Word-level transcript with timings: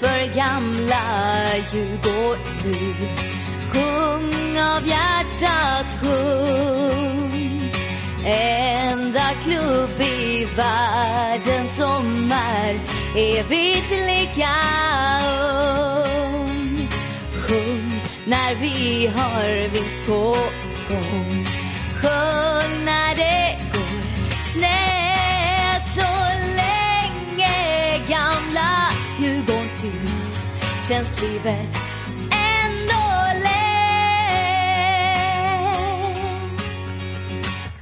För 0.00 0.34
gamla 0.34 1.02
Djurgården 1.72 2.94
Sjung 3.72 4.58
av 4.58 4.86
hjärtat, 4.86 5.86
sjung. 6.02 7.70
Enda 8.24 9.30
klubb 9.44 10.00
i 10.00 10.46
världen 10.56 11.68
som 11.68 12.32
är 12.32 12.80
evigt 13.16 13.90
lika 13.90 14.54
ung 16.14 16.88
Sjung 17.48 18.00
när 18.26 18.54
vi 18.54 19.06
har 19.16 19.68
vinst 19.68 20.06
på 20.06 20.36
gång. 20.88 21.37
Känns 30.88 31.22
livet 31.22 31.76
ändå 32.64 33.38
lätt 33.42 33.48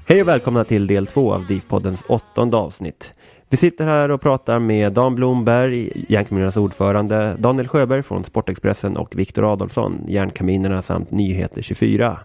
Hej 0.06 0.22
och 0.22 0.28
välkomna 0.28 0.64
till 0.64 0.86
del 0.86 1.06
två 1.06 1.34
av 1.34 1.46
DIF-poddens 1.46 2.04
åttonde 2.08 2.56
avsnitt. 2.56 3.14
Vi 3.48 3.56
sitter 3.56 3.84
här 3.84 4.10
och 4.10 4.20
pratar 4.20 4.58
med 4.58 4.92
Dan 4.92 5.14
Blomberg, 5.14 6.04
Järnkaminernas 6.08 6.56
ordförande, 6.56 7.36
Daniel 7.38 7.68
Sjöberg 7.68 8.02
från 8.02 8.24
Sportexpressen 8.24 8.96
och 8.96 9.16
Viktor 9.16 9.52
Adolfsson, 9.52 10.04
Järnkaminerna 10.08 10.82
samt 10.82 11.10
Nyheter 11.10 11.62
24. 11.62 12.18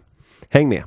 Häng 0.49 0.69
med! 0.69 0.83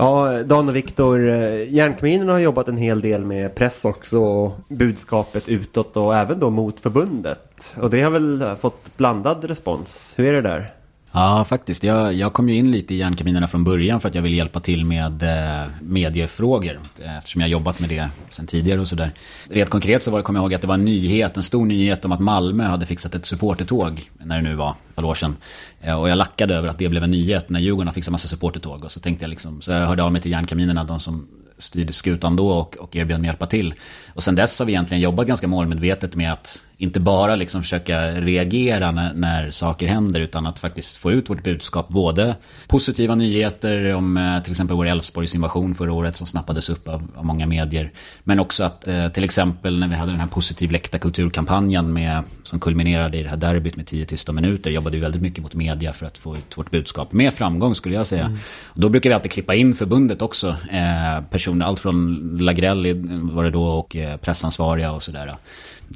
Ja, 0.00 0.42
Dan 0.42 0.68
och 0.68 0.76
Viktor, 0.76 1.28
eh, 1.28 1.72
Järnkaminerna 1.74 2.32
har 2.32 2.38
jobbat 2.38 2.68
en 2.68 2.76
hel 2.76 3.00
del 3.00 3.24
med 3.24 3.54
press 3.54 3.84
också 3.84 4.18
och 4.18 4.52
budskapet 4.68 5.48
utåt 5.48 5.96
och 5.96 6.16
även 6.16 6.38
då 6.38 6.50
mot 6.50 6.80
förbundet. 6.80 7.76
Och 7.80 7.90
det 7.90 8.02
har 8.02 8.10
väl 8.10 8.56
fått 8.60 8.96
blandad 8.96 9.44
respons. 9.44 10.14
Hur 10.16 10.26
är 10.26 10.32
det 10.32 10.48
där? 10.48 10.74
Ja, 11.12 11.44
faktiskt. 11.44 11.84
Jag, 11.84 12.14
jag 12.14 12.32
kom 12.32 12.48
ju 12.48 12.56
in 12.56 12.70
lite 12.70 12.94
i 12.94 12.96
järnkaminerna 12.96 13.46
från 13.46 13.64
början 13.64 14.00
för 14.00 14.08
att 14.08 14.14
jag 14.14 14.22
vill 14.22 14.34
hjälpa 14.34 14.60
till 14.60 14.84
med 14.84 15.22
eh, 15.22 15.70
mediefrågor. 15.80 16.80
Eh, 17.00 17.18
eftersom 17.18 17.40
jag 17.40 17.50
jobbat 17.50 17.80
med 17.80 17.88
det 17.88 18.08
sen 18.30 18.46
tidigare 18.46 18.80
och 18.80 18.88
sådär. 18.88 19.10
Rent 19.48 19.70
konkret 19.70 20.02
så 20.02 20.10
var 20.10 20.18
det, 20.18 20.22
kom 20.22 20.36
jag 20.36 20.42
ihåg 20.42 20.54
att 20.54 20.60
det 20.60 20.66
var 20.66 20.74
en 20.74 20.84
nyhet, 20.84 21.36
en 21.36 21.42
stor 21.42 21.64
nyhet 21.64 22.04
om 22.04 22.12
att 22.12 22.20
Malmö 22.20 22.64
hade 22.64 22.86
fixat 22.86 23.14
ett 23.14 23.26
supportertåg. 23.26 24.10
När 24.18 24.36
det 24.36 24.42
nu 24.42 24.54
var, 24.54 24.70
ett 24.70 24.94
par 24.94 25.04
år 25.04 25.14
sedan. 25.14 25.36
Eh, 25.80 26.00
och 26.00 26.08
jag 26.08 26.16
lackade 26.18 26.54
över 26.54 26.68
att 26.68 26.78
det 26.78 26.88
blev 26.88 27.04
en 27.04 27.10
nyhet 27.10 27.48
när 27.48 27.60
Djurgården 27.60 27.86
har 27.88 27.94
fixat 27.94 28.12
massa 28.12 28.28
supportertåg. 28.28 28.84
Och 28.84 28.92
så 28.92 29.00
tänkte 29.00 29.24
jag 29.24 29.30
liksom, 29.30 29.60
så 29.60 29.70
jag 29.70 29.86
hörde 29.86 30.02
av 30.02 30.12
mig 30.12 30.22
till 30.22 30.30
järnkaminerna, 30.30 30.84
de 30.84 31.00
som 31.00 31.28
styrde 31.58 31.92
skutan 31.92 32.36
då 32.36 32.50
och, 32.50 32.76
och 32.76 32.96
erbjöd 32.96 33.20
mig 33.20 33.28
hjälpa 33.28 33.46
till. 33.46 33.74
Och 34.14 34.22
sen 34.22 34.34
dess 34.34 34.58
har 34.58 34.66
vi 34.66 34.72
egentligen 34.72 35.00
jobbat 35.00 35.26
ganska 35.26 35.48
målmedvetet 35.48 36.14
med 36.14 36.32
att 36.32 36.64
inte 36.80 37.00
bara 37.00 37.36
liksom 37.36 37.62
försöka 37.62 38.10
reagera 38.10 38.90
när, 38.90 39.14
när 39.14 39.50
saker 39.50 39.86
händer 39.86 40.20
utan 40.20 40.46
att 40.46 40.58
faktiskt 40.58 40.96
få 40.96 41.12
ut 41.12 41.30
vårt 41.30 41.44
budskap. 41.44 41.88
Både 41.88 42.36
positiva 42.68 43.14
nyheter 43.14 43.94
om 43.94 44.16
eh, 44.16 44.42
till 44.42 44.52
exempel 44.52 44.76
vår 44.76 44.86
Elfsborgs 44.86 45.34
invasion 45.34 45.74
förra 45.74 45.92
året 45.92 46.16
som 46.16 46.26
snappades 46.26 46.70
upp 46.70 46.88
av, 46.88 47.08
av 47.16 47.24
många 47.24 47.46
medier. 47.46 47.92
Men 48.24 48.40
också 48.40 48.64
att 48.64 48.88
eh, 48.88 49.08
till 49.08 49.24
exempel 49.24 49.78
när 49.78 49.88
vi 49.88 49.94
hade 49.94 50.12
den 50.12 50.20
här 50.20 50.26
positiv 50.26 50.70
läktarkulturkampanjen 50.70 51.92
med, 51.92 52.22
som 52.42 52.60
kulminerade 52.60 53.18
i 53.18 53.22
det 53.22 53.28
här 53.28 53.36
derbyt 53.36 53.76
med 53.76 53.86
10 53.86 54.06
tysta 54.06 54.32
minuter 54.32 54.70
jobbade 54.70 54.96
vi 54.96 55.02
väldigt 55.02 55.22
mycket 55.22 55.42
mot 55.42 55.54
media 55.54 55.92
för 55.92 56.06
att 56.06 56.18
få 56.18 56.36
ut 56.36 56.58
vårt 56.58 56.70
budskap. 56.70 57.12
Med 57.12 57.34
framgång 57.34 57.74
skulle 57.74 57.94
jag 57.94 58.06
säga. 58.06 58.38
Och 58.64 58.80
då 58.80 58.88
brukar 58.88 59.10
vi 59.10 59.14
alltid 59.14 59.30
klippa 59.30 59.54
in 59.54 59.74
förbundet 59.74 60.22
också. 60.22 60.48
Eh, 60.48 61.24
personer, 61.30 61.66
allt 61.66 61.80
från 61.80 62.38
Lagrell 62.40 62.94
var 63.32 63.44
det 63.44 63.50
då 63.50 63.64
och 63.64 63.96
eh, 63.96 64.16
pressansvariga 64.16 64.92
och 64.92 65.02
sådär. 65.02 65.36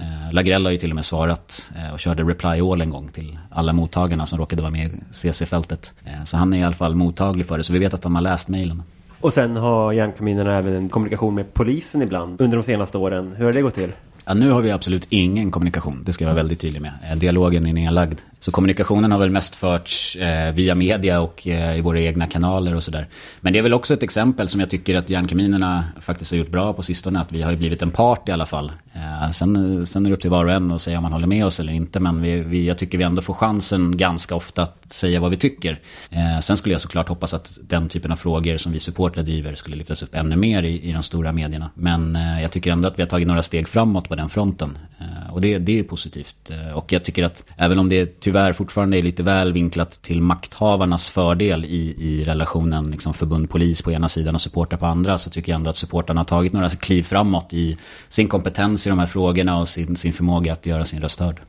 Eh, 0.00 0.32
Lagrell 0.32 0.73
ju 0.74 0.78
till 0.78 0.90
och 0.90 0.94
med 0.94 1.04
svarat 1.04 1.70
eh, 1.76 1.92
och 1.92 2.00
körde 2.00 2.22
reply 2.22 2.60
all 2.60 2.80
en 2.80 2.90
gång 2.90 3.08
till 3.08 3.38
alla 3.50 3.72
mottagarna 3.72 4.26
som 4.26 4.38
råkade 4.38 4.62
vara 4.62 4.72
med 4.72 4.86
i 4.86 5.00
CC-fältet. 5.12 5.92
Eh, 6.04 6.24
så 6.24 6.36
han 6.36 6.52
är 6.52 6.58
i 6.58 6.62
alla 6.62 6.74
fall 6.74 6.94
mottaglig 6.94 7.46
för 7.46 7.58
det, 7.58 7.64
så 7.64 7.72
vi 7.72 7.78
vet 7.78 7.94
att 7.94 8.04
han 8.04 8.14
har 8.14 8.22
läst 8.22 8.48
mejlen. 8.48 8.82
Och 9.20 9.32
sen 9.32 9.56
har 9.56 9.92
Järnkaminerna 9.92 10.58
även 10.58 10.74
en 10.74 10.88
kommunikation 10.88 11.34
med 11.34 11.54
polisen 11.54 12.02
ibland 12.02 12.40
under 12.40 12.56
de 12.56 12.62
senaste 12.62 12.98
åren. 12.98 13.34
Hur 13.36 13.44
har 13.44 13.52
det 13.52 13.62
gått 13.62 13.74
till? 13.74 13.92
Ja, 14.26 14.34
nu 14.34 14.50
har 14.50 14.62
vi 14.62 14.70
absolut 14.70 15.06
ingen 15.10 15.50
kommunikation, 15.50 16.02
det 16.04 16.12
ska 16.12 16.24
jag 16.24 16.28
vara 16.28 16.36
väldigt 16.36 16.60
tydlig 16.60 16.82
med. 16.82 16.92
Eh, 17.10 17.16
dialogen 17.16 17.66
är 17.66 17.72
nedlagd. 17.72 18.20
Så 18.44 18.52
kommunikationen 18.52 19.12
har 19.12 19.18
väl 19.18 19.30
mest 19.30 19.56
förts 19.56 20.16
eh, 20.16 20.54
via 20.54 20.74
media 20.74 21.20
och 21.20 21.48
eh, 21.48 21.78
i 21.78 21.80
våra 21.80 22.00
egna 22.00 22.26
kanaler 22.26 22.74
och 22.74 22.82
sådär. 22.82 23.06
Men 23.40 23.52
det 23.52 23.58
är 23.58 23.62
väl 23.62 23.74
också 23.74 23.94
ett 23.94 24.02
exempel 24.02 24.48
som 24.48 24.60
jag 24.60 24.70
tycker 24.70 24.98
att 24.98 25.10
Järnkaminerna 25.10 25.84
faktiskt 26.00 26.30
har 26.30 26.38
gjort 26.38 26.50
bra 26.50 26.72
på 26.72 26.82
sistone. 26.82 27.20
Att 27.20 27.32
vi 27.32 27.42
har 27.42 27.50
ju 27.50 27.56
blivit 27.56 27.82
en 27.82 27.90
part 27.90 28.28
i 28.28 28.32
alla 28.32 28.46
fall. 28.46 28.72
Eh, 28.94 29.30
sen, 29.30 29.86
sen 29.86 30.06
är 30.06 30.10
det 30.10 30.14
upp 30.14 30.20
till 30.20 30.30
var 30.30 30.44
och 30.44 30.52
en 30.52 30.72
att 30.72 30.80
säga 30.80 30.96
om 30.98 31.02
man 31.02 31.12
håller 31.12 31.26
med 31.26 31.46
oss 31.46 31.60
eller 31.60 31.72
inte. 31.72 32.00
Men 32.00 32.22
vi, 32.22 32.36
vi, 32.40 32.66
jag 32.66 32.78
tycker 32.78 32.98
vi 32.98 33.04
ändå 33.04 33.22
får 33.22 33.34
chansen 33.34 33.96
ganska 33.96 34.34
ofta 34.34 34.62
att 34.62 34.92
säga 34.92 35.20
vad 35.20 35.30
vi 35.30 35.36
tycker. 35.36 35.80
Eh, 36.10 36.40
sen 36.40 36.56
skulle 36.56 36.74
jag 36.74 36.82
såklart 36.82 37.08
hoppas 37.08 37.34
att 37.34 37.58
den 37.62 37.88
typen 37.88 38.12
av 38.12 38.16
frågor 38.16 38.56
som 38.56 38.72
vi 38.72 38.80
supportrar 38.80 39.24
driver 39.24 39.54
skulle 39.54 39.76
lyftas 39.76 40.02
upp 40.02 40.14
ännu 40.14 40.36
mer 40.36 40.62
i, 40.62 40.88
i 40.88 40.92
de 40.92 41.02
stora 41.02 41.32
medierna. 41.32 41.70
Men 41.74 42.16
eh, 42.16 42.42
jag 42.42 42.50
tycker 42.50 42.72
ändå 42.72 42.88
att 42.88 42.98
vi 42.98 43.02
har 43.02 43.08
tagit 43.08 43.28
några 43.28 43.42
steg 43.42 43.68
framåt 43.68 44.08
på 44.14 44.20
den 44.20 44.28
fronten. 44.28 44.78
Eh, 45.00 45.34
och 45.34 45.40
det, 45.40 45.58
det 45.58 45.78
är 45.78 45.82
positivt. 45.82 46.50
Eh, 46.50 46.76
och 46.76 46.92
jag 46.92 47.04
tycker 47.04 47.24
att 47.24 47.44
även 47.56 47.78
om 47.78 47.88
det 47.88 48.20
tyvärr 48.20 48.52
fortfarande 48.52 48.98
är 48.98 49.02
lite 49.02 49.22
väl 49.22 49.52
vinklat 49.52 49.90
till 49.90 50.20
makthavarnas 50.20 51.10
fördel 51.10 51.64
i, 51.64 51.94
i 51.98 52.24
relationen 52.24 52.90
liksom 52.90 53.14
förbund-polis 53.14 53.82
på 53.82 53.92
ena 53.92 54.08
sidan 54.08 54.34
och 54.34 54.40
supportrar 54.40 54.78
på 54.78 54.86
andra 54.86 55.18
så 55.18 55.30
tycker 55.30 55.52
jag 55.52 55.58
ändå 55.58 55.70
att 55.70 55.76
supportrarna 55.76 56.20
har 56.20 56.24
tagit 56.24 56.52
några 56.52 56.70
kliv 56.70 57.02
framåt 57.02 57.52
i 57.52 57.76
sin 58.08 58.28
kompetens 58.28 58.86
i 58.86 58.90
de 58.90 58.98
här 58.98 59.06
frågorna 59.06 59.60
och 59.60 59.68
sin, 59.68 59.96
sin 59.96 60.12
förmåga 60.12 60.52
att 60.52 60.66
göra 60.66 60.84
sin 60.84 61.00
röst 61.00 61.20
hörd. 61.20 61.40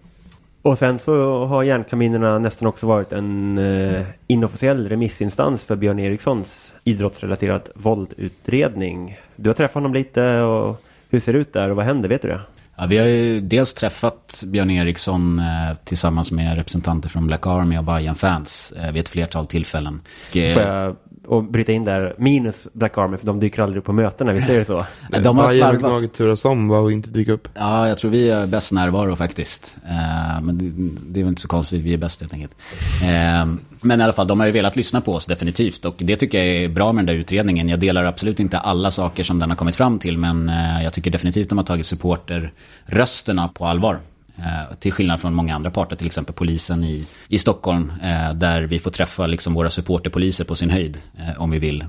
Och 0.61 0.77
sen 0.77 0.99
så 0.99 1.45
har 1.45 1.63
Järnkaminerna 1.63 2.39
nästan 2.39 2.67
också 2.67 2.87
varit 2.87 3.13
en 3.13 3.57
eh, 3.57 4.05
inofficiell 4.27 4.89
remissinstans 4.89 5.63
för 5.63 5.75
Björn 5.75 5.99
Erikssons 5.99 6.73
idrottsrelaterat 6.83 7.69
våldutredning. 7.75 9.17
Du 9.35 9.49
har 9.49 9.53
träffat 9.53 9.73
honom 9.73 9.93
lite 9.93 10.41
och 10.41 10.81
hur 11.09 11.19
ser 11.19 11.33
det 11.33 11.39
ut 11.39 11.53
där 11.53 11.69
och 11.69 11.75
vad 11.75 11.85
händer? 11.85 12.09
Vet 12.09 12.21
du 12.21 12.27
det? 12.27 12.41
Ja, 12.77 12.85
vi 12.85 12.97
har 12.97 13.05
ju 13.05 13.41
dels 13.41 13.73
träffat 13.73 14.43
Björn 14.45 14.71
Eriksson 14.71 15.39
eh, 15.39 15.77
tillsammans 15.83 16.31
med 16.31 16.55
representanter 16.55 17.09
från 17.09 17.27
Black 17.27 17.47
Army 17.47 17.77
och 17.77 17.83
Bayern 17.83 18.15
fans 18.15 18.73
eh, 18.77 18.91
vid 18.91 18.99
ett 18.99 19.09
flertal 19.09 19.47
tillfällen. 19.47 20.01
Får 20.31 20.41
jag 20.41 20.95
och 21.27 21.43
bryta 21.43 21.71
in 21.71 21.85
där, 21.85 22.15
minus 22.17 22.67
Black 22.73 22.97
Army, 22.97 23.17
för 23.17 23.25
de 23.25 23.39
dyker 23.39 23.61
aldrig 23.61 23.79
upp 23.79 23.85
på 23.85 23.93
mötena, 23.93 24.33
visst 24.33 24.49
är 24.49 24.57
det 24.57 24.65
så? 24.65 24.85
De 25.23 25.37
har 25.37 25.45
och 25.45 25.51
slarvat. 25.51 26.13
Turas 26.13 26.45
om 26.45 26.67
var 26.67 26.85
att 26.85 26.91
inte 26.91 27.09
dyka 27.09 27.31
upp. 27.31 27.47
Ja, 27.53 27.87
jag 27.87 27.97
tror 27.97 28.11
vi 28.11 28.29
är 28.29 28.47
bäst 28.47 28.71
närvaro 28.71 29.15
faktiskt. 29.15 29.77
Eh, 29.85 30.41
men 30.41 30.57
det, 30.57 30.71
det 31.07 31.19
är 31.19 31.23
väl 31.23 31.29
inte 31.29 31.41
så 31.41 31.47
konstigt, 31.47 31.81
vi 31.81 31.93
är 31.93 31.97
bäst 31.97 32.21
helt 32.21 32.33
enkelt. 32.33 32.55
Eh, 33.03 33.45
men 33.81 34.01
i 34.01 34.03
alla 34.03 34.13
fall, 34.13 34.27
de 34.27 34.39
har 34.39 34.47
ju 34.47 34.51
velat 34.51 34.75
lyssna 34.75 35.01
på 35.01 35.13
oss 35.13 35.25
definitivt. 35.25 35.85
Och 35.85 35.95
det 35.97 36.15
tycker 36.15 36.37
jag 36.37 36.47
är 36.47 36.69
bra 36.69 36.91
med 36.91 37.05
den 37.05 37.15
där 37.15 37.21
utredningen. 37.21 37.69
Jag 37.69 37.79
delar 37.79 38.03
absolut 38.03 38.39
inte 38.39 38.59
alla 38.59 38.91
saker 38.91 39.23
som 39.23 39.39
den 39.39 39.49
har 39.49 39.57
kommit 39.57 39.75
fram 39.75 39.99
till. 39.99 40.17
Men 40.17 40.49
eh, 40.49 40.83
jag 40.83 40.93
tycker 40.93 41.11
definitivt 41.11 41.49
de 41.49 41.57
har 41.57 41.65
tagit 41.65 41.85
supporterrösterna 41.85 43.47
på 43.47 43.65
allvar. 43.65 43.99
Eh, 44.37 44.75
till 44.79 44.91
skillnad 44.91 45.21
från 45.21 45.33
många 45.33 45.55
andra 45.55 45.71
parter, 45.71 45.95
till 45.95 46.05
exempel 46.05 46.35
polisen 46.35 46.83
i, 46.83 47.05
i 47.27 47.37
Stockholm. 47.37 47.91
Eh, 48.03 48.33
där 48.33 48.61
vi 48.61 48.79
får 48.79 48.91
träffa 48.91 49.27
liksom 49.27 49.53
våra 49.53 49.69
supporterpoliser 49.69 50.45
på 50.45 50.55
sin 50.55 50.69
höjd, 50.69 50.97
eh, 51.17 51.41
om 51.41 51.51
vi 51.51 51.59
vill. 51.59 51.85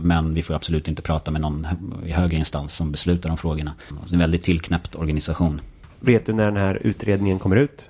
Men 0.00 0.34
vi 0.34 0.42
får 0.42 0.54
absolut 0.54 0.88
inte 0.88 1.02
prata 1.02 1.30
med 1.30 1.40
någon 1.40 1.66
i 2.06 2.10
högre 2.10 2.36
instans 2.36 2.74
som 2.74 2.92
beslutar 2.92 3.30
om 3.30 3.36
frågorna. 3.36 3.74
Det 3.88 4.10
är 4.10 4.12
en 4.12 4.18
väldigt 4.18 4.42
tillknäppt 4.42 4.94
organisation. 4.94 5.60
Vet 6.00 6.26
du 6.26 6.32
när 6.32 6.44
den 6.44 6.56
här 6.56 6.78
utredningen 6.86 7.38
kommer 7.38 7.56
ut? 7.56 7.86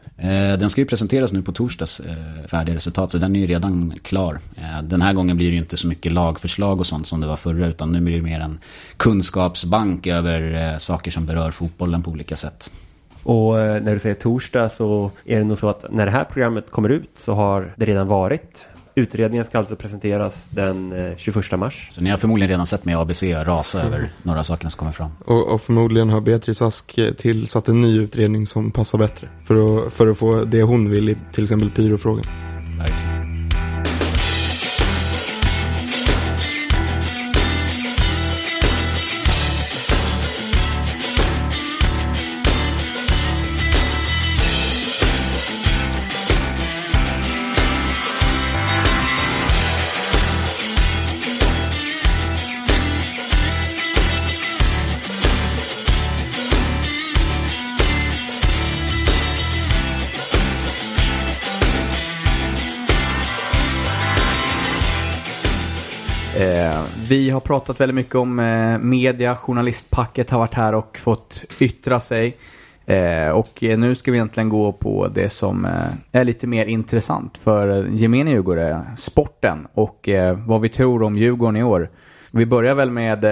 Den 0.58 0.70
ska 0.70 0.80
ju 0.80 0.86
presenteras 0.86 1.32
nu 1.32 1.42
på 1.42 1.52
torsdags, 1.52 2.00
färdiga 2.48 2.74
resultat, 2.76 3.12
så 3.12 3.18
den 3.18 3.36
är 3.36 3.40
ju 3.40 3.46
redan 3.46 3.94
klar. 4.02 4.38
Den 4.82 5.02
här 5.02 5.12
gången 5.12 5.36
blir 5.36 5.46
det 5.46 5.52
ju 5.52 5.58
inte 5.58 5.76
så 5.76 5.86
mycket 5.86 6.12
lagförslag 6.12 6.80
och 6.80 6.86
sånt 6.86 7.06
som 7.06 7.20
det 7.20 7.26
var 7.26 7.36
förra, 7.36 7.66
utan 7.66 7.92
nu 7.92 8.00
blir 8.00 8.16
det 8.16 8.22
mer 8.22 8.40
en 8.40 8.58
kunskapsbank 8.96 10.06
över 10.06 10.78
saker 10.78 11.10
som 11.10 11.26
berör 11.26 11.50
fotbollen 11.50 12.02
på 12.02 12.10
olika 12.10 12.36
sätt. 12.36 12.70
Och 13.22 13.60
eh, 13.60 13.82
när 13.82 13.92
du 13.92 13.98
säger 13.98 14.14
torsdag 14.14 14.68
så 14.68 15.10
är 15.24 15.38
det 15.38 15.44
nog 15.44 15.58
så 15.58 15.68
att 15.68 15.84
när 15.90 16.06
det 16.06 16.12
här 16.12 16.24
programmet 16.24 16.70
kommer 16.70 16.88
ut 16.88 17.10
så 17.14 17.34
har 17.34 17.74
det 17.76 17.84
redan 17.86 18.08
varit. 18.08 18.66
Utredningen 18.94 19.44
ska 19.44 19.58
alltså 19.58 19.76
presenteras 19.76 20.48
den 20.48 20.92
eh, 20.92 21.16
21 21.16 21.58
mars. 21.58 21.86
Så 21.90 22.00
ni 22.00 22.10
har 22.10 22.16
förmodligen 22.16 22.48
redan 22.50 22.66
sett 22.66 22.84
mig 22.84 22.94
ABC 22.94 23.22
rasa 23.22 23.82
över 23.82 24.12
några 24.22 24.44
saker 24.44 24.68
som 24.68 24.78
kommer 24.78 24.92
fram. 24.92 25.10
Och, 25.24 25.54
och 25.54 25.60
förmodligen 25.60 26.10
har 26.10 26.20
Beatrice 26.20 26.62
Ask 26.62 26.98
eh, 26.98 27.10
tillsatt 27.12 27.68
en 27.68 27.80
ny 27.80 28.00
utredning 28.00 28.46
som 28.46 28.70
passar 28.70 28.98
bättre. 28.98 29.28
För 29.46 29.86
att, 29.86 29.92
för 29.92 30.06
att 30.06 30.18
få 30.18 30.44
det 30.44 30.62
hon 30.62 30.90
vill 30.90 31.08
i 31.08 31.16
till 31.32 31.44
exempel 31.44 31.70
pyrofrågan. 31.70 32.24
Verkligen. 32.78 33.09
Vi 67.10 67.30
har 67.30 67.40
pratat 67.40 67.80
väldigt 67.80 67.94
mycket 67.94 68.14
om 68.14 68.38
eh, 68.38 68.78
media, 68.78 69.36
journalistpacket 69.36 70.30
har 70.30 70.38
varit 70.38 70.54
här 70.54 70.74
och 70.74 70.98
fått 70.98 71.44
yttra 71.58 72.00
sig. 72.00 72.36
Eh, 72.86 73.28
och 73.28 73.64
eh, 73.64 73.78
nu 73.78 73.94
ska 73.94 74.10
vi 74.10 74.16
egentligen 74.16 74.48
gå 74.48 74.72
på 74.72 75.08
det 75.08 75.30
som 75.30 75.64
eh, 75.64 75.72
är 76.12 76.24
lite 76.24 76.46
mer 76.46 76.66
intressant 76.66 77.38
för 77.38 77.68
eh, 77.68 77.94
gemene 77.94 78.30
djurgårdare, 78.30 78.82
sporten 78.98 79.66
och 79.74 80.08
eh, 80.08 80.38
vad 80.46 80.60
vi 80.60 80.68
tror 80.68 81.02
om 81.02 81.18
Djurgården 81.18 81.56
i 81.56 81.62
år. 81.62 81.90
Vi 82.30 82.46
börjar 82.46 82.74
väl 82.74 82.90
med 82.90 83.24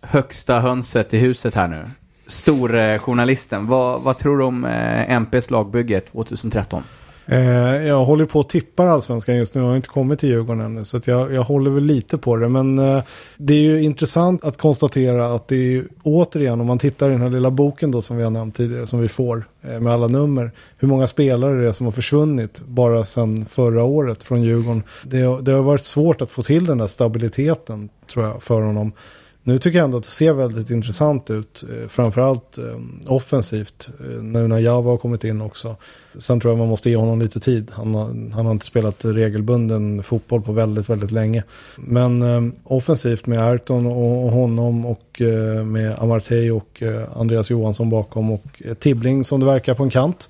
högsta 0.00 0.60
hönset 0.60 1.14
i 1.14 1.18
huset 1.18 1.54
här 1.54 1.68
nu. 1.68 1.84
Storjournalisten, 2.26 3.66
vad, 3.66 4.02
vad 4.02 4.18
tror 4.18 4.38
du 4.38 4.44
om 4.44 4.64
MPs 5.08 5.50
lagbygge 5.50 6.00
2013? 6.00 6.82
Eh, 7.28 7.86
jag 7.86 8.04
håller 8.04 8.24
på 8.24 8.40
att 8.40 8.48
tippa 8.48 8.88
allsvenskan 8.88 9.36
just 9.36 9.54
nu. 9.54 9.60
Jag 9.60 9.68
har 9.68 9.76
inte 9.76 9.88
kommit 9.88 10.20
till 10.20 10.28
Djurgården 10.28 10.60
ännu. 10.60 10.84
Så 10.84 10.96
att 10.96 11.06
jag, 11.06 11.32
jag 11.32 11.42
håller 11.42 11.70
väl 11.70 11.84
lite 11.84 12.18
på 12.18 12.36
det. 12.36 12.48
Men 12.48 12.78
eh, 12.78 13.02
det 13.36 13.54
är 13.54 13.60
ju 13.60 13.82
intressant 13.82 14.44
att 14.44 14.58
konstatera 14.58 15.34
att 15.34 15.48
det 15.48 15.56
är 15.56 15.60
ju 15.60 15.88
återigen, 16.02 16.60
om 16.60 16.66
man 16.66 16.78
tittar 16.78 17.08
i 17.08 17.12
den 17.12 17.22
här 17.22 17.30
lilla 17.30 17.50
boken 17.50 17.90
då 17.90 18.02
som 18.02 18.16
vi 18.16 18.22
har 18.22 18.30
nämnt 18.30 18.56
tidigare, 18.56 18.86
som 18.86 19.00
vi 19.00 19.08
får 19.08 19.44
eh, 19.62 19.80
med 19.80 19.92
alla 19.92 20.06
nummer. 20.06 20.50
Hur 20.78 20.88
många 20.88 21.06
spelare 21.06 21.60
det 21.60 21.68
är 21.68 21.72
som 21.72 21.86
har 21.86 21.92
försvunnit 21.92 22.60
bara 22.60 23.04
sedan 23.04 23.46
förra 23.46 23.84
året 23.84 24.22
från 24.22 24.42
Djurgården. 24.42 24.82
Det, 25.02 25.18
det 25.42 25.52
har 25.52 25.62
varit 25.62 25.84
svårt 25.84 26.22
att 26.22 26.30
få 26.30 26.42
till 26.42 26.66
den 26.66 26.78
där 26.78 26.86
stabiliteten 26.86 27.88
tror 28.06 28.24
jag 28.24 28.42
för 28.42 28.62
honom. 28.62 28.92
Nu 29.46 29.58
tycker 29.58 29.78
jag 29.78 29.84
ändå 29.84 29.98
att 29.98 30.04
det 30.04 30.10
ser 30.10 30.32
väldigt 30.32 30.70
intressant 30.70 31.30
ut. 31.30 31.64
Eh, 31.70 31.88
framförallt 31.88 32.58
eh, 32.58 32.64
offensivt. 33.06 33.90
Eh, 34.00 34.22
nu 34.22 34.48
när 34.48 34.58
Java 34.58 34.90
har 34.90 34.96
kommit 34.96 35.24
in 35.24 35.40
också. 35.40 35.76
Sen 36.18 36.40
tror 36.40 36.50
jag 36.50 36.58
man 36.58 36.68
måste 36.68 36.90
ge 36.90 36.96
honom 36.96 37.20
lite 37.20 37.40
tid. 37.40 37.70
Han 37.74 37.94
har, 37.94 38.32
han 38.32 38.46
har 38.46 38.52
inte 38.52 38.66
spelat 38.66 39.04
regelbunden 39.04 40.02
fotboll 40.02 40.42
på 40.42 40.52
väldigt, 40.52 40.90
väldigt 40.90 41.10
länge. 41.10 41.44
Men 41.76 42.52
offensivt 42.64 43.26
med 43.26 43.48
Ayrton 43.48 43.86
och, 43.86 44.30
honom 44.30 44.86
och 44.86 45.22
med 45.64 45.98
Amartey 45.98 46.50
och 46.50 46.82
Andreas 47.14 47.50
Johansson 47.50 47.90
bakom 47.90 48.30
och 48.30 48.62
Tibbling 48.78 49.24
som 49.24 49.40
det 49.40 49.46
verkar 49.46 49.74
på 49.74 49.82
en 49.82 49.90
kant. 49.90 50.28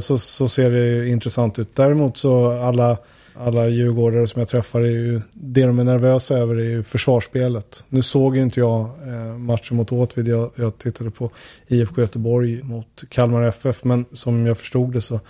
Så, 0.00 0.18
så 0.18 0.48
ser 0.48 0.70
det 0.70 1.08
intressant 1.08 1.58
ut. 1.58 1.76
Däremot 1.76 2.16
så 2.16 2.60
alla 2.60 2.98
alla 3.34 3.68
djurgårdare 3.68 4.26
som 4.26 4.38
jag 4.38 4.48
träffar 4.48 4.80
är 4.80 4.90
ju, 4.90 5.20
det 5.32 5.66
de 5.66 5.78
är 5.78 5.84
nervösa 5.84 6.38
över 6.38 6.56
är 6.56 6.70
ju 6.70 6.82
försvarsspelet. 6.82 7.84
Nu 7.88 8.02
såg 8.02 8.36
ju 8.36 8.42
inte 8.42 8.60
jag 8.60 8.90
eh, 9.06 9.38
matchen 9.38 9.76
mot 9.76 9.92
Åtvid, 9.92 10.28
jag, 10.28 10.50
jag 10.54 10.78
tittade 10.78 11.10
på 11.10 11.30
IFK 11.66 12.00
Göteborg 12.00 12.62
mot 12.62 13.04
Kalmar 13.08 13.42
FF, 13.42 13.84
men 13.84 14.04
som 14.12 14.46
jag 14.46 14.58
förstod 14.58 14.92
det 14.92 15.00
så, 15.00 15.20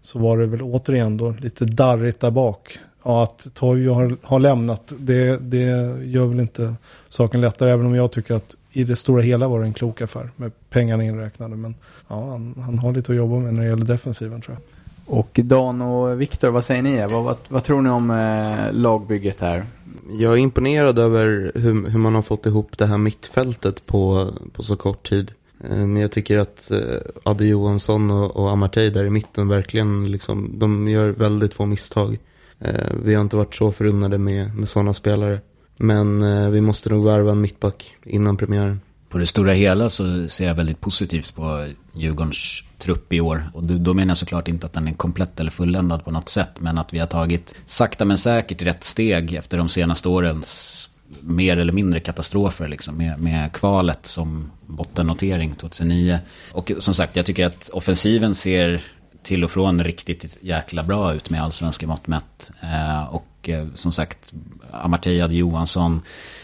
så 0.00 0.18
var 0.18 0.38
det 0.38 0.46
väl 0.46 0.62
återigen 0.62 1.16
då 1.16 1.34
lite 1.40 1.64
darrigt 1.64 2.20
där 2.20 2.30
bak. 2.30 2.78
Ja, 3.04 3.22
att 3.22 3.46
Toivo 3.54 3.94
har, 3.94 4.16
har 4.22 4.38
lämnat, 4.38 4.92
det, 4.98 5.36
det 5.36 5.66
gör 6.04 6.26
väl 6.26 6.40
inte 6.40 6.74
saken 7.08 7.40
lättare, 7.40 7.70
även 7.70 7.86
om 7.86 7.94
jag 7.94 8.12
tycker 8.12 8.34
att 8.34 8.56
i 8.72 8.84
det 8.84 8.96
stora 8.96 9.22
hela 9.22 9.48
var 9.48 9.60
det 9.60 9.66
en 9.66 9.72
klok 9.72 10.00
affär 10.00 10.30
med 10.36 10.52
pengarna 10.70 11.04
inräknade. 11.04 11.56
Men 11.56 11.74
ja, 12.08 12.30
han, 12.30 12.54
han 12.56 12.78
har 12.78 12.92
lite 12.92 13.12
att 13.12 13.18
jobba 13.18 13.38
med 13.38 13.54
när 13.54 13.62
det 13.62 13.68
gäller 13.68 13.84
defensiven 13.84 14.40
tror 14.40 14.56
jag. 14.56 14.79
Och 15.10 15.40
Dan 15.44 15.82
och 15.82 16.20
Viktor, 16.20 16.48
vad 16.50 16.64
säger 16.64 16.82
ni? 16.82 17.00
Vad, 17.00 17.24
vad, 17.24 17.36
vad 17.48 17.64
tror 17.64 17.82
ni 17.82 17.90
om 17.90 18.10
eh, 18.10 18.72
lagbygget 18.72 19.40
här? 19.40 19.64
Jag 20.10 20.32
är 20.32 20.36
imponerad 20.36 20.98
över 20.98 21.52
hur, 21.54 21.88
hur 21.88 21.98
man 21.98 22.14
har 22.14 22.22
fått 22.22 22.46
ihop 22.46 22.78
det 22.78 22.86
här 22.86 22.98
mittfältet 22.98 23.86
på, 23.86 24.30
på 24.52 24.62
så 24.62 24.76
kort 24.76 25.08
tid. 25.08 25.32
Eh, 25.64 25.76
men 25.76 25.96
jag 25.96 26.12
tycker 26.12 26.38
att 26.38 26.70
eh, 26.70 26.78
Adde 27.22 27.46
Johansson 27.46 28.10
och, 28.10 28.36
och 28.36 28.50
Amartey 28.50 28.90
där 28.90 29.04
i 29.04 29.10
mitten 29.10 29.48
verkligen 29.48 30.12
liksom, 30.12 30.50
de 30.58 30.88
gör 30.88 31.08
väldigt 31.08 31.54
få 31.54 31.66
misstag. 31.66 32.18
Eh, 32.58 32.92
Vi 33.04 33.14
har 33.14 33.22
inte 33.22 33.36
varit 33.36 33.54
så 33.54 33.72
förunnade 33.72 34.18
med, 34.18 34.56
med 34.58 34.68
sådana 34.68 34.94
spelare. 34.94 35.40
Men 35.76 36.22
eh, 36.22 36.48
vi 36.48 36.60
måste 36.60 36.90
nog 36.90 37.04
värva 37.04 37.30
en 37.30 37.40
mittback 37.40 37.96
innan 38.04 38.36
premiären. 38.36 38.80
På 39.10 39.18
det 39.18 39.26
stora 39.26 39.52
hela 39.52 39.88
så 39.88 40.28
ser 40.28 40.46
jag 40.46 40.54
väldigt 40.54 40.80
positivt 40.80 41.34
på 41.34 41.66
Djurgårdens 41.92 42.62
trupp 42.78 43.12
i 43.12 43.20
år. 43.20 43.50
Och 43.54 43.62
då 43.62 43.94
menar 43.94 44.10
jag 44.10 44.16
såklart 44.16 44.48
inte 44.48 44.66
att 44.66 44.72
den 44.72 44.88
är 44.88 44.92
komplett 44.92 45.40
eller 45.40 45.50
fulländad 45.50 46.04
på 46.04 46.10
något 46.10 46.28
sätt. 46.28 46.50
Men 46.58 46.78
att 46.78 46.94
vi 46.94 46.98
har 46.98 47.06
tagit 47.06 47.54
sakta 47.66 48.04
men 48.04 48.18
säkert 48.18 48.62
rätt 48.62 48.84
steg 48.84 49.34
efter 49.34 49.58
de 49.58 49.68
senaste 49.68 50.08
årens 50.08 50.88
mer 51.20 51.56
eller 51.56 51.72
mindre 51.72 52.00
katastrofer. 52.00 52.68
Liksom, 52.68 52.96
med, 52.96 53.20
med 53.20 53.52
kvalet 53.52 54.06
som 54.06 54.50
bottennotering 54.66 55.54
2009. 55.54 56.18
Och 56.52 56.72
som 56.78 56.94
sagt, 56.94 57.16
jag 57.16 57.26
tycker 57.26 57.46
att 57.46 57.70
offensiven 57.72 58.34
ser 58.34 58.82
till 59.22 59.44
och 59.44 59.50
från 59.50 59.84
riktigt 59.84 60.38
jäkla 60.40 60.82
bra 60.82 61.14
ut 61.14 61.30
med 61.30 61.42
allsvenska 61.42 61.86
mått 61.86 62.06
mätt. 62.06 62.50
Eh, 62.60 63.02
och 63.14 63.48
eh, 63.48 63.66
som 63.74 63.92
sagt, 63.92 64.32
Amartey 64.70 65.26
Johansson, 65.36 66.02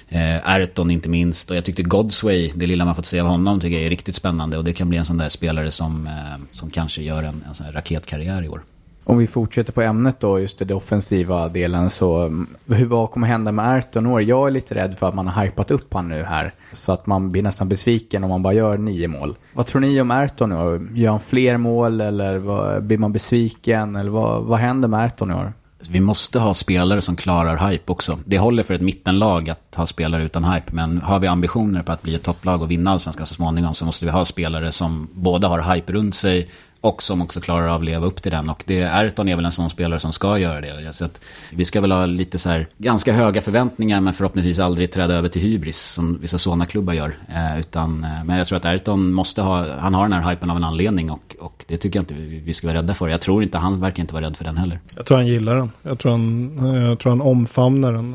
eh, 0.09 0.51
Ayrton 0.51 0.91
inte 0.91 1.09
minst. 1.09 1.51
Och 1.51 1.57
jag 1.57 1.65
tyckte 1.65 1.83
Godsway, 1.83 2.53
det 2.55 2.67
lilla 2.67 2.85
man 2.85 2.95
fått 2.95 3.07
se 3.07 3.21
av 3.21 3.27
honom, 3.27 3.61
tycker 3.61 3.77
jag 3.77 3.87
är 3.87 3.91
riktigt 3.91 4.15
spännande. 4.15 4.59
Och 4.59 4.65
det 4.65 4.73
kan 4.73 4.89
bli 4.89 4.99
en 4.99 5.05
sån 5.05 5.19
där 5.19 5.29
spelare 5.29 5.71
som, 5.71 6.07
eh, 6.07 6.13
som 6.53 6.71
kanske 6.71 7.03
gör 7.03 7.23
en, 7.23 7.45
en 7.49 7.55
sån 7.55 7.67
här 7.67 7.73
raketkarriär 7.73 8.43
i 8.43 8.49
år. 8.49 8.63
Om 9.09 9.19
vi 9.19 9.27
fortsätter 9.27 9.73
på 9.73 9.83
ämnet 9.83 10.21
då, 10.21 10.41
just 10.41 10.59
det, 10.59 10.65
det 10.65 10.75
offensiva 10.75 11.49
delen, 11.49 11.91
så 11.91 12.23
mm, 12.23 12.47
hur, 12.67 12.87
vad 12.87 13.11
kommer 13.11 13.27
hända 13.27 13.53
med 13.53 13.69
Ayrton 13.69 14.07
år? 14.07 14.23
Jag 14.23 14.47
är 14.47 14.51
lite 14.51 14.75
rädd 14.75 14.99
för 14.99 15.09
att 15.09 15.15
man 15.15 15.29
har 15.29 15.45
hypat 15.45 15.71
upp 15.71 15.95
han 15.95 16.09
nu 16.09 16.23
här, 16.23 16.55
så 16.73 16.93
att 16.93 17.07
man 17.07 17.33
blir 17.33 17.43
nästan 17.43 17.69
besviken 17.69 18.25
om 18.25 18.31
man 18.31 18.43
bara 18.43 18.55
gör 18.55 18.79
nio 18.79 19.09
mål. 19.09 19.37
Vad 19.53 19.67
tror 19.67 19.81
ni 19.81 20.01
om 20.01 20.11
Ayrton 20.11 20.53
i 20.53 20.57
år? 20.57 20.89
Gör 20.95 21.11
han 21.11 21.21
fler 21.21 21.57
mål 21.57 22.01
eller 22.01 22.39
vad, 22.39 22.83
blir 22.83 22.99
man 22.99 23.13
besviken? 23.13 23.97
Eller 23.97 24.11
vad, 24.11 24.45
vad 24.45 24.59
händer 24.59 24.89
med 24.89 25.01
Ayrton 25.01 25.31
i 25.31 25.35
år? 25.35 25.53
Vi 25.88 26.00
måste 26.00 26.38
ha 26.38 26.55
spelare 26.55 27.00
som 27.00 27.16
klarar 27.16 27.69
hype 27.69 27.93
också. 27.93 28.19
Det 28.25 28.38
håller 28.38 28.62
för 28.62 28.75
ett 28.75 28.81
mittenlag 28.81 29.50
att 29.50 29.75
ha 29.75 29.87
spelare 29.87 30.25
utan 30.25 30.45
hype. 30.45 30.73
Men 30.73 31.02
har 31.02 31.19
vi 31.19 31.26
ambitioner 31.26 31.83
på 31.83 31.93
att 31.93 32.02
bli 32.02 32.14
ett 32.14 32.23
topplag 32.23 32.62
och 32.62 32.71
vinna 32.71 32.90
allsvenskan 32.90 33.26
så 33.26 33.35
småningom 33.35 33.75
så 33.75 33.85
måste 33.85 34.05
vi 34.05 34.11
ha 34.11 34.25
spelare 34.25 34.73
som 34.73 35.09
både 35.12 35.47
har 35.47 35.75
hype 35.75 35.93
runt 35.93 36.14
sig 36.14 36.49
och 36.87 37.02
som 37.02 37.23
också 37.23 37.40
klarar 37.40 37.69
av 37.69 37.81
att 37.81 37.85
leva 37.85 38.07
upp 38.07 38.23
till 38.23 38.33
den. 38.33 38.50
Och 38.50 38.64
det, 38.66 38.85
Ayrton 38.85 39.28
är 39.28 39.37
väl 39.37 39.45
en 39.45 39.52
sån 39.52 39.71
spelare 39.71 40.00
som 40.00 40.12
ska 40.12 40.38
göra 40.38 40.61
det. 40.61 40.93
Så 40.93 41.05
att 41.05 41.21
vi 41.50 41.64
ska 41.64 41.81
väl 41.81 41.93
ha 41.93 42.07
lite 42.07 42.38
så 42.38 42.49
här, 42.49 42.69
ganska 42.78 43.12
höga 43.12 43.40
förväntningar 43.40 44.00
men 44.00 44.12
förhoppningsvis 44.12 44.59
aldrig 44.59 44.93
träda 44.93 45.14
över 45.14 45.28
till 45.28 45.43
hybris 45.43 45.78
som 45.78 46.19
vissa 46.21 46.38
sådana 46.38 46.66
klubbar 46.66 46.93
gör. 46.93 47.16
Eh, 47.28 47.61
utan, 47.61 48.05
eh, 48.05 48.25
men 48.25 48.38
jag 48.38 48.47
tror 48.47 48.57
att 48.57 48.64
Ayrton 48.64 49.12
måste 49.12 49.43
ha, 49.43 49.78
han 49.78 49.95
har 49.95 50.09
den 50.09 50.12
här 50.12 50.31
hypen 50.31 50.50
av 50.50 50.57
en 50.57 50.64
anledning 50.64 51.11
och, 51.11 51.37
och 51.40 51.64
det 51.69 51.76
tycker 51.76 51.99
jag 51.99 52.02
inte 52.02 52.14
vi, 52.14 52.40
vi 52.40 52.55
ska 52.55 52.66
vara 52.66 52.78
rädda 52.78 52.95
för. 52.95 53.09
Jag 53.09 53.21
tror 53.21 53.43
inte, 53.43 53.59
han 53.59 53.81
verkar 53.81 54.00
inte 54.00 54.14
vara 54.14 54.25
rädd 54.25 54.37
för 54.37 54.45
den 54.45 54.57
heller. 54.57 54.81
Jag 54.97 55.07
tror 55.07 55.16
han 55.16 55.26
gillar 55.26 55.55
den. 55.55 55.71
Jag 55.83 55.99
tror 55.99 56.12
han, 56.12 56.59
jag 56.88 56.99
tror 56.99 57.11
han 57.11 57.21
omfamnar 57.21 57.93
den. 57.93 58.12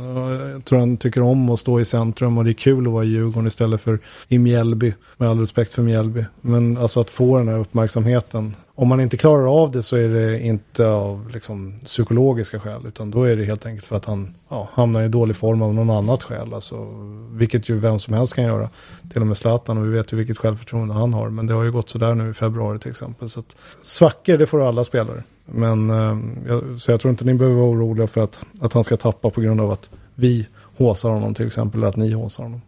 Jag 0.51 0.65
tror 0.65 0.79
han 0.79 0.97
tycker 0.97 1.21
om 1.21 1.49
att 1.49 1.59
stå 1.59 1.79
i 1.79 1.85
centrum 1.85 2.37
och 2.37 2.43
det 2.43 2.51
är 2.51 2.53
kul 2.53 2.87
att 2.87 2.93
vara 2.93 3.03
i 3.03 3.07
Djurgården 3.07 3.47
istället 3.47 3.81
för 3.81 3.99
i 4.27 4.37
Mjällby. 4.37 4.93
Med 5.17 5.29
all 5.29 5.39
respekt 5.39 5.73
för 5.73 5.81
Mjällby. 5.81 6.25
Men 6.41 6.77
alltså 6.77 6.99
att 6.99 7.09
få 7.09 7.37
den 7.37 7.47
här 7.47 7.59
uppmärksamheten. 7.59 8.55
Om 8.75 8.87
man 8.87 9.01
inte 9.01 9.17
klarar 9.17 9.61
av 9.63 9.71
det 9.71 9.83
så 9.83 9.95
är 9.95 10.09
det 10.09 10.39
inte 10.39 10.87
av 10.87 11.29
liksom, 11.33 11.79
psykologiska 11.85 12.59
skäl. 12.59 12.81
Utan 12.87 13.11
då 13.11 13.23
är 13.23 13.37
det 13.37 13.43
helt 13.43 13.65
enkelt 13.65 13.85
för 13.85 13.95
att 13.95 14.05
han 14.05 14.35
ja, 14.49 14.69
hamnar 14.73 15.03
i 15.03 15.07
dålig 15.07 15.35
form 15.35 15.61
av 15.61 15.73
någon 15.73 15.89
annat 15.89 16.23
skäl. 16.23 16.53
Alltså, 16.53 16.87
vilket 17.31 17.69
ju 17.69 17.79
vem 17.79 17.99
som 17.99 18.13
helst 18.13 18.33
kan 18.33 18.43
göra. 18.43 18.69
Till 19.11 19.21
och 19.21 19.27
med 19.27 19.37
Zlatan 19.37 19.77
och 19.77 19.85
vi 19.85 19.89
vet 19.89 20.13
ju 20.13 20.17
vilket 20.17 20.37
självförtroende 20.37 20.93
han 20.93 21.13
har. 21.13 21.29
Men 21.29 21.47
det 21.47 21.53
har 21.53 21.63
ju 21.63 21.71
gått 21.71 21.89
sådär 21.89 22.15
nu 22.15 22.29
i 22.29 22.33
februari 22.33 22.79
till 22.79 22.91
exempel. 22.91 23.29
Så 23.29 23.39
att, 23.39 23.55
svackor 23.83 24.37
det 24.37 24.47
får 24.47 24.67
alla 24.67 24.83
spelare. 24.83 25.23
Men 25.45 25.89
eh, 25.89 26.17
jag, 26.47 26.81
så 26.81 26.91
jag 26.91 26.99
tror 27.01 27.09
inte 27.09 27.25
ni 27.25 27.33
behöver 27.33 27.57
vara 27.57 27.69
oroliga 27.69 28.07
för 28.07 28.23
att, 28.23 28.39
att 28.61 28.73
han 28.73 28.83
ska 28.83 28.97
tappa 28.97 29.29
på 29.29 29.41
grund 29.41 29.61
av 29.61 29.71
att 29.71 29.89
vi 30.15 30.47
håsar 30.77 31.09
honom 31.09 31.33
till 31.33 31.47
exempel. 31.47 31.79
Eller 31.79 31.87
att 31.87 31.95
ni 31.95 32.11
håsar 32.11 32.43
honom. 32.43 32.61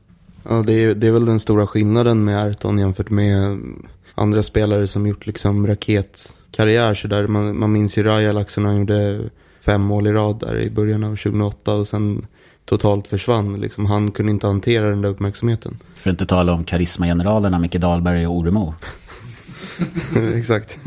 Ja, 0.50 0.63
det 0.67 0.73
är, 0.73 0.95
det 0.95 1.07
är 1.07 1.12
väl 1.12 1.25
den 1.25 1.39
stora 1.39 1.67
skillnaden 1.67 2.23
med 2.23 2.43
Ayrton 2.43 2.79
jämfört 2.79 3.09
med 3.09 3.59
andra 4.15 4.43
spelare 4.43 4.88
som 4.88 5.08
gjort 5.08 5.25
liksom 5.25 5.67
raketkarriär. 5.67 6.93
Så 6.93 7.08
där 7.08 7.27
man, 7.27 7.60
man 7.60 7.72
minns 7.72 7.98
ju 7.98 8.03
Raja 8.03 8.34
när 8.34 8.63
han 8.65 8.77
gjorde 8.77 9.20
fem 9.62 9.82
mål 9.82 10.08
i 10.08 10.12
rad 10.12 10.39
där 10.39 10.58
i 10.58 10.70
början 10.70 11.03
av 11.03 11.15
2008 11.15 11.74
och 11.74 11.88
sen 11.88 12.25
totalt 12.65 13.08
försvann. 13.08 13.62
Liksom, 13.62 13.86
han 13.86 14.12
kunde 14.12 14.32
inte 14.32 14.48
hantera 14.48 14.89
den 14.89 15.01
där 15.01 15.10
uppmärksamheten. 15.10 15.79
För 15.96 16.10
att 16.10 16.13
inte 16.13 16.25
tala 16.25 16.53
om 16.53 16.63
karismageneralerna 16.63 17.60
Micke 17.60 17.75
Dahlberg 17.75 18.27
och 18.27 18.38
Oremo. 18.38 18.74
Exakt. 20.36 20.77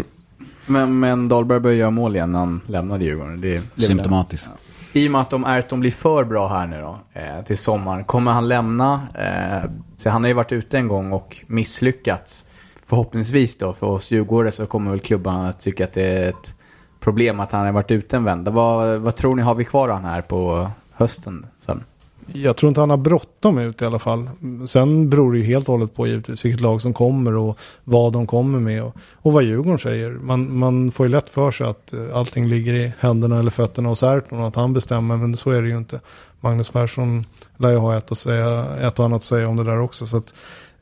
Men, 0.67 1.01
men 1.01 1.29
Dahlberg 1.29 1.61
började 1.61 1.79
göra 1.79 1.91
mål 1.91 2.17
igen 2.17 2.33
när 2.33 2.39
han 2.39 2.61
lämnade 2.67 3.05
Djurgården. 3.05 3.41
Det, 3.41 3.63
det 3.75 3.83
Symptomatiskt. 3.83 4.51
Ja. 4.55 5.01
I 5.01 5.09
och 5.09 5.13
med 5.13 5.21
att 5.21 5.33
om 5.33 5.45
Ayrton 5.45 5.81
blir 5.81 5.91
för 5.91 6.25
bra 6.25 6.49
här 6.49 6.67
nu 6.67 6.81
då, 6.81 6.99
eh, 7.13 7.45
till 7.45 7.59
sommaren, 7.59 8.05
kommer 8.05 8.33
han 8.33 8.49
lämna? 8.49 9.09
Eh, 9.15 9.71
så 9.97 10.11
han 10.11 10.25
har 10.25 10.29
ju 10.29 10.35
varit 10.35 10.53
ute 10.53 10.79
en 10.79 10.89
gång 10.89 11.13
och 11.13 11.37
misslyckats. 11.47 12.46
Förhoppningsvis 12.87 13.59
då, 13.59 13.73
för 13.73 13.87
oss 13.87 14.11
djurgårdare 14.11 14.53
så 14.53 14.67
kommer 14.67 14.91
väl 14.91 15.01
klubbarna 15.01 15.49
att 15.49 15.61
tycka 15.61 15.85
att 15.85 15.93
det 15.93 16.03
är 16.03 16.29
ett 16.29 16.55
problem 17.01 17.41
att 17.41 17.53
han 17.53 17.67
har 17.67 17.73
varit 17.73 17.91
ute 17.91 18.17
en 18.17 18.25
vända. 18.25 18.51
Vad, 18.51 19.01
vad 19.01 19.17
tror 19.17 19.35
ni, 19.35 19.43
har 19.43 19.55
vi 19.55 19.65
kvar 19.65 19.89
han 19.89 20.05
här 20.05 20.23
på 20.23 20.71
hösten 20.93 21.47
sen? 21.61 21.85
Jag 22.33 22.57
tror 22.57 22.69
inte 22.69 22.81
han 22.81 22.91
har 22.91 22.97
bråttom 22.97 23.59
ut 23.59 23.83
i 23.83 23.85
alla 23.85 23.99
fall. 23.99 24.31
Sen 24.67 25.11
beror 25.11 25.33
det 25.33 25.39
ju 25.39 25.45
helt 25.45 25.69
och 25.69 25.75
hållet 25.75 25.95
på 25.95 26.07
givetvis 26.07 26.45
vilket 26.45 26.61
lag 26.61 26.83
som 26.83 26.95
kommer 26.95 27.37
och 27.37 27.59
vad 27.85 28.13
de 28.13 28.27
kommer 28.27 28.61
med 28.61 28.83
och, 28.83 28.97
och 29.13 29.33
vad 29.33 29.45
Djurgården 29.45 29.79
säger. 29.79 30.11
Man, 30.11 30.59
man 30.59 30.91
får 30.91 31.07
ju 31.07 31.13
lätt 31.13 31.31
för 31.31 31.51
sig 31.51 31.67
att 31.67 31.93
eh, 31.93 32.01
allting 32.13 32.49
ligger 32.49 32.75
i 32.75 32.93
händerna 32.99 33.39
eller 33.39 33.51
fötterna 33.51 33.89
hos 33.89 34.03
Erton 34.03 34.41
och 34.41 34.49
att 34.49 34.57
han 34.57 34.73
bestämmer, 34.73 35.17
men 35.17 35.37
så 35.37 35.51
är 35.51 35.63
det 35.63 35.69
ju 35.69 35.79
inte. 35.79 36.01
Magnus 36.41 36.71
Persson 36.71 37.25
lär 37.57 37.71
ju 37.71 37.77
ha 37.77 37.97
ett, 37.97 38.13
att 38.13 38.19
säga, 38.19 38.77
ett 38.81 38.99
och 38.99 39.05
annat 39.05 39.17
att 39.17 39.25
säga 39.25 39.49
om 39.49 39.57
det 39.57 39.65
där 39.65 39.81
också. 39.81 40.07
Så 40.07 40.17
att, 40.17 40.35
eh, 40.35 40.35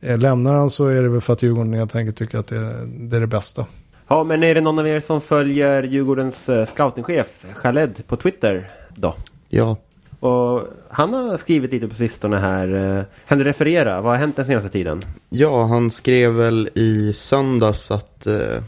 lämnar 0.05 0.55
han 0.55 0.71
så 0.71 0.87
är 0.87 1.03
det 1.03 1.09
väl 1.09 1.21
för 1.21 1.33
att 1.33 1.43
Djurgården 1.43 1.75
helt 1.75 1.97
enkelt 1.97 2.17
tycker 2.17 2.39
att 2.39 2.47
det 2.47 2.57
är 2.57 2.87
det, 2.87 3.17
är 3.17 3.21
det 3.21 3.27
bästa. 3.27 3.67
Ja, 4.09 4.25
men 4.25 4.43
är 4.43 4.55
det 4.55 4.61
någon 4.61 4.79
av 4.79 4.89
er 4.89 5.01
som 5.01 5.21
följer 5.21 5.83
Djurgårdens 5.83 6.49
eh, 6.49 6.65
scoutingchef 6.65 7.45
Khaled 7.63 8.07
på 8.07 8.17
Twitter 8.17 8.71
då? 8.95 9.15
Ja. 9.49 9.77
Och 10.21 10.69
han 10.89 11.15
har 11.15 11.37
skrivit 11.37 11.73
lite 11.73 11.89
på 11.89 11.95
sistone 11.95 12.37
här. 12.37 12.97
Eh, 12.99 13.05
kan 13.29 13.39
du 13.39 13.45
referera? 13.45 14.01
Vad 14.01 14.13
har 14.13 14.19
hänt 14.19 14.37
den 14.37 14.45
senaste 14.45 14.69
tiden? 14.69 15.03
Ja, 15.29 15.65
han 15.65 15.91
skrev 15.91 16.33
väl 16.33 16.69
i 16.75 17.13
söndags 17.13 17.91
att 17.91 18.27
eh, 18.27 18.63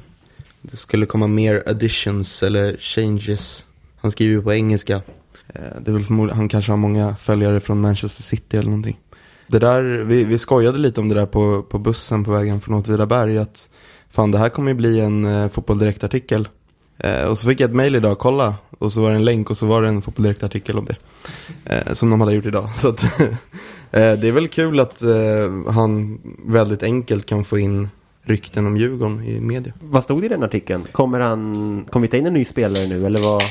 det 0.63 0.77
skulle 0.77 1.07
komma 1.07 1.27
mer 1.27 1.63
additions 1.67 2.43
eller 2.43 2.77
changes. 2.77 3.65
Han 3.97 4.11
skriver 4.11 4.35
ju 4.35 4.43
på 4.43 4.53
engelska. 4.53 4.95
Eh, 5.49 5.61
det 5.81 5.91
är 5.91 5.93
väl 5.93 6.05
förmodligen, 6.05 6.39
han 6.39 6.49
kanske 6.49 6.73
har 6.73 6.77
många 6.77 7.17
följare 7.17 7.61
från 7.61 7.81
Manchester 7.81 8.23
City 8.23 8.57
eller 8.57 8.71
någonting. 8.71 8.99
Det 9.47 9.59
där, 9.59 9.83
vi, 9.83 10.25
vi 10.25 10.39
skojade 10.39 10.79
lite 10.79 11.01
om 11.01 11.09
det 11.09 11.15
där 11.15 11.27
på, 11.27 11.63
på 11.63 11.79
bussen 11.79 12.25
på 12.25 12.31
vägen 12.31 12.61
från 12.61 12.75
Åtvidaberg. 12.75 13.39
Att 13.39 13.69
fan, 14.11 14.31
det 14.31 14.39
här 14.39 14.49
kommer 14.49 14.71
ju 14.71 14.75
bli 14.75 15.01
en 15.01 15.25
eh, 15.25 15.49
Fotboll 15.49 15.79
Direkt-artikel. 15.79 16.49
Eh, 16.99 17.23
och 17.23 17.39
så 17.39 17.47
fick 17.47 17.61
jag 17.61 17.71
ett 17.71 17.77
mail 17.77 17.97
idag, 17.97 18.19
kolla. 18.19 18.55
Och 18.79 18.93
så 18.93 19.01
var 19.01 19.11
det 19.11 19.17
en 19.17 19.25
länk 19.25 19.51
och 19.51 19.59
så 19.59 19.67
var 19.67 19.83
det 19.83 19.89
en 19.89 20.03
Fotboll 20.03 20.23
Direkt-artikel 20.23 20.79
om 20.79 20.85
det. 20.85 20.97
Eh, 21.65 21.93
som 21.93 22.11
de 22.11 22.21
hade 22.21 22.33
gjort 22.33 22.47
idag. 22.47 22.71
Så 22.77 22.89
att, 22.89 23.03
eh, 23.23 23.29
det 23.91 24.29
är 24.29 24.33
väl 24.33 24.49
kul 24.49 24.81
att 24.81 25.03
eh, 25.03 25.73
han 25.73 26.19
väldigt 26.47 26.83
enkelt 26.83 27.27
kan 27.27 27.45
få 27.45 27.59
in 27.59 27.89
rykten 28.23 28.67
om 28.67 28.77
Djurgården 28.77 29.25
i 29.25 29.41
media. 29.41 29.73
Vad 29.81 30.03
stod 30.03 30.23
det 30.23 30.27
i 30.27 30.29
den 30.29 30.43
artikeln? 30.43 30.85
Kommer, 30.93 31.21
han, 31.21 31.85
kommer 31.91 32.07
vi 32.07 32.11
ta 32.11 32.17
in 32.17 32.27
en 32.27 32.33
ny 32.33 32.45
spelare 32.45 32.87
nu 32.87 33.07
eller 33.07 33.21
vad? 33.21 33.43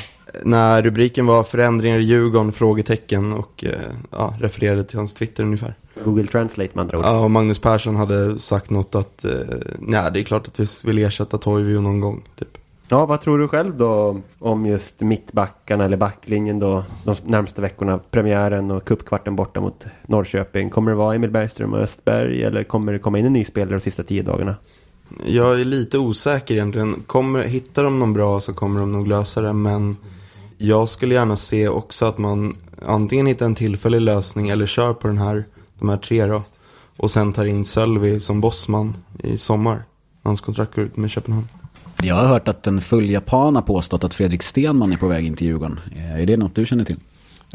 När 0.44 0.82
rubriken 0.82 1.26
var 1.26 1.42
förändringar 1.42 1.98
i 1.98 2.02
Djurgården, 2.02 2.52
frågetecken 2.52 3.32
och 3.32 3.64
eh, 3.64 3.70
ja, 4.10 4.34
refererade 4.40 4.84
till 4.84 4.98
hans 4.98 5.14
Twitter 5.14 5.44
ungefär. 5.44 5.74
Google 6.04 6.26
Translate 6.26 6.70
med 6.74 6.82
andra 6.82 6.98
ord. 6.98 7.04
Ja, 7.04 7.24
och 7.24 7.30
Magnus 7.30 7.58
Persson 7.58 7.96
hade 7.96 8.38
sagt 8.38 8.70
något 8.70 8.94
att 8.94 9.24
eh, 9.24 9.30
nej, 9.78 10.10
det 10.12 10.20
är 10.20 10.24
klart 10.24 10.48
att 10.48 10.60
vi 10.60 10.66
vill 10.84 10.98
ersätta 10.98 11.38
Toivio 11.38 11.80
någon 11.80 12.00
gång. 12.00 12.24
Typ. 12.38 12.58
Ja, 12.88 13.06
vad 13.06 13.20
tror 13.20 13.38
du 13.38 13.48
själv 13.48 13.76
då 13.76 14.20
om 14.38 14.66
just 14.66 15.00
mittbackarna 15.00 15.84
eller 15.84 15.96
backlinjen 15.96 16.58
då 16.58 16.84
de 17.04 17.16
närmaste 17.24 17.62
veckorna? 17.62 18.00
Premiären 18.10 18.70
och 18.70 18.84
cupkvarten 18.84 19.36
borta 19.36 19.60
mot 19.60 19.84
Norrköping. 20.06 20.70
Kommer 20.70 20.90
det 20.90 20.96
vara 20.96 21.14
Emil 21.14 21.30
Bergström 21.30 21.74
och 21.74 21.80
Östberg 21.80 22.42
eller 22.44 22.64
kommer 22.64 22.92
det 22.92 22.98
komma 22.98 23.18
in 23.18 23.26
en 23.26 23.32
ny 23.32 23.44
spelare 23.44 23.74
de 23.74 23.80
sista 23.80 24.02
tio 24.02 24.22
dagarna? 24.22 24.56
Jag 25.26 25.60
är 25.60 25.64
lite 25.64 25.98
osäker 25.98 26.54
egentligen. 26.54 27.02
Kommer, 27.06 27.42
hittar 27.42 27.84
de 27.84 27.98
någon 27.98 28.12
bra 28.12 28.40
så 28.40 28.52
kommer 28.52 28.80
de 28.80 28.92
nog 28.92 29.08
lösa 29.08 29.40
det. 29.40 29.52
Men 29.52 29.96
jag 30.58 30.88
skulle 30.88 31.14
gärna 31.14 31.36
se 31.36 31.68
också 31.68 32.06
att 32.06 32.18
man 32.18 32.56
antingen 32.86 33.26
hittar 33.26 33.46
en 33.46 33.54
tillfällig 33.54 34.00
lösning 34.00 34.48
eller 34.48 34.66
kör 34.66 34.94
på 34.94 35.08
den 35.08 35.18
här, 35.18 35.44
de 35.78 35.88
här 35.88 35.96
tre 35.96 36.26
då. 36.26 36.42
Och 36.96 37.10
sen 37.10 37.32
tar 37.32 37.44
in 37.44 37.64
Sölvi 37.64 38.20
som 38.20 38.40
bossman 38.40 38.96
i 39.22 39.38
sommar. 39.38 39.82
Hans 40.22 40.40
kontrakt 40.40 40.74
går 40.74 40.84
ut 40.84 40.96
med 40.96 41.10
Köpenhamn. 41.10 41.48
Jag 42.02 42.14
har 42.14 42.26
hört 42.26 42.48
att 42.48 42.66
en 42.66 42.80
full 42.80 43.10
japan 43.10 43.54
har 43.54 43.62
påstått 43.62 44.04
att 44.04 44.14
Fredrik 44.14 44.42
Stenman 44.42 44.92
är 44.92 44.96
på 44.96 45.08
väg 45.08 45.26
in 45.26 45.36
till 45.36 45.46
Djurgården. 45.46 45.80
Eh, 45.96 46.22
är 46.22 46.26
det 46.26 46.36
något 46.36 46.54
du 46.54 46.66
känner 46.66 46.84
till? 46.84 46.96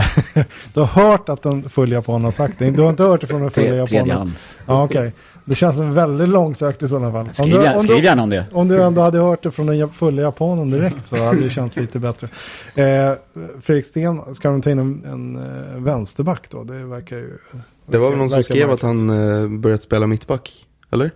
du 0.74 0.80
har 0.80 0.88
hört 0.88 1.30
att 1.30 1.46
en 1.46 1.70
full 1.70 1.92
japan 1.92 2.24
har 2.24 2.32
sagt 2.32 2.60
det. 2.60 2.72
Du 2.72 2.82
har 2.82 2.90
inte 2.90 3.04
hört 3.04 3.22
det 3.22 3.28
från 3.28 3.42
en 3.42 3.52
full 3.52 3.66
japan? 3.66 3.88
Tredjehands. 3.88 4.58
Ja, 4.66 4.84
okej. 4.84 5.00
Okay. 5.00 5.12
Det 5.46 5.56
känns 5.56 5.80
väldigt 5.80 6.30
långsökt 6.30 6.84
i 6.84 6.88
sådana 6.88 7.12
fall. 7.12 7.30
Skriv, 7.34 7.56
om 7.56 7.64
du, 7.64 7.74
om 7.74 7.80
skriv 7.80 8.04
gärna 8.04 8.24
om 8.24 8.30
det. 8.30 8.46
Om 8.52 8.68
du 8.68 8.84
ändå 8.84 9.02
hade 9.02 9.18
hört 9.18 9.44
det 9.44 9.52
från 9.52 9.66
den 9.66 9.90
fulla 9.90 10.22
japanen 10.22 10.72
direkt 10.72 11.08
så 11.08 11.24
hade 11.24 11.42
det 11.42 11.50
känts 11.50 11.76
lite 11.76 12.00
bättre. 12.00 12.28
Eh, 12.76 13.14
Fredrik 13.62 13.86
Sten, 13.86 14.36
ska 14.36 14.50
de 14.50 14.62
ta 14.62 14.72
in 14.72 14.80
en, 14.80 15.04
en 15.06 15.36
uh, 15.36 15.84
vänsterback 15.84 16.50
då? 16.50 16.64
Det 16.64 16.86
verkar 16.86 17.18
ju... 17.18 17.38
Det 17.86 17.98
var 17.98 18.10
väl 18.10 18.18
någon 18.18 18.30
som 18.30 18.44
skrev 18.44 18.72
att 18.72 18.82
han 18.82 19.10
uh, 19.10 19.60
börjat 19.60 19.82
spela 19.82 20.08
mittback, 20.08 20.68
eller? 20.92 21.12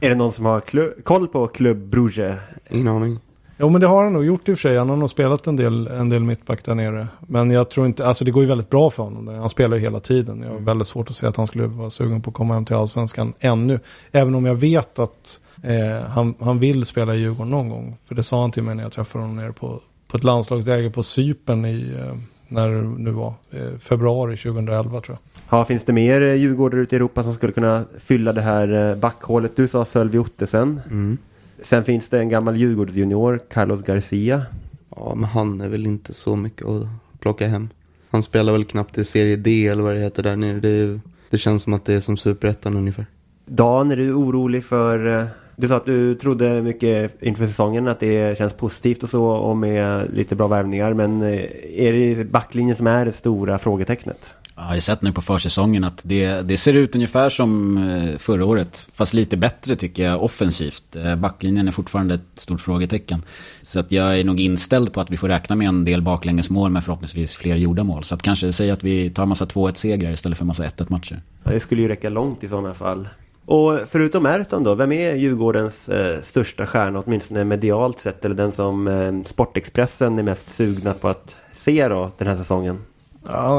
Är 0.00 0.08
det 0.08 0.14
någon 0.14 0.32
som 0.32 0.44
har 0.44 1.02
koll 1.02 1.28
på 1.28 1.46
Club 1.46 1.78
Brugge? 1.78 2.38
Ingen 2.70 2.88
aning. 2.88 3.18
Jo 3.60 3.68
men 3.68 3.80
det 3.80 3.86
har 3.86 4.04
han 4.04 4.12
nog 4.12 4.24
gjort 4.24 4.48
i 4.48 4.52
och 4.52 4.58
för 4.58 4.68
sig. 4.68 4.78
Han 4.78 4.88
har 4.88 4.96
nog 4.96 5.10
spelat 5.10 5.46
en 5.46 5.56
del, 5.56 5.86
en 5.86 6.08
del 6.08 6.24
mittback 6.24 6.64
där 6.64 6.74
nere. 6.74 7.08
Men 7.20 7.50
jag 7.50 7.70
tror 7.70 7.86
inte, 7.86 8.06
alltså 8.06 8.24
det 8.24 8.30
går 8.30 8.42
ju 8.42 8.48
väldigt 8.48 8.70
bra 8.70 8.90
för 8.90 9.02
honom. 9.02 9.26
Där. 9.26 9.34
Han 9.34 9.48
spelar 9.48 9.76
ju 9.76 9.82
hela 9.82 10.00
tiden. 10.00 10.42
Jag 10.42 10.50
har 10.50 10.58
väldigt 10.58 10.88
svårt 10.88 11.10
att 11.10 11.16
se 11.16 11.26
att 11.26 11.36
han 11.36 11.46
skulle 11.46 11.66
vara 11.66 11.90
sugen 11.90 12.22
på 12.22 12.30
att 12.30 12.36
komma 12.36 12.54
hem 12.54 12.64
till 12.64 12.76
allsvenskan 12.76 13.32
ännu. 13.40 13.80
Även 14.12 14.34
om 14.34 14.44
jag 14.44 14.54
vet 14.54 14.98
att 14.98 15.40
eh, 15.62 16.08
han, 16.08 16.34
han 16.40 16.58
vill 16.58 16.84
spela 16.84 17.14
i 17.14 17.18
Djurgården 17.18 17.50
någon 17.50 17.68
gång. 17.68 17.96
För 18.08 18.14
det 18.14 18.22
sa 18.22 18.40
han 18.40 18.50
till 18.50 18.62
mig 18.62 18.74
när 18.74 18.82
jag 18.82 18.92
träffade 18.92 19.24
honom 19.24 19.36
nere 19.36 19.52
på, 19.52 19.80
på 20.08 20.16
ett 20.16 20.24
landslagsläger 20.24 20.90
på 20.90 21.02
Sypen 21.02 21.64
i, 21.64 21.94
eh, 21.98 22.14
när 22.48 22.70
det 22.70 22.82
nu 22.82 23.10
var, 23.10 23.34
eh, 23.50 23.78
februari 23.78 24.36
2011 24.36 25.00
tror 25.00 25.16
jag. 25.16 25.18
Ja, 25.58 25.64
finns 25.64 25.84
det 25.84 25.92
mer 25.92 26.20
eh, 26.20 26.34
Djurgårdare 26.34 26.80
ute 26.80 26.94
i 26.94 26.96
Europa 26.96 27.22
som 27.22 27.32
skulle 27.32 27.52
kunna 27.52 27.84
fylla 27.98 28.32
det 28.32 28.40
här 28.40 28.90
eh, 28.90 28.96
backhålet? 28.96 29.56
Du 29.56 29.68
sa 29.68 29.84
Sölvi 29.84 30.18
Ottesen. 30.18 30.80
Mm. 30.86 31.18
Sen 31.62 31.84
finns 31.84 32.08
det 32.08 32.18
en 32.18 32.28
gammal 32.28 32.56
Djurgårdsjunior, 32.56 33.40
Carlos 33.50 33.82
Garcia. 33.82 34.42
Ja, 34.96 35.14
men 35.14 35.24
han 35.24 35.60
är 35.60 35.68
väl 35.68 35.86
inte 35.86 36.14
så 36.14 36.36
mycket 36.36 36.66
att 36.66 36.86
plocka 37.18 37.46
hem. 37.46 37.68
Han 38.10 38.22
spelar 38.22 38.52
väl 38.52 38.64
knappt 38.64 38.98
i 38.98 39.04
serie 39.04 39.36
D 39.36 39.66
eller 39.66 39.82
vad 39.82 39.94
det 39.94 40.00
heter 40.00 40.22
där 40.22 40.36
nere. 40.36 40.60
Det, 40.60 41.00
det 41.30 41.38
känns 41.38 41.62
som 41.62 41.72
att 41.72 41.84
det 41.84 41.94
är 41.94 42.00
som 42.00 42.16
superettan 42.16 42.76
ungefär. 42.76 43.06
Dan, 43.46 43.90
är 43.90 43.96
du 43.96 44.12
orolig 44.12 44.64
för... 44.64 45.26
Eh, 45.58 45.62
du 45.62 45.68
sa 45.68 45.76
att 45.76 45.86
du 45.86 46.14
trodde 46.14 46.62
mycket 46.62 47.22
inför 47.22 47.46
säsongen 47.46 47.88
att 47.88 48.00
det 48.00 48.38
känns 48.38 48.54
positivt 48.54 49.02
och 49.02 49.08
så 49.08 49.24
och 49.24 49.56
med 49.56 50.10
lite 50.14 50.36
bra 50.36 50.48
värvningar. 50.48 50.92
Men 50.92 51.22
är 51.22 51.92
det 51.92 52.24
backlinjen 52.24 52.76
som 52.76 52.86
är 52.86 53.04
det 53.04 53.12
stora 53.12 53.58
frågetecknet? 53.58 54.34
Jag 54.58 54.64
har 54.64 54.78
sett 54.78 55.02
nu 55.02 55.12
på 55.12 55.22
försäsongen 55.22 55.84
att 55.84 56.02
det, 56.04 56.48
det 56.48 56.56
ser 56.56 56.76
ut 56.76 56.94
ungefär 56.94 57.30
som 57.30 57.78
eh, 57.78 58.18
förra 58.18 58.44
året. 58.44 58.88
Fast 58.92 59.14
lite 59.14 59.36
bättre 59.36 59.76
tycker 59.76 60.04
jag 60.04 60.22
offensivt. 60.22 60.96
Eh, 60.96 61.16
backlinjen 61.16 61.68
är 61.68 61.72
fortfarande 61.72 62.14
ett 62.14 62.20
stort 62.34 62.60
frågetecken. 62.60 63.22
Så 63.62 63.80
att 63.80 63.92
jag 63.92 64.20
är 64.20 64.24
nog 64.24 64.40
inställd 64.40 64.92
på 64.92 65.00
att 65.00 65.10
vi 65.10 65.16
får 65.16 65.28
räkna 65.28 65.56
med 65.56 65.68
en 65.68 65.84
del 65.84 66.02
baklängesmål 66.02 66.70
med 66.70 66.84
förhoppningsvis 66.84 67.36
fler 67.36 67.56
gjorda 67.56 67.84
mål. 67.84 68.04
Så 68.04 68.14
att 68.14 68.22
kanske 68.22 68.52
säga 68.52 68.72
att 68.72 68.84
vi 68.84 69.10
tar 69.10 69.26
massa 69.26 69.44
2-1 69.44 69.74
segrar 69.74 70.10
istället 70.10 70.38
för 70.38 70.44
massa 70.44 70.64
1-1 70.64 70.86
matcher. 70.88 71.22
Ja, 71.44 71.50
det 71.50 71.60
skulle 71.60 71.82
ju 71.82 71.88
räcka 71.88 72.08
långt 72.08 72.44
i 72.44 72.48
sådana 72.48 72.74
fall. 72.74 73.08
Och 73.48 73.80
förutom 73.86 74.22
Merton 74.22 74.64
då, 74.64 74.74
vem 74.74 74.92
är 74.92 75.14
Djurgårdens 75.14 75.88
eh, 75.88 76.20
största 76.20 76.66
stjärna, 76.66 77.02
åtminstone 77.06 77.44
medialt 77.44 77.98
sett, 77.98 78.24
eller 78.24 78.34
den 78.34 78.52
som 78.52 78.88
eh, 78.88 79.22
Sportexpressen 79.24 80.18
är 80.18 80.22
mest 80.22 80.48
sugna 80.48 80.94
på 80.94 81.08
att 81.08 81.36
se 81.52 81.88
då 81.88 82.10
den 82.18 82.28
här 82.28 82.36
säsongen? 82.36 82.78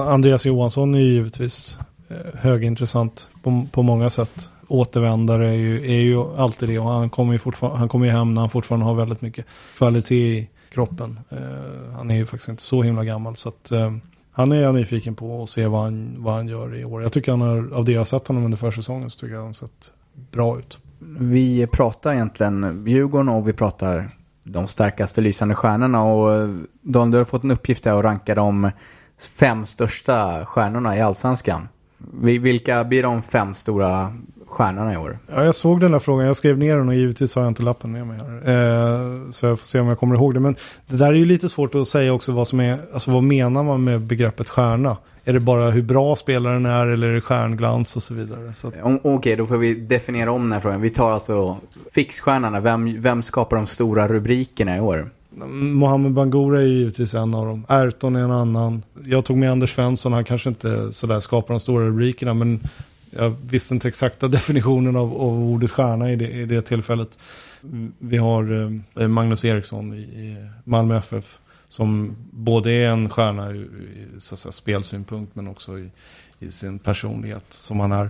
Andreas 0.08 0.46
Johansson 0.46 0.96
är 0.96 1.00
givetvis 1.00 1.77
eh, 2.10 2.39
högintressant 2.39 3.29
på, 3.43 3.65
på 3.72 3.81
många 3.81 4.10
sätt. 4.10 4.50
Återvändare 4.67 5.50
är 5.50 5.53
ju, 5.53 5.91
är 5.91 6.01
ju 6.01 6.17
alltid 6.38 6.69
det 6.69 6.79
och 6.79 6.89
han 6.89 7.10
kommer 7.10 7.34
ju, 7.34 7.39
han 7.62 7.89
kommer 7.89 8.05
ju 8.05 8.12
hem 8.12 8.34
när 8.34 8.41
han 8.41 8.50
fortfarande 8.50 8.86
har 8.86 8.96
väldigt 8.96 9.22
mycket 9.22 9.46
kvalitet 9.77 10.38
i 10.38 10.50
kroppen. 10.74 11.19
Eh, 11.29 11.96
han 11.96 12.12
är 12.12 12.15
ju 12.15 12.25
faktiskt 12.25 12.50
inte 12.50 12.63
så 12.63 12.81
himla 12.84 13.03
gammal 13.03 13.36
så 13.36 13.50
att 13.50 13.72
eh, 13.72 13.91
han 14.39 14.51
är 14.51 14.62
jag 14.62 14.75
nyfiken 14.75 15.15
på 15.15 15.43
att 15.43 15.50
se 15.50 15.67
vad 15.67 15.81
han, 15.81 16.15
vad 16.17 16.34
han 16.34 16.48
gör 16.48 16.75
i 16.75 16.86
år. 16.86 17.01
Jag 17.01 17.13
tycker 17.13 17.31
han 17.31 17.41
har, 17.41 17.74
av 17.74 17.86
det 17.86 17.91
jag 17.91 18.00
har 18.00 18.05
sett 18.05 18.27
honom 18.27 18.46
under 18.46 18.58
försäsongen 18.58 19.10
så 19.10 19.19
tycker 19.19 19.34
jag 19.34 19.39
han 19.39 19.48
har 19.48 19.53
sett 19.53 19.93
bra 20.31 20.60
ut. 20.60 20.79
Vi 21.19 21.67
pratar 21.67 22.13
egentligen 22.13 22.86
Djurgården 22.88 23.29
och 23.29 23.48
vi 23.48 23.53
pratar 23.53 24.10
de 24.43 24.67
starkaste 24.67 25.22
lysande 25.22 25.55
stjärnorna 25.55 26.03
och 26.03 26.36
eh, 26.36 26.55
Don, 26.81 27.12
du 27.12 27.17
har 27.17 27.25
fått 27.25 27.43
en 27.43 27.51
uppgift 27.51 27.84
där 27.84 28.00
att 28.00 28.03
ranka 28.05 28.36
de 28.36 28.72
fem 29.17 29.65
största 29.65 30.46
stjärnorna 30.46 30.98
i 30.98 31.01
allsvenskan. 31.01 31.67
Vilka 32.22 32.84
blir 32.84 33.03
de 33.03 33.22
fem 33.22 33.53
stora 33.53 34.13
stjärnorna 34.50 34.94
i 34.94 34.98
år? 34.98 35.20
Ja, 35.27 35.44
jag 35.44 35.56
såg 35.56 35.79
den 35.79 35.91
där 35.91 36.00
frågan. 36.00 36.27
Jag 36.27 36.36
skrev 36.36 36.58
ner 36.58 36.75
den 36.75 36.88
och 36.88 36.96
givetvis 36.96 37.36
har 37.36 37.41
jag 37.41 37.51
inte 37.51 37.63
lappen 37.63 37.91
med 37.91 38.08
mig 38.08 38.18
här. 38.18 38.36
Eh, 38.36 39.32
så 39.32 39.46
jag 39.46 39.60
får 39.60 39.68
se 39.68 39.79
om 39.79 39.88
jag 39.88 40.00
kommer 40.00 40.15
ihåg 40.15 40.34
det. 40.34 40.39
Men 40.39 40.56
det 40.88 40.98
där 40.98 41.08
är 41.08 41.13
ju 41.13 41.25
lite 41.25 41.50
svårt 41.50 41.75
att 41.75 41.88
säga 41.88 42.13
också 42.13 42.32
vad 42.32 42.48
som 42.48 42.60
är, 42.60 42.79
alltså 42.94 43.12
vad 43.12 43.24
menar 43.24 43.63
man 43.63 43.84
med 43.84 44.01
begreppet 44.01 44.50
stjärna? 44.50 44.98
Är 45.24 45.34
det 45.34 45.39
bara 45.39 45.72
hur 45.72 45.82
bra 45.82 46.15
spelaren 46.15 46.65
är 46.65 46.88
eller 46.88 47.08
är 47.08 47.13
det 47.13 47.22
stjärnglans 47.22 47.96
och 47.96 48.03
så 48.03 48.13
vidare? 48.13 48.53
Så. 48.53 48.68
Okej, 48.68 49.00
okay, 49.03 49.36
då 49.36 49.48
får 49.48 49.58
vi 49.58 49.74
definiera 49.74 50.32
om 50.32 50.41
den 50.41 50.51
här 50.51 50.60
frågan. 50.60 50.82
Vi 50.82 50.89
tar 50.89 51.12
alltså 51.12 51.58
fixstjärnorna. 51.91 52.60
Vem, 52.60 53.01
vem 53.01 53.22
skapar 53.22 53.58
de 53.58 53.68
stora 53.68 54.08
rubrikerna 54.08 54.77
i 54.77 54.79
år? 54.79 55.10
Mohamed 55.51 56.12
Bangura 56.12 56.62
är 56.62 56.65
givetvis 56.65 57.13
en 57.13 57.34
av 57.36 57.46
dem. 57.46 57.65
Ayrton 57.68 58.15
är 58.15 58.24
en 58.24 58.32
annan. 58.32 58.84
Jag 59.06 59.25
tog 59.25 59.38
med 59.38 59.51
Anders 59.51 59.75
Svensson. 59.75 60.13
Han 60.13 60.24
kanske 60.24 60.50
inte 60.50 60.91
sådär 60.91 61.20
skapar 61.20 61.53
de 61.53 61.60
stora 61.60 61.86
rubrikerna. 61.86 62.34
Men 62.34 62.60
jag 63.10 63.30
visste 63.30 63.74
inte 63.74 63.88
exakta 63.88 64.28
definitionen 64.38 64.96
av, 64.96 65.13
av 65.13 65.44
ordet 65.44 65.72
stjärna 65.72 66.12
i 66.12 66.16
det, 66.16 66.32
i 66.32 66.46
det 66.46 66.62
tillfället. 66.62 67.20
Vi 68.00 68.18
har 68.18 68.72
eh, 68.96 69.08
Magnus 69.08 69.46
Eriksson 69.46 69.94
i, 69.94 69.98
i 69.98 70.50
Malmö 70.63 70.98
FF. 70.98 71.39
Som 71.68 72.16
både 72.32 72.72
är 72.72 72.89
en 72.89 73.10
stjärna 73.10 73.50
ur 73.50 73.70
så 74.18 74.36
att 74.36 74.39
säga, 74.39 74.51
spelsynpunkt 74.51 75.36
men 75.36 75.48
också 75.48 75.80
i, 75.80 75.92
i 76.39 76.51
sin 76.51 76.80
personlighet 76.80 77.46
som 77.50 77.80
han 77.80 77.92
är 77.92 78.10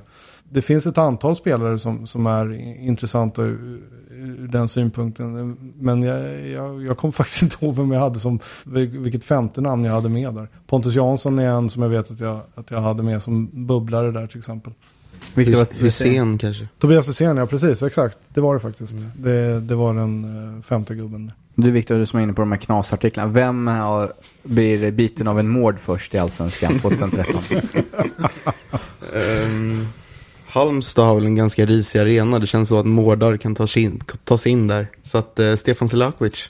det 0.50 0.62
finns 0.62 0.88
ett 0.88 0.98
antal 0.98 1.36
spelare 1.36 1.80
som, 1.80 2.08
som 2.08 2.28
är 2.28 2.54
intressanta 2.88 3.42
ur, 3.42 3.82
ur 4.12 4.48
den 4.48 4.68
synpunkten. 4.68 5.58
Men 5.80 6.04
jag, 6.04 6.48
jag, 6.48 6.84
jag 6.84 6.98
kommer 6.98 7.12
faktiskt 7.12 7.42
inte 7.42 7.66
ihåg 7.66 7.76
vem 7.76 7.92
jag 7.92 8.00
hade 8.00 8.20
som, 8.20 8.40
vilket 8.64 9.24
femte 9.24 9.62
namn 9.62 9.86
jag 9.86 9.94
hade 9.94 10.10
med 10.10 10.34
där. 10.34 10.48
Pontus 10.68 10.96
Jansson 10.96 11.40
är 11.40 11.48
en 11.48 11.70
som 11.70 11.82
jag 11.82 11.90
vet 11.90 12.12
att 12.12 12.20
jag, 12.20 12.42
att 12.56 12.72
jag 12.72 12.82
hade 12.82 13.04
med 13.04 13.24
som 13.24 13.50
bubblare 13.68 14.12
där 14.12 14.28
till 14.28 14.38
exempel. 14.38 14.74
Hysén 15.36 16.38
kanske? 16.38 16.68
Tobias 16.80 17.10
Hysén, 17.10 17.38
ja 17.38 17.46
precis, 17.46 17.84
exakt. 17.84 18.18
Det 18.34 18.42
var 18.42 18.54
det 18.54 18.60
faktiskt. 18.60 18.98
Mm. 18.98 19.10
Det, 19.16 19.60
det 19.60 19.76
var 19.76 19.94
den 19.94 20.26
uh, 20.26 20.62
femte 20.62 20.96
gubben. 20.96 21.32
Du 21.56 21.72
Viktor, 21.72 21.96
du 21.96 22.06
som 22.06 22.20
är 22.20 22.24
inne 22.24 22.34
på 22.34 22.42
de 22.42 22.52
här 22.52 22.60
knasartiklarna. 22.60 23.32
Vem 23.32 23.68
har, 23.68 24.14
blir 24.44 24.92
biten 24.92 25.28
av 25.28 25.40
en 25.40 25.48
mård 25.48 25.80
först 25.80 26.16
i 26.16 26.18
Allsvenskan 26.18 26.80
2013? 26.82 27.42
um, 29.14 29.88
Halmstad 30.52 31.06
har 31.06 31.16
väl 31.16 31.26
en 31.26 31.36
ganska 31.36 31.66
risig 31.66 32.00
arena. 32.00 32.40
Det 32.40 32.48
känns 32.48 32.70
så 32.70 32.80
att 32.80 32.86
Mårdar 32.86 33.38
kan 33.38 33.56
ta 33.56 33.68
sig 33.68 33.84
in, 33.84 34.00
ta 34.24 34.38
sig 34.38 34.52
in 34.52 34.68
där. 34.68 34.88
Så 35.04 35.18
att 35.18 35.40
eh, 35.40 35.56
Stefan 35.56 35.90
Selakovic. 35.90 36.50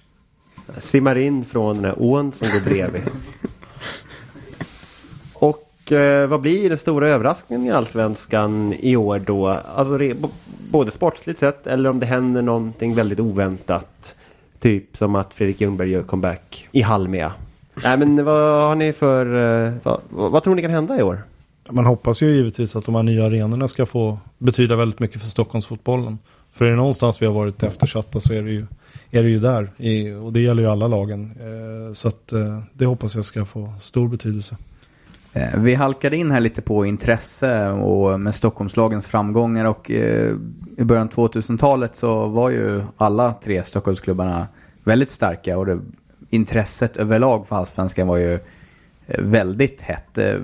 Simmar 0.77 1.17
in 1.17 1.45
från 1.45 1.75
den 1.75 1.85
här 1.85 1.95
ån 1.97 2.31
som 2.31 2.47
går 2.47 2.59
bredvid. 2.59 3.01
Och 5.33 5.91
eh, 5.91 6.27
vad 6.27 6.41
blir 6.41 6.69
den 6.69 6.77
stora 6.77 7.07
överraskningen 7.07 7.65
i 7.65 7.71
Allsvenskan 7.71 8.73
i 8.79 8.95
år 8.95 9.19
då? 9.19 9.47
Alltså 9.47 9.99
både 10.71 10.91
sportsligt 10.91 11.39
sett 11.39 11.67
eller 11.67 11.89
om 11.89 11.99
det 11.99 12.05
händer 12.05 12.41
någonting 12.41 12.95
väldigt 12.95 13.19
oväntat. 13.19 14.15
Typ 14.59 14.97
som 14.97 15.15
att 15.15 15.33
Fredrik 15.33 15.61
Ljungberg 15.61 15.89
gör 15.89 16.03
comeback 16.03 16.67
i 16.71 16.81
Halmia. 16.81 17.33
Nej 17.83 17.97
men 17.97 18.25
vad 18.25 18.67
har 18.67 18.75
ni 18.75 18.93
för... 18.93 19.25
Eh, 19.65 19.73
vad, 19.83 20.01
vad 20.09 20.43
tror 20.43 20.55
ni 20.55 20.61
kan 20.61 20.71
hända 20.71 20.99
i 20.99 21.03
år? 21.03 21.21
Man 21.71 21.85
hoppas 21.85 22.21
ju 22.21 22.31
givetvis 22.31 22.75
att 22.75 22.85
de 22.85 22.95
här 22.95 23.03
nya 23.03 23.25
arenorna 23.25 23.67
ska 23.67 23.85
få 23.85 24.19
betyda 24.37 24.75
väldigt 24.75 24.99
mycket 24.99 25.21
för 25.21 25.29
Stockholmsfotbollen. 25.29 26.17
För 26.51 26.65
är 26.65 26.69
det 26.69 26.75
någonstans 26.75 27.21
vi 27.21 27.25
har 27.25 27.33
varit 27.33 27.63
eftersatta 27.63 28.19
så 28.19 28.33
är 28.33 28.43
det 28.43 28.51
ju, 28.51 28.65
är 29.11 29.23
det 29.23 29.29
ju 29.29 29.39
där. 29.39 29.71
I, 29.77 30.11
och 30.11 30.33
det 30.33 30.39
gäller 30.39 30.63
ju 30.63 30.69
alla 30.69 30.87
lagen. 30.87 31.35
Eh, 31.39 31.93
så 31.93 32.07
att, 32.07 32.31
eh, 32.31 32.59
det 32.73 32.85
hoppas 32.85 33.15
jag 33.15 33.25
ska 33.25 33.45
få 33.45 33.73
stor 33.79 34.07
betydelse. 34.07 34.57
Eh, 35.33 35.59
vi 35.59 35.75
halkade 35.75 36.17
in 36.17 36.31
här 36.31 36.41
lite 36.41 36.61
på 36.61 36.85
intresse 36.85 37.69
och 37.69 38.19
med 38.19 38.35
Stockholmslagens 38.35 39.07
framgångar 39.07 39.65
och 39.65 39.91
eh, 39.91 40.35
i 40.77 40.83
början 40.83 41.07
av 41.07 41.13
2000-talet 41.13 41.95
så 41.95 42.27
var 42.27 42.49
ju 42.49 42.83
alla 42.97 43.33
tre 43.33 43.63
Stockholmsklubbarna 43.63 44.47
väldigt 44.83 45.09
starka 45.09 45.57
och 45.57 45.65
det, 45.65 45.79
intresset 46.29 46.97
överlag 46.97 47.47
för 47.47 47.55
allsvenskan 47.55 48.07
var 48.07 48.17
ju 48.17 48.39
väldigt 49.17 49.81
hett. 49.81 50.17
Eh, 50.17 50.35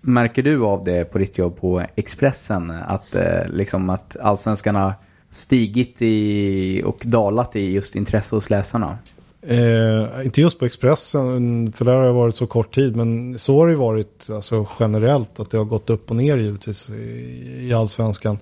märker 0.00 0.42
du 0.42 0.64
av 0.64 0.84
det 0.84 1.04
på 1.04 1.18
ditt 1.18 1.38
jobb 1.38 1.56
på 1.60 1.84
Expressen? 1.94 2.70
Att, 2.70 3.14
eh, 3.14 3.48
liksom 3.48 3.90
att 3.90 4.16
allsvenskan 4.16 4.74
har 4.74 4.92
stigit 5.30 6.02
i 6.02 6.82
och 6.84 7.02
dalat 7.04 7.56
i 7.56 7.72
just 7.72 7.96
intresse 7.96 8.34
hos 8.36 8.50
läsarna? 8.50 8.98
Eh, 9.46 10.24
inte 10.24 10.40
just 10.40 10.58
på 10.58 10.64
Expressen, 10.64 11.72
för 11.72 11.84
där 11.84 11.94
har 11.94 12.04
jag 12.04 12.14
varit 12.14 12.34
så 12.34 12.46
kort 12.46 12.74
tid. 12.74 12.96
Men 12.96 13.38
så 13.38 13.60
har 13.60 13.68
det 13.68 13.76
varit 13.76 14.28
alltså, 14.32 14.66
generellt. 14.80 15.40
Att 15.40 15.50
det 15.50 15.58
har 15.58 15.64
gått 15.64 15.90
upp 15.90 16.10
och 16.10 16.16
ner 16.16 16.36
givetvis 16.36 16.90
i, 16.90 17.68
i 17.68 17.74
allsvenskan. 17.74 18.38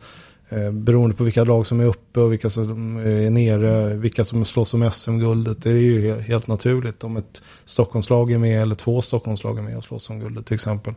Eh, 0.52 0.70
beroende 0.70 1.16
på 1.16 1.24
vilka 1.24 1.44
lag 1.44 1.66
som 1.66 1.80
är 1.80 1.86
uppe 1.86 2.20
och 2.20 2.32
vilka 2.32 2.50
som 2.50 2.96
är 2.96 3.30
nere. 3.30 3.94
Vilka 3.94 4.24
som 4.24 4.44
slåss 4.44 4.74
om 4.74 4.90
SM-guldet. 4.90 5.62
Det 5.62 5.70
är 5.70 5.74
ju 5.74 6.20
helt 6.20 6.46
naturligt. 6.46 7.04
Om 7.04 7.16
ett 7.16 7.42
Stockholmslag 7.64 8.32
är 8.32 8.38
med 8.38 8.62
eller 8.62 8.74
två 8.74 9.02
Stockholmslag 9.02 9.58
är 9.58 9.62
med 9.62 9.76
och 9.76 9.84
slåss 9.84 10.10
om 10.10 10.20
guldet 10.20 10.46
till 10.46 10.54
exempel 10.54 10.94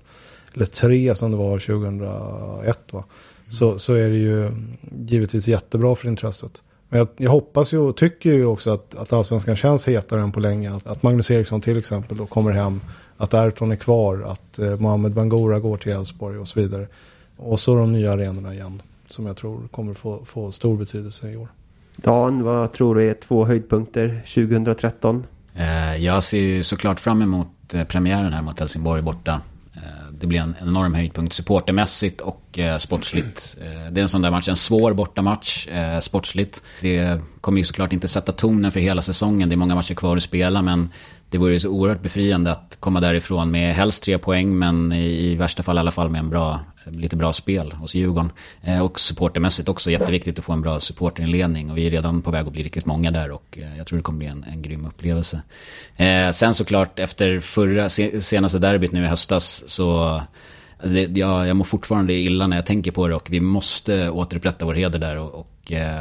eller 0.56 0.66
tre 0.66 1.16
som 1.16 1.32
det 1.32 1.38
var 1.38 1.60
2001 1.60 2.94
va. 2.94 3.04
Så, 3.50 3.80
så 3.80 3.94
är 3.94 4.10
det 4.10 4.18
ju 4.18 4.52
givetvis 5.08 5.48
jättebra 5.48 5.96
för 5.96 6.08
intresset. 6.08 6.64
Men 6.90 7.00
jag, 7.00 7.08
jag 7.18 7.32
hoppas 7.32 7.74
ju 7.74 7.78
och 7.78 7.98
tycker 7.98 8.34
ju 8.34 8.46
också 8.46 8.72
att, 8.72 8.96
att 8.96 9.14
allsvenskan 9.14 9.56
känns 9.56 9.88
hetare 9.88 10.22
än 10.22 10.32
på 10.32 10.40
länge. 10.40 10.76
Att, 10.76 10.88
att 10.88 11.04
Magnus 11.04 11.32
Eriksson 11.32 11.62
till 11.62 11.78
exempel 11.78 12.18
då 12.18 12.26
kommer 12.26 12.52
hem. 12.52 12.82
Att 13.18 13.34
Ayrton 13.34 13.72
är 13.72 13.76
kvar. 13.76 14.22
Att 14.32 14.60
eh, 14.60 14.76
Mohamed 14.76 15.14
Bangura 15.14 15.60
går 15.60 15.78
till 15.78 15.92
Elfsborg 15.92 16.38
och 16.38 16.48
så 16.48 16.60
vidare. 16.60 16.88
Och 17.38 17.60
så 17.60 17.76
de 17.76 17.92
nya 17.92 18.12
arenorna 18.14 18.54
igen. 18.54 18.82
Som 19.16 19.26
jag 19.26 19.38
tror 19.38 19.68
kommer 19.68 19.94
få, 19.94 20.26
få 20.26 20.52
stor 20.52 20.78
betydelse 20.78 21.32
i 21.32 21.36
år. 21.36 21.48
Dan, 21.96 22.44
vad 22.44 22.74
tror 22.74 22.96
du 22.96 23.10
är 23.10 23.14
två 23.14 23.46
höjdpunkter 23.46 24.22
2013? 24.36 25.24
Eh, 25.54 25.96
jag 25.96 26.24
ser 26.24 26.62
såklart 26.62 27.00
fram 27.00 27.22
emot 27.22 27.74
eh, 27.74 27.84
premiären 27.84 28.34
här 28.34 28.42
mot 28.42 28.60
Helsingborg 28.60 29.02
borta 29.02 29.42
det 30.20 30.28
blir 30.28 30.40
en 30.40 30.56
enorm 30.62 30.94
höjdpunkt 30.94 31.34
supportermässigt 31.34 32.22
och 32.22 32.60
eh, 32.60 32.78
sportsligt. 32.78 33.58
Eh, 33.62 33.92
det 33.92 34.00
är 34.00 34.02
en 34.02 34.10
sån 34.10 34.22
där 34.22 34.32
match, 34.32 34.50
en 34.50 34.56
svår 34.56 34.94
bortamatch 34.94 35.68
eh, 35.68 36.00
sportsligt. 36.00 36.64
Det 36.82 37.22
kommer 37.42 37.58
ju 37.58 37.64
såklart 37.64 37.94
inte 37.94 38.08
sätta 38.08 38.32
tonen 38.32 38.72
för 38.72 38.80
hela 38.80 39.02
säsongen. 39.02 39.50
Det 39.50 39.56
är 39.56 39.58
många 39.58 39.76
matcher 39.76 39.94
kvar 39.94 40.18
att 40.18 40.24
spela 40.24 40.62
men 40.62 40.90
det 41.36 41.40
vore 41.40 41.54
ju 41.54 41.60
så 41.60 41.70
oerhört 41.70 42.02
befriande 42.02 42.52
att 42.52 42.78
komma 42.80 43.00
därifrån 43.00 43.52
med 43.52 43.76
helst 43.76 44.04
tre 44.04 44.18
poäng 44.18 44.58
men 44.58 44.94
i, 44.94 45.36
värsta 45.36 45.64
fall 45.64 45.78
i 45.78 45.80
alla 45.80 45.92
fall 45.92 46.10
med 46.10 46.20
en 46.20 46.30
bra 46.30 46.60
lite 46.86 47.16
bra 47.16 47.34
spel 47.34 47.72
hos 47.72 47.96
Djurgården. 47.96 48.32
Eh, 48.62 48.80
och 48.80 49.00
supportermässigt 49.00 49.70
också 49.70 49.92
jätteviktigt 49.92 50.40
att 50.40 50.46
få 50.46 50.54
en 50.54 50.62
bra 50.62 50.80
supporterinledning. 50.80 51.72
Och 51.72 51.78
vi 51.78 51.88
är 51.88 51.92
redan 51.92 52.22
på 52.22 52.32
väg 52.32 52.48
att 52.48 52.54
bli 52.54 52.64
riktigt 52.64 52.86
många 52.86 53.12
där 53.12 53.32
och 53.32 53.58
eh, 53.62 53.78
jag 53.78 53.88
tror 53.88 53.98
det 53.98 54.04
kommer 54.04 54.20
bli 54.20 54.28
en, 54.28 54.44
en 54.44 54.62
grym 54.62 54.86
upplevelse. 54.86 55.42
Eh, 55.96 56.32
sen 56.32 56.54
såklart 56.54 57.00
efter 57.00 57.40
förra, 57.40 57.90
senaste 58.20 58.60
derbyt 58.60 58.92
nu 58.92 59.04
i 59.04 59.08
höstas 59.08 59.64
så 59.68 60.22
Alltså 60.80 60.94
det, 60.96 61.20
jag, 61.20 61.48
jag 61.48 61.56
mår 61.56 61.66
fortfarande 61.66 62.14
illa 62.14 62.48
när 62.48 62.58
jag 62.58 62.66
tänker 62.66 62.92
på 62.92 63.08
det 63.08 63.16
och 63.16 63.28
vi 63.32 63.40
måste 63.40 64.10
återupprätta 64.10 64.66
vår 64.66 64.74
heder 64.74 65.00
där. 65.00 65.18
Och, 65.18 65.36
och 65.36 65.52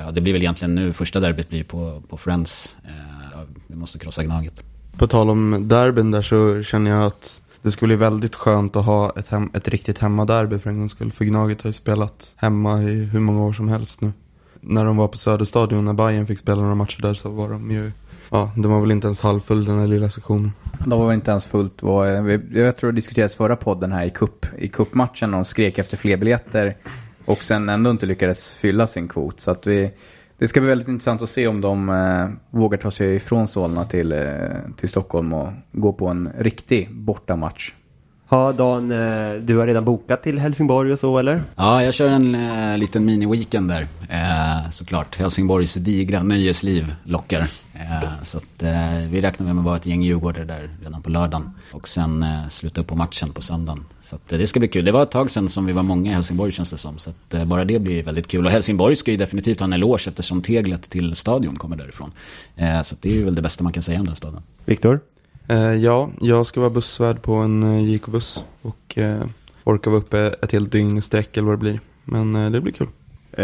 och 0.07 0.15
det 0.15 0.21
blir 0.21 0.33
väl 0.33 0.43
egentligen 0.43 0.75
nu, 0.75 0.93
första 0.93 1.21
derbyt 1.21 1.49
blir 1.49 1.65
på, 1.65 2.03
på 2.09 2.17
Friends. 2.17 2.77
Eh, 2.85 3.41
vi 3.67 3.77
måste 3.77 3.99
krossa 3.99 4.25
Gnaget. 4.25 4.74
På 4.99 5.07
tal 5.07 5.31
om 5.31 5.69
derbyn 5.69 6.11
där 6.11 6.23
så 6.23 6.63
känner 6.63 6.91
jag 6.91 7.05
att 7.07 7.43
Det 7.63 7.71
skulle 7.71 7.97
bli 7.97 8.05
väldigt 8.05 8.35
skönt 8.35 8.77
att 8.77 8.85
ha 8.85 9.13
ett, 9.17 9.29
hem, 9.29 9.51
ett 9.55 9.69
riktigt 9.69 9.99
hemmaderby 9.99 10.59
för 10.59 10.71
en 10.71 10.79
gångs 10.79 10.93
skull. 10.93 11.13
För 11.13 11.25
Gnaget 11.25 11.63
har 11.63 11.69
ju 11.69 11.73
spelat 11.73 12.35
hemma 12.37 12.83
i 12.83 13.05
hur 13.05 13.21
många 13.21 13.43
år 13.43 13.53
som 13.53 13.69
helst 13.69 14.01
nu. 14.01 14.13
När 14.61 14.85
de 14.85 14.97
var 14.97 15.09
på 15.09 15.19
Söderstadion, 15.19 15.85
när 15.85 15.93
Bayern 15.93 16.27
fick 16.27 16.39
spela 16.39 16.63
några 16.63 16.75
matcher 16.75 17.03
där 17.03 17.15
så 17.15 17.31
var 17.31 17.49
de 17.49 17.71
ju, 17.71 17.93
ja, 18.31 18.51
de 18.57 18.71
var 18.73 18.81
väl 18.81 18.91
inte 18.91 19.07
ens 19.07 19.21
halvfull 19.21 19.65
den 19.65 19.79
här 19.79 19.87
lilla 19.87 20.11
sektionen. 20.11 20.53
De 20.87 20.99
var 20.99 21.07
väl 21.07 21.15
inte 21.15 21.31
ens 21.31 21.47
fullt. 21.47 21.83
Var, 21.83 22.07
jag 22.59 22.77
tror 22.77 22.93
det 22.93 22.97
diskuterades 22.97 23.35
förra 23.35 23.57
podden 23.57 23.93
här 23.93 24.07
i 24.07 24.11
cup, 24.11 24.47
i 24.59 24.69
cupmatchen. 24.69 25.31
De 25.31 25.45
skrek 25.45 25.79
efter 25.79 25.97
fler 25.97 26.17
biljetter 26.17 26.77
och 27.25 27.45
sen 27.45 27.69
ändå 27.69 27.91
inte 27.91 28.07
lyckades 28.07 28.49
fylla 28.49 28.87
sin 28.87 29.09
kvot. 29.09 29.41
Så 29.41 29.51
att 29.51 29.67
vi, 29.67 29.91
det 30.39 30.49
ska 30.49 30.61
bli 30.61 30.69
väldigt 30.69 30.89
intressant 30.89 31.23
att 31.23 31.31
se 31.31 31.47
om 31.47 31.61
de 31.61 31.89
eh, 31.89 32.29
vågar 32.51 32.79
ta 32.79 32.91
sig 32.91 33.15
ifrån 33.15 33.49
Solna 33.49 33.85
till, 33.85 34.13
eh, 34.13 34.21
till 34.77 34.89
Stockholm 34.89 35.33
och 35.33 35.49
gå 35.73 35.93
på 35.93 36.09
en 36.09 36.31
riktig 36.39 36.95
bortamatch. 36.95 37.73
Ja, 38.29 38.53
Dan, 38.53 38.91
eh, 38.91 39.35
du 39.41 39.57
har 39.57 39.67
redan 39.67 39.85
bokat 39.85 40.23
till 40.23 40.39
Helsingborg 40.39 40.93
och 40.93 40.99
så 40.99 41.19
eller? 41.19 41.43
Ja, 41.57 41.83
jag 41.83 41.95
kör 41.95 42.09
en 42.09 42.35
eh, 42.35 42.79
liten 42.79 43.09
mini-weekend 43.09 43.69
där. 43.69 43.87
Eh, 44.09 44.71
såklart. 44.71 45.17
Helsingborgs 45.17 45.75
digra 45.75 46.23
nöjesliv 46.23 46.95
lockar. 47.05 47.49
Eh, 47.75 48.23
så 48.23 48.39
att, 48.39 48.63
eh, 48.63 48.97
vi 49.11 49.21
räknar 49.21 49.47
med 49.47 49.59
att 49.59 49.65
vara 49.65 49.77
ett 49.77 49.87
gäng 49.87 50.03
djurgårdare 50.03 50.45
där 50.45 50.71
redan 50.83 51.03
på 51.03 51.11
lördagen. 51.11 51.51
Och 51.73 51.89
sen 51.89 52.23
eh, 52.23 52.49
sluta 52.49 52.81
upp 52.81 52.87
på 52.87 52.97
matchen 52.97 53.33
på 53.33 53.43
söndagen. 53.43 53.85
Så 54.01 54.17
att, 54.17 54.29
det 54.29 54.47
ska 54.47 54.61
bli 54.61 54.69
kul. 54.69 54.85
Det 54.85 54.93
var 54.93 55.03
ett 55.03 55.11
tag 55.11 55.31
sedan 55.31 55.49
som 55.49 55.67
vi 55.67 55.73
var 55.73 55.83
många 55.83 56.11
i 56.11 56.15
Helsingborg 56.15 56.53
känns 56.53 56.71
det 56.71 56.79
som. 56.79 56.99
Så 56.99 57.11
att, 57.11 57.47
bara 57.49 57.65
det 57.65 57.79
blir 57.79 58.03
väldigt 58.03 58.29
kul. 58.29 58.47
Och 58.47 58.53
Helsingborg 58.53 58.97
ska 58.97 59.11
ju 59.11 59.17
definitivt 59.17 59.61
ha 59.61 59.65
en 59.65 59.73
eloge 59.73 60.09
eftersom 60.09 60.43
teglet 60.43 60.91
till 60.91 61.15
stadion 61.15 61.57
kommer 61.57 61.77
därifrån. 61.77 62.13
Så 62.85 62.95
att 62.95 63.03
det 63.03 63.09
är 63.09 63.15
ju 63.15 63.25
väl 63.25 63.35
det 63.35 63.43
bästa 63.43 63.65
man 63.65 63.73
kan 63.73 63.83
säga 63.83 64.01
om 64.01 64.07
den 64.07 64.17
staden. 64.17 64.43
Viktor? 64.65 65.01
Eh, 65.49 65.75
ja, 65.75 66.11
jag 66.21 66.47
ska 66.47 66.61
vara 66.61 66.71
bussvärd 66.71 67.23
på 67.23 67.35
en 67.35 67.63
eh, 67.63 67.91
JK-buss 67.91 68.45
och 68.63 68.99
eh, 68.99 69.21
orka 69.65 69.91
vara 69.91 70.01
uppe 70.01 70.19
ett 70.43 70.53
helt 70.53 70.73
dygn 70.73 70.99
i 70.99 71.03
sträck 71.03 71.37
eller 71.37 71.47
vad 71.49 71.55
det 71.59 71.61
blir. 71.61 71.81
Men 72.05 72.37
eh, 72.37 72.51
det 72.51 72.61
blir 72.61 72.73
kul. 72.73 72.89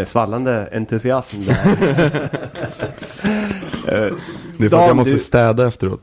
Svallande 0.06 0.68
entusiasm 0.72 1.42
där. 1.42 1.56
Det 4.58 4.66
är 4.66 4.70
för 4.70 4.76
att 4.80 4.86
jag 4.86 4.96
måste 4.96 5.12
du- 5.12 5.18
städa 5.18 5.66
efteråt. 5.66 6.00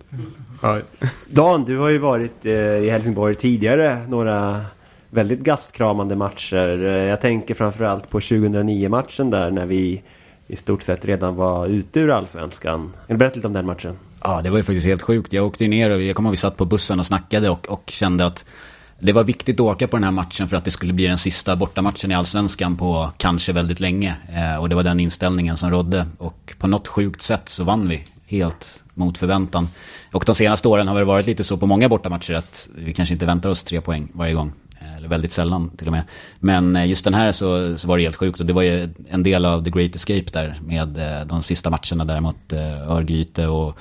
Dan, 1.28 1.64
du 1.66 1.78
har 1.78 1.90
ju 1.90 1.98
varit 1.98 2.46
i 2.46 2.90
Helsingborg 2.90 3.36
tidigare 3.36 4.06
några 4.08 4.62
väldigt 5.10 5.40
gastkramande 5.40 6.16
matcher. 6.16 6.84
Jag 6.84 7.22
tänker 7.22 7.54
framförallt 7.54 8.10
på 8.10 8.20
2009-matchen 8.20 9.30
där 9.30 9.52
när 9.52 9.66
vi 9.66 10.04
i 10.48 10.56
stort 10.56 10.84
sett 10.84 11.06
redan 11.06 11.36
var 11.36 11.68
ute 11.68 12.00
ur 12.00 12.12
allsvenskan. 12.12 12.94
Kan 13.08 13.16
du 13.16 13.18
berätta 13.18 13.36
lite 13.36 13.48
om 13.48 13.54
den 13.54 13.66
matchen? 13.66 13.98
Ja, 14.24 14.42
det 14.42 14.50
var 14.50 14.58
ju 14.58 14.64
faktiskt 14.64 14.88
helt 14.88 15.02
sjukt. 15.02 15.34
Jag 15.34 15.46
åkte 15.46 15.64
ju 15.64 15.70
ner 15.70 15.90
och 15.90 16.02
jag 16.02 16.16
kommer 16.16 16.30
ihåg 16.30 16.34
vi 16.34 16.38
satt 16.38 16.58
på 16.58 16.66
bussen 16.66 17.00
och 17.00 17.06
snackade 17.06 17.50
och, 17.50 17.70
och 17.70 17.84
kände 17.88 18.26
att 18.26 18.46
det 19.00 19.14
var 19.14 19.24
viktigt 19.24 19.56
att 19.56 19.66
åka 19.66 19.88
på 19.88 19.98
den 19.98 20.04
här 20.04 20.12
matchen 20.12 20.48
för 20.48 20.58
att 20.58 20.66
det 20.66 20.72
skulle 20.72 20.94
bli 20.94 21.08
den 21.08 21.18
sista 21.18 21.56
bortamatchen 21.56 22.12
i 22.12 22.16
Allsvenskan 22.16 22.78
på 22.78 23.12
kanske 23.18 23.52
väldigt 23.52 23.80
länge. 23.80 24.16
Eh, 24.34 24.62
och 24.62 24.70
det 24.70 24.76
var 24.76 24.84
den 24.84 25.00
inställningen 25.00 25.58
som 25.58 25.72
rådde. 25.72 26.08
Och 26.18 26.54
på 26.60 26.68
något 26.68 26.88
sjukt 26.88 27.22
sätt 27.22 27.50
så 27.50 27.64
vann 27.64 27.88
vi. 27.88 28.04
Helt 28.28 28.84
mot 28.94 29.18
förväntan. 29.18 29.70
Och 30.14 30.24
de 30.26 30.36
senaste 30.36 30.68
åren 30.68 30.88
har 30.88 31.00
det 31.00 31.06
varit 31.06 31.26
lite 31.26 31.44
så 31.44 31.58
på 31.58 31.66
många 31.68 31.90
bortamatcher 31.90 32.34
att 32.34 32.70
vi 32.76 32.94
kanske 32.94 33.14
inte 33.14 33.26
väntar 33.26 33.50
oss 33.50 33.64
tre 33.64 33.82
poäng 33.82 34.08
varje 34.14 34.34
gång. 34.34 34.52
Väldigt 35.08 35.32
sällan 35.32 35.70
till 35.78 35.88
och 35.88 35.92
med. 35.94 36.04
Men 36.40 36.76
eh, 36.76 36.86
just 36.90 37.04
den 37.04 37.14
här 37.14 37.32
så, 37.32 37.78
så 37.78 37.88
var 37.88 37.98
det 37.98 38.04
helt 38.04 38.16
sjukt. 38.16 38.40
Och 38.40 38.46
det 38.46 38.54
var 38.54 38.62
ju 38.62 38.90
en 39.10 39.24
del 39.24 39.46
av 39.46 39.64
The 39.64 39.70
Great 39.70 39.96
Escape 39.96 40.26
där. 40.34 40.56
Med 40.66 40.98
eh, 40.98 41.26
de 41.28 41.44
sista 41.44 41.70
matcherna 41.70 42.06
där 42.06 42.20
mot 42.20 42.54
eh, 42.54 42.92
Örgryte 42.92 43.48
och 43.48 43.80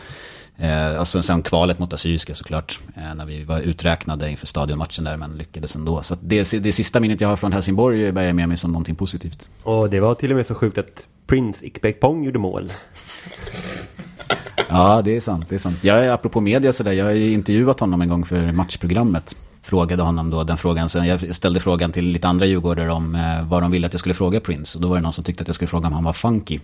Eh, 0.59 0.99
alltså 0.99 1.23
sen 1.23 1.43
kvalet 1.43 1.79
mot 1.79 1.93
Assyriska 1.93 2.35
såklart. 2.35 2.81
Eh, 2.97 3.15
när 3.15 3.25
vi 3.27 3.45
var 3.45 3.61
uträknade 3.61 4.31
inför 4.31 4.47
stadionmatchen 4.47 5.05
där 5.05 5.17
men 5.17 5.31
lyckades 5.39 5.77
ändå. 5.77 6.03
Så 6.03 6.17
det, 6.23 6.53
det 6.62 6.73
sista 6.73 7.01
minnet 7.01 7.21
jag 7.21 7.29
har 7.29 7.37
från 7.37 7.53
Helsingborg 7.53 8.12
bär 8.12 8.23
jag 8.23 8.37
med 8.37 8.49
mig 8.49 8.57
som 8.57 8.73
någonting 8.73 8.95
positivt. 8.95 9.49
Och 9.62 9.91
det 9.91 10.01
var 10.01 10.15
till 10.15 10.31
och 10.31 10.37
med 10.37 10.47
så 10.47 10.55
sjukt 10.55 10.79
att 10.79 11.07
Prince 11.27 11.67
Ikbekpong 11.67 12.25
gjorde 12.25 12.39
mål. 12.39 12.73
Ja, 14.69 15.03
det 15.05 15.17
är 15.17 15.21
sant. 15.21 15.45
Det 15.49 15.55
är 15.55 15.59
sant. 15.59 15.79
Jag, 15.83 16.05
är- 16.05 16.11
apropå 16.12 16.41
media 16.41 16.73
sådär, 16.73 16.93
jag 16.93 17.05
har 17.05 17.12
ju 17.12 17.33
intervjuat 17.33 17.81
honom 17.81 18.03
en 18.03 18.09
gång 18.09 18.25
för 18.25 18.53
matchprogrammet. 18.53 19.37
Frågade 19.66 20.02
honom 20.02 20.31
då 20.31 20.44
den 20.44 20.57
frågan. 20.57 20.88
Sen 20.88 21.07
jag 21.07 21.35
ställde 21.35 21.61
frågan 21.61 21.92
till 21.92 22.05
lite 22.05 22.29
andra 22.29 22.46
djurgårdare 22.46 22.92
om 22.92 23.14
eh, 23.14 23.48
vad 23.48 23.62
de 23.62 23.70
ville 23.70 23.87
att 23.87 23.92
jag 23.92 24.00
skulle 24.00 24.14
fråga 24.14 24.40
Prince. 24.40 24.79
Och 24.79 24.83
då 24.83 24.88
var 24.88 24.96
det 24.96 25.02
någon 25.02 25.12
som 25.12 25.24
tyckte 25.24 25.42
att 25.42 25.48
jag 25.48 25.55
skulle 25.55 25.68
fråga 25.68 25.87
om 25.87 25.92
han 25.92 26.05
var 26.05 26.12
funky. 26.12 26.61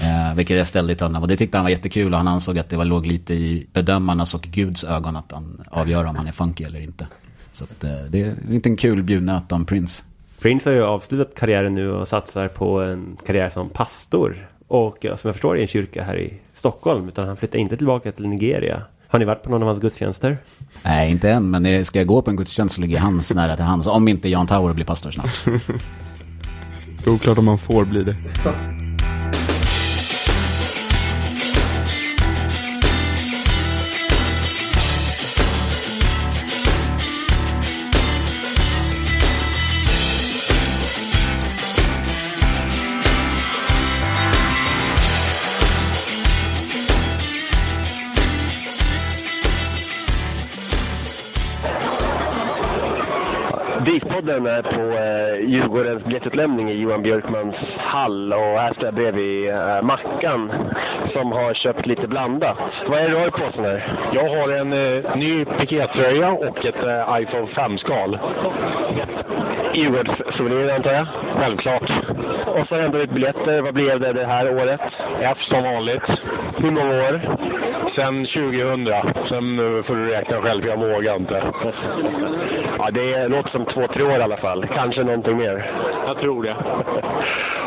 Eh, 0.00 0.34
vilket 0.36 0.56
jag 0.56 0.66
ställde 0.66 0.94
till 0.94 1.06
honom. 1.06 1.22
Och 1.22 1.28
det 1.28 1.36
tyckte 1.36 1.58
han 1.58 1.64
var 1.64 1.70
jättekul. 1.70 2.12
Och 2.12 2.18
han 2.18 2.28
ansåg 2.28 2.58
att 2.58 2.68
det 2.68 2.76
var, 2.76 2.84
låg 2.84 3.06
lite 3.06 3.34
i 3.34 3.66
bedömarnas 3.72 4.34
och 4.34 4.42
Guds 4.42 4.84
ögon 4.84 5.16
att 5.16 5.32
han 5.32 5.64
avgör 5.70 6.04
om 6.04 6.16
han 6.16 6.26
är 6.26 6.32
funky 6.32 6.64
eller 6.64 6.80
inte. 6.80 7.06
Så 7.52 7.64
att, 7.64 7.84
eh, 7.84 7.90
det 8.08 8.20
är 8.20 8.26
en 8.26 8.46
liten 8.48 8.76
kul 8.76 9.02
bjudnöt 9.02 9.52
om 9.52 9.64
Prince. 9.64 10.04
Prince 10.40 10.70
har 10.70 10.74
ju 10.74 10.84
avslutat 10.84 11.34
karriären 11.34 11.74
nu 11.74 11.90
och 11.90 12.08
satsar 12.08 12.48
på 12.48 12.80
en 12.80 13.16
karriär 13.26 13.48
som 13.48 13.68
pastor. 13.68 14.48
Och 14.68 15.04
eh, 15.04 15.16
som 15.16 15.28
jag 15.28 15.34
förstår 15.34 15.58
i 15.58 15.62
en 15.62 15.68
kyrka 15.68 16.04
här 16.04 16.18
i 16.18 16.34
Stockholm. 16.52 17.08
Utan 17.08 17.26
han 17.26 17.36
flyttar 17.36 17.58
inte 17.58 17.76
tillbaka 17.76 18.12
till 18.12 18.28
Nigeria. 18.28 18.82
Har 19.12 19.18
ni 19.18 19.24
varit 19.24 19.42
på 19.42 19.50
någon 19.50 19.62
av 19.62 19.68
hans 19.68 19.80
gudstjänster? 19.80 20.38
Nej, 20.82 21.10
inte 21.10 21.30
än. 21.30 21.50
Men 21.50 21.62
när- 21.62 21.84
ska 21.84 21.98
jag 21.98 22.06
gå 22.06 22.22
på 22.22 22.30
en 22.30 22.36
gudstjänst 22.36 22.74
så 22.74 22.80
ligger 22.80 22.98
hans 22.98 23.34
nära 23.34 23.56
till 23.56 23.64
hans. 23.64 23.86
Om 23.86 24.08
inte 24.08 24.28
Jan 24.28 24.46
Tauer 24.46 24.72
blir 24.74 24.84
pastor 24.84 25.10
snart. 25.10 25.44
Det 27.04 27.10
är 27.10 27.14
oklart 27.14 27.38
om 27.38 27.44
man 27.44 27.58
får 27.58 27.84
bli 27.84 28.02
det. 28.02 28.16
Är 54.32 54.62
på 54.62 54.80
eh, 54.80 55.50
Djurgårdens 55.50 56.04
biljettutlämning 56.04 56.70
i 56.70 56.74
Johan 56.74 57.02
Björkmans 57.02 57.54
hall 57.78 58.32
och 58.32 58.38
här 58.38 58.72
står 58.72 58.84
jag 58.84 58.94
bredvid 58.94 59.50
eh, 59.50 59.82
Mackan 59.82 60.52
som 61.12 61.32
har 61.32 61.54
köpt 61.54 61.86
lite 61.86 62.06
blandat. 62.08 62.56
Vad 62.88 62.98
är 62.98 63.02
det 63.02 63.08
du 63.10 63.16
har 63.16 63.28
i 63.28 63.30
påsen 63.30 63.64
här? 63.64 64.10
Jag 64.12 64.28
har 64.28 64.48
en 64.48 64.72
eh, 64.72 65.16
ny 65.16 65.44
pikétröja 65.44 66.32
och 66.32 66.64
ett 66.64 66.82
eh, 66.84 67.20
iPhone 67.20 67.46
5-skal. 67.46 68.18
Djurgårdssouvenir 69.74 70.74
antar 70.74 70.92
jag? 70.92 71.06
Självklart. 71.36 71.90
Och 72.46 72.68
så 72.68 72.74
ändå 72.74 72.98
lite 72.98 73.14
biljetter. 73.14 73.60
Vad 73.60 73.74
blev 73.74 74.00
det 74.00 74.12
det 74.12 74.26
här 74.26 74.56
året? 74.56 74.80
F 75.20 75.38
som 75.40 75.62
vanligt. 75.62 76.02
Hur 76.56 76.70
många 76.70 77.08
år? 77.08 77.20
Sen 77.94 78.26
2000. 78.26 78.86
Sen 79.28 79.58
eh, 79.58 79.84
får 79.84 79.96
du 79.96 80.10
räkna 80.10 80.40
själv, 80.40 80.66
jag 80.66 80.76
vågar 80.76 81.16
inte. 81.16 81.42
Ja, 82.78 82.90
det 82.90 83.28
låter 83.28 83.50
som 83.50 83.64
två, 83.64 83.86
tre 83.86 84.02
år 84.02 84.18
i 84.18 84.22
alla 84.22 84.36
fall. 84.36 84.66
Kanske 84.74 85.04
någonting 85.04 85.36
mer. 85.36 85.70
Jag 86.06 86.20
tror 86.20 86.42
det. 86.42 86.56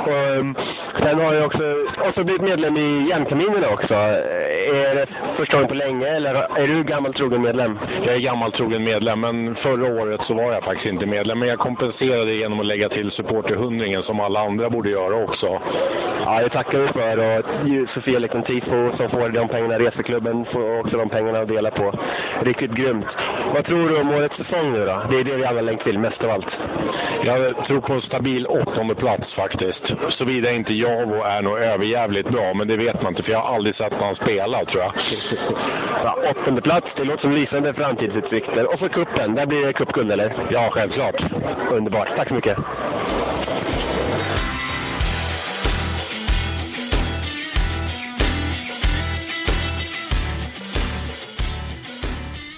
Och, 0.05 0.39
um, 0.39 0.55
sen 0.99 1.19
har 1.19 1.33
jag 1.33 1.45
också, 1.45 1.75
också 2.07 2.23
blivit 2.23 2.41
medlem 2.41 2.77
i 2.77 3.09
Järnkaminerna 3.09 3.69
också. 3.69 3.93
Är 3.93 4.95
det 4.95 5.07
första 5.37 5.57
gången 5.57 5.69
på 5.69 5.75
länge 5.75 6.07
eller 6.07 6.33
är 6.33 6.67
du 6.67 6.83
gammal 6.83 7.13
trogen 7.13 7.41
medlem? 7.41 7.79
Jag 8.05 8.15
är 8.15 8.19
gammal 8.19 8.51
trogen 8.51 8.83
medlem, 8.83 9.19
men 9.19 9.55
förra 9.55 10.01
året 10.01 10.21
så 10.27 10.33
var 10.33 10.53
jag 10.53 10.63
faktiskt 10.63 10.93
inte 10.93 11.05
medlem. 11.05 11.39
Men 11.39 11.47
jag 11.49 11.59
kompenserade 11.95 12.33
genom 12.33 12.59
att 12.59 12.65
lägga 12.65 12.89
till 12.89 13.11
supporterhundringen 13.11 14.03
som 14.03 14.19
alla 14.19 14.39
andra 14.39 14.69
borde 14.69 14.89
göra 14.89 15.15
också. 15.15 15.61
Ja, 16.25 16.41
det 16.43 16.49
tackar 16.49 16.79
vi 16.79 16.87
för. 16.87 17.17
Och 17.17 17.89
Sofia 17.93 18.19
Lekon 18.19 18.43
Tifo 18.43 18.97
som 18.97 19.09
får 19.09 19.29
de 19.29 19.47
pengarna, 19.47 19.79
reseklubben 19.79 20.45
får 20.45 20.79
också 20.79 20.97
de 20.97 21.09
pengarna 21.09 21.39
att 21.39 21.47
dela 21.47 21.71
på. 21.71 21.93
Riktigt 22.41 22.71
grymt. 22.71 23.05
Vad 23.53 23.65
tror 23.65 23.89
du 23.89 23.97
om 23.97 24.09
årets 24.09 24.35
säsong 24.35 24.71
nu 24.73 24.85
då? 24.85 25.01
Det 25.09 25.19
är 25.19 25.23
det 25.23 25.35
vi 25.35 25.45
alla 25.45 25.61
längtar 25.61 25.83
till, 25.83 25.99
mest 25.99 26.23
av 26.23 26.29
allt. 26.29 26.45
Jag 27.23 27.65
tror 27.67 27.81
på 27.81 27.93
en 27.93 28.01
stabil 28.01 28.47
åttonde 28.47 28.95
plats 28.95 29.33
faktiskt. 29.33 29.83
Såvida 30.09 30.51
inte 30.51 30.73
Javo 30.73 31.23
är 31.23 31.41
nog 31.41 31.57
överjävligt 31.57 32.29
bra, 32.29 32.53
men 32.53 32.67
det 32.67 32.77
vet 32.77 33.01
man 33.01 33.11
inte 33.11 33.23
för 33.23 33.31
jag 33.31 33.39
har 33.39 33.55
aldrig 33.55 33.75
sett 33.75 33.93
han 33.93 34.15
spela 34.15 34.65
tror 34.65 34.81
jag. 34.81 34.93
Ja, 36.03 36.17
åttonde 36.31 36.61
plats, 36.61 36.87
det 36.97 37.03
låter 37.03 37.21
som 37.21 37.31
lysande 37.31 37.73
framtidsutsikter. 37.73 38.73
Och 38.73 38.79
för 38.79 38.89
kuppen, 38.89 39.35
där 39.35 39.45
blir 39.45 39.65
det 39.65 39.73
cupguld 39.73 40.11
eller? 40.11 40.33
Ja, 40.49 40.69
självklart. 40.71 41.15
Underbart, 41.85 42.07
tack 42.17 42.27
så 42.27 42.33
mycket. 42.33 42.57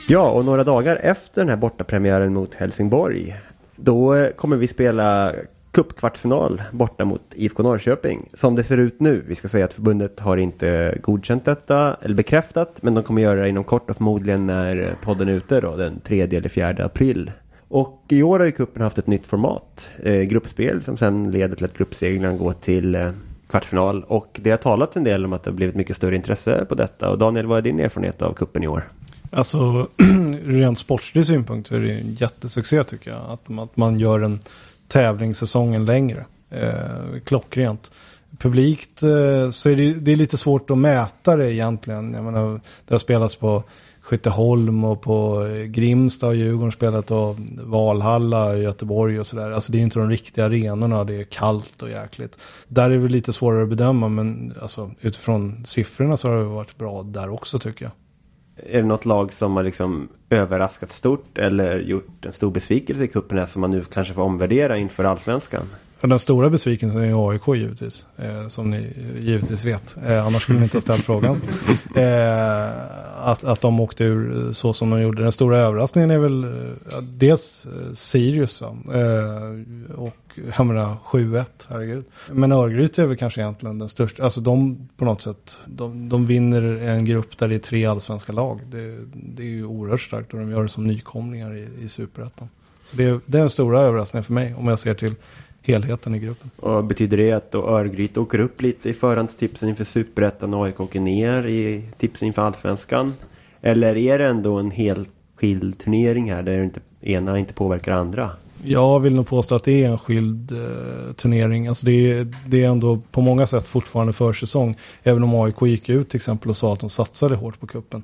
Ja, 0.08 0.30
och 0.32 0.46
några 0.46 0.63
dagar 0.63 0.96
efter 0.96 1.42
den 1.42 1.50
här 1.50 1.58
bortapremiären 1.58 2.34
mot 2.34 2.54
Helsingborg. 2.54 3.36
Då 3.76 4.28
kommer 4.36 4.58
vi 4.58 4.68
spela 4.68 5.32
cupkvartsfinal 5.72 6.62
borta 6.72 7.06
mot 7.06 7.22
IFK 7.36 7.63
Norrköping. 7.63 8.30
Som 8.34 8.56
det 8.56 8.63
ser 8.63 8.78
ut 8.78 9.00
nu, 9.00 9.24
vi 9.28 9.36
ska 9.36 9.48
säga 9.48 9.66
att 9.66 9.74
förbundet 9.74 10.20
har 10.20 10.38
inte 10.38 10.98
godkänt 11.02 11.46
detta 11.46 11.98
eller 12.02 12.16
bekräftat, 12.16 12.80
men 12.82 12.94
de 12.94 13.04
kommer 13.04 13.22
göra 13.22 13.42
det 13.42 13.50
inom 13.50 13.63
kort 13.63 13.90
och 13.90 13.98
förmodligen 13.98 14.48
när 14.48 14.96
podden 15.04 15.30
är 15.30 15.34
ute 15.34 15.62
då, 15.62 15.76
den 15.76 16.00
3 16.00 16.22
eller 16.22 16.50
4 16.50 16.86
april. 16.86 17.32
Och 17.70 18.04
i 18.08 18.24
år 18.24 18.40
har 18.40 18.46
ju 18.46 18.52
cupen 18.52 18.82
haft 18.82 18.98
ett 18.98 19.08
nytt 19.08 19.28
format, 19.28 19.90
eh, 20.04 20.22
gruppspel, 20.22 20.84
som 20.84 20.98
sen 20.98 21.32
leder 21.32 21.56
till 21.56 21.66
att 21.66 21.78
gruppsegrarna 21.78 22.38
går 22.38 22.54
till 22.54 22.96
eh, 22.96 23.10
kvartsfinal. 23.50 24.04
Och 24.04 24.40
det 24.44 24.50
har 24.50 24.58
talats 24.58 24.98
en 24.98 25.04
del 25.04 25.26
om 25.26 25.34
att 25.34 25.44
det 25.44 25.50
har 25.50 25.56
blivit 25.56 25.76
mycket 25.76 25.96
större 25.96 26.16
intresse 26.16 26.66
på 26.70 26.76
detta. 26.76 27.10
Och 27.10 27.18
Daniel, 27.18 27.46
vad 27.46 27.58
är 27.58 27.62
din 27.62 27.80
erfarenhet 27.80 28.22
av 28.22 28.34
kuppen 28.34 28.64
i 28.64 28.68
år? 28.68 28.92
Alltså, 29.32 29.88
rent 30.44 30.80
sportslig 30.80 31.26
synpunkt 31.26 31.68
så 31.68 31.76
är 31.76 31.80
det 31.80 31.94
en 31.94 32.14
jättesuccé 32.14 32.84
tycker 32.84 33.12
jag. 33.12 33.22
Att, 33.30 33.60
att 33.60 33.78
man 33.78 34.00
gör 34.00 34.22
en 34.22 34.40
tävlingssäsongen 34.88 35.86
längre. 35.86 36.26
Eh, 36.50 37.20
klockrent. 37.26 37.92
Publikt 38.38 39.04
eh, 39.04 39.50
så 39.50 39.70
är 39.70 39.76
det, 39.76 39.94
det 39.94 40.12
är 40.12 40.16
lite 40.16 40.38
svårt 40.38 40.70
att 40.70 40.78
mäta 40.78 41.36
det 41.36 41.54
egentligen. 41.54 42.14
Jag 42.14 42.24
menar, 42.24 42.62
det 42.88 42.94
har 42.94 43.00
spelats 43.00 43.36
på 43.36 43.64
Skytteholm 44.08 44.84
och 44.84 45.02
på 45.02 45.46
eh, 45.46 45.63
Grimsta 45.63 46.28
och 46.28 46.36
Djurgården 46.36 46.72
spelat 46.72 47.12
och 47.12 47.36
Valhalla 47.63 48.58
i 48.58 48.62
Göteborg 48.62 49.20
och 49.20 49.28
sådär. 49.28 49.52
Alltså 49.52 49.72
det 49.72 49.78
är 49.78 49.82
inte 49.82 50.00
de 50.00 50.10
riktiga 50.10 50.46
arenorna, 50.46 51.04
det 51.04 51.15
är 51.15 51.24
kallt 51.24 51.82
och 51.82 51.89
jäkligt. 51.89 52.39
Där 52.67 52.89
är 52.91 53.00
det 53.00 53.10
lite 53.10 53.34
svårare 53.34 53.63
att 53.63 53.70
bedöma 53.70 54.10
men 54.10 54.54
alltså, 54.62 54.91
utifrån 55.02 55.65
siffrorna 55.65 56.17
så 56.17 56.28
har 56.28 56.38
det 56.38 56.43
varit 56.43 56.78
bra 56.78 57.04
där 57.04 57.30
också 57.30 57.60
tycker 57.60 57.86
jag. 57.86 57.91
Är 58.76 58.82
det 58.82 58.88
något 58.88 59.06
lag 59.06 59.34
som 59.34 59.56
har 59.56 59.63
liksom 59.63 60.08
överraskat 60.30 60.91
stort 60.91 61.38
eller 61.38 61.80
gjort 61.80 62.26
en 62.26 62.34
stor 62.34 62.52
besvikelse 62.52 63.04
i 63.04 63.08
cupen 63.08 63.48
som 63.48 63.62
man 63.62 63.72
nu 63.72 63.82
kanske 63.82 64.13
får 64.13 64.22
omvärdera 64.22 64.78
inför 64.78 65.04
allsvenskan? 65.04 65.63
Den 66.02 66.20
stora 66.20 66.50
besvikelsen 66.50 67.04
är 67.04 67.30
AIK 67.30 67.48
givetvis, 67.48 68.06
eh, 68.18 68.48
som 68.48 68.72
ni 68.72 68.94
givetvis 69.20 69.66
vet. 69.66 69.98
Eh, 70.08 70.26
annars 70.28 70.42
skulle 70.42 70.60
ni 70.60 70.64
inte 70.64 70.78
ha 70.78 70.82
ställt 70.82 71.04
frågan. 71.04 71.42
Eh, 71.96 72.70
att, 73.18 73.44
att 73.44 73.62
de 73.62 73.80
åkte 73.80 74.04
ur 74.04 74.54
så 74.54 74.74
som 74.74 74.90
de 74.90 75.02
gjorde. 75.02 75.24
Den 75.24 75.32
stora 75.32 75.58
överraskningen 75.58 76.12
är 76.12 76.20
väl 76.20 76.44
eh, 76.44 77.02
dels 77.02 77.66
eh, 77.66 77.94
Sirius 77.94 78.62
eh, 78.62 78.68
och 79.96 80.40
jag 80.58 80.66
menar 80.66 80.98
7-1, 81.06 81.46
herregud. 81.70 82.06
Men 82.32 82.52
Örgryte 82.52 83.04
är 83.04 83.08
väl 83.08 83.18
kanske 83.18 83.42
egentligen 83.42 83.80
den 83.80 83.90
största. 83.90 84.24
Alltså 84.24 84.42
de 84.42 84.88
på 84.98 85.06
något 85.06 85.22
sätt, 85.22 85.60
de, 85.66 86.10
de 86.10 86.26
vinner 86.26 86.62
en 86.64 87.06
grupp 87.06 87.38
där 87.38 87.48
det 87.48 87.56
är 87.56 87.60
tre 87.60 87.86
allsvenska 87.86 88.34
lag. 88.34 88.62
Det, 88.72 88.98
det 89.14 89.44
är 89.44 89.48
ju 89.48 89.66
oerhört 89.66 90.02
starkt 90.02 90.34
och 90.34 90.40
de 90.40 90.52
gör 90.52 90.64
det 90.64 90.70
som 90.70 90.88
nykomlingar 90.88 91.56
i, 91.56 91.68
i 91.82 91.88
superettan. 91.90 92.50
Så 92.84 92.98
det, 92.98 93.20
det 93.26 93.38
är 93.38 93.42
den 93.42 93.50
stora 93.50 93.80
överraskningen 93.80 94.24
för 94.24 94.34
mig 94.34 94.56
om 94.56 94.68
jag 94.68 94.80
ser 94.80 94.94
till 94.94 95.16
helheten 95.68 96.16
i 96.16 96.20
gruppen. 96.20 96.50
Och 96.56 96.84
betyder 96.84 97.18
det 97.18 97.32
att 97.32 97.52
då 97.52 97.68
Örgryte 97.68 98.20
åker 98.20 98.40
upp 98.40 98.62
lite 98.62 98.90
i 98.90 98.94
förhandstipsen 98.94 99.70
inför 99.70 99.84
Superettan 99.84 100.54
och 100.54 100.66
AIK 100.66 100.80
åker 100.80 101.00
ner 101.00 101.48
i 101.48 101.84
tipsen 101.98 102.28
inför 102.28 102.42
Allsvenskan? 102.42 103.14
Eller 103.62 103.98
är 103.98 104.20
det 104.20 104.26
ändå 104.26 104.58
en 104.58 104.72
helt 104.72 105.10
skild 105.36 105.78
turnering 105.78 106.32
här 106.32 106.44
där 106.44 106.64
inte, 106.64 106.80
ena 107.02 107.40
inte 107.40 107.54
påverkar 107.54 107.92
andra? 107.92 108.30
Jag 108.64 109.00
vill 109.00 109.16
nog 109.16 109.28
påstå 109.28 109.56
att 109.56 109.64
det 109.64 109.84
är 109.84 109.90
en 109.90 109.98
skild 109.98 110.52
eh, 110.52 111.14
turnering. 111.14 111.68
Alltså 111.68 111.86
det, 111.86 112.12
är, 112.12 112.34
det 112.46 112.64
är 112.64 112.68
ändå 112.68 113.02
på 113.12 113.22
många 113.22 113.48
sätt 113.48 113.68
fortfarande 113.68 114.14
försäsong. 114.14 114.78
Även 115.04 115.24
om 115.24 115.36
AIK 115.36 115.62
gick 115.62 115.90
ut 115.90 116.10
till 116.10 116.18
exempel 116.18 116.50
och 116.50 116.58
sa 116.58 116.74
att 116.74 116.80
de 116.80 116.90
satsade 116.90 117.36
hårt 117.36 117.60
på 117.60 117.68
kuppen 117.68 118.04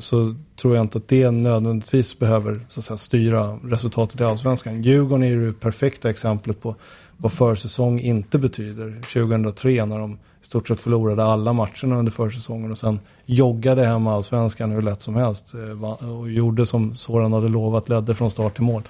Så 0.00 0.34
tror 0.56 0.76
jag 0.76 0.84
inte 0.84 0.98
att 0.98 1.08
det 1.08 1.30
nödvändigtvis 1.30 2.18
behöver 2.18 2.60
så 2.68 2.80
att 2.80 2.84
säga, 2.84 2.96
styra 2.96 3.58
resultatet 3.64 4.20
i 4.20 4.24
allsvenskan. 4.24 4.82
Djurgården 4.82 5.22
är 5.22 5.28
ju 5.28 5.46
det 5.46 5.60
perfekta 5.60 6.10
exemplet 6.10 6.62
på 6.62 6.76
vad 7.16 7.32
försäsong 7.32 8.00
inte 8.00 8.38
betyder. 8.38 9.00
2003 9.00 9.84
när 9.84 9.98
de 9.98 10.12
i 10.12 10.44
stort 10.44 10.68
sett 10.68 10.80
förlorade 10.80 11.24
alla 11.24 11.52
matcherna 11.52 11.98
under 11.98 12.12
försäsongen 12.12 12.70
och 12.70 12.78
sen 12.78 13.00
joggade 13.26 13.86
hem 13.86 14.06
allsvenskan 14.06 14.70
hur 14.70 14.82
lätt 14.82 15.02
som 15.02 15.14
helst 15.14 15.54
eh, 15.54 16.10
och 16.12 16.30
gjorde 16.30 16.66
som 16.66 16.94
Soran 16.94 17.32
hade 17.32 17.48
lovat, 17.48 17.88
ledde 17.88 18.14
från 18.14 18.30
start 18.30 18.54
till 18.54 18.64
mål. 18.64 18.82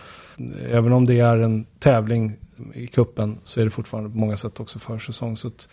Även 0.70 0.92
om 0.92 1.04
det 1.04 1.20
är 1.20 1.38
en 1.38 1.66
tävling 1.78 2.32
i 2.74 2.86
kuppen 2.86 3.38
så 3.42 3.60
är 3.60 3.64
det 3.64 3.70
fortfarande 3.70 4.10
på 4.10 4.16
många 4.16 4.36
sätt 4.36 4.60
också 4.60 4.78
försäsong. 4.78 5.36
Så 5.36 5.48
att, 5.48 5.68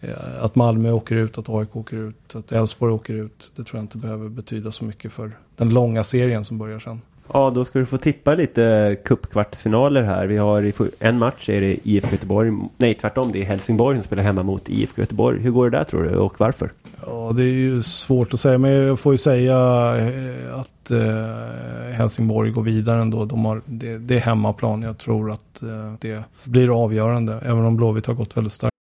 eh, 0.00 0.42
att 0.42 0.54
Malmö 0.54 0.92
åker 0.92 1.16
ut, 1.16 1.38
att 1.38 1.48
AIK 1.48 1.76
åker 1.76 1.96
ut, 1.96 2.34
att 2.34 2.52
Elfsborg 2.52 2.92
åker 2.92 3.14
ut, 3.14 3.52
det 3.56 3.64
tror 3.64 3.78
jag 3.78 3.84
inte 3.84 3.98
behöver 3.98 4.28
betyda 4.28 4.70
så 4.70 4.84
mycket 4.84 5.12
för 5.12 5.32
den 5.56 5.70
långa 5.70 6.04
serien 6.04 6.44
som 6.44 6.58
börjar 6.58 6.78
sen. 6.78 7.00
Ja, 7.32 7.50
då 7.50 7.64
ska 7.64 7.78
du 7.78 7.86
få 7.86 7.98
tippa 7.98 8.34
lite 8.34 8.96
cupkvartsfinaler 9.04 10.02
här. 10.02 10.26
Vi 10.26 10.36
har 10.36 10.72
en 10.98 11.18
match 11.18 11.48
är 11.48 11.60
det 11.60 11.76
IFK 11.88 12.10
Göteborg. 12.12 12.52
Nej, 12.76 12.94
tvärtom. 12.94 13.32
Det 13.32 13.42
är 13.42 13.44
Helsingborg 13.44 13.96
som 13.96 14.02
spelar 14.02 14.22
hemma 14.22 14.42
mot 14.42 14.68
IFK 14.68 15.02
Göteborg. 15.02 15.40
Hur 15.40 15.50
går 15.50 15.70
det 15.70 15.78
där 15.78 15.84
tror 15.84 16.02
du 16.02 16.16
och 16.16 16.40
varför? 16.40 16.70
Ja, 17.06 17.32
det 17.36 17.42
är 17.42 17.46
ju 17.46 17.82
svårt 17.82 18.34
att 18.34 18.40
säga. 18.40 18.58
Men 18.58 18.70
jag 18.70 19.00
får 19.00 19.12
ju 19.12 19.18
säga 19.18 19.56
eh, 19.96 20.60
att 20.60 20.90
eh, 20.90 21.94
Helsingborg 21.94 22.50
går 22.50 22.62
vidare 22.62 23.00
ändå. 23.02 23.24
De 23.24 23.44
har, 23.44 23.62
det, 23.66 23.98
det 23.98 24.14
är 24.14 24.20
hemmaplan. 24.20 24.82
Jag 24.82 24.98
tror 24.98 25.30
att 25.30 25.62
eh, 25.62 25.94
det 26.00 26.24
blir 26.44 26.84
avgörande. 26.84 27.40
Även 27.44 27.64
om 27.64 27.76
Blåvitt 27.76 28.06
har 28.06 28.14
gått 28.14 28.36
väldigt 28.36 28.52
starkt. 28.52 28.74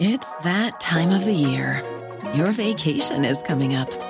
It's 0.00 0.42
that 0.42 0.80
time 0.80 1.16
of 1.16 1.24
the 1.24 1.32
year. 1.32 1.82
Your 2.34 2.52
vacation 2.52 3.24
is 3.24 3.42
coming 3.42 3.76
up. 3.76 4.09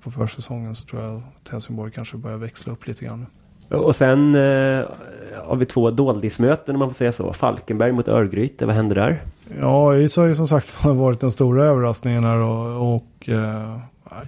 På 0.00 0.10
försäsongen 0.10 0.74
så 0.74 0.86
tror 0.86 1.02
jag 1.02 1.16
att 1.16 1.48
Helsingborg 1.48 1.92
kanske 1.92 2.16
börjar 2.16 2.38
växla 2.38 2.72
upp 2.72 2.86
lite 2.86 3.04
grann. 3.04 3.26
Och 3.68 3.96
sen 3.96 4.34
eh, 4.34 4.84
har 5.44 5.56
vi 5.56 5.66
två 5.66 5.90
doldismöten 5.90 6.74
om 6.74 6.78
man 6.78 6.88
får 6.88 6.94
säga 6.94 7.12
så. 7.12 7.32
Falkenberg 7.32 7.92
mot 7.92 8.08
Örgryte, 8.08 8.66
vad 8.66 8.74
händer 8.74 8.96
där? 8.96 9.22
Ja, 9.60 9.94
ÖIS 9.94 10.16
har 10.16 10.26
ju 10.26 10.34
som 10.34 10.48
sagt 10.48 10.84
varit 10.84 11.20
den 11.20 11.30
stora 11.30 11.64
överraskningen 11.64 12.24
här 12.24 12.36
och, 12.36 12.94
och 12.94 13.28
eh, 13.28 13.78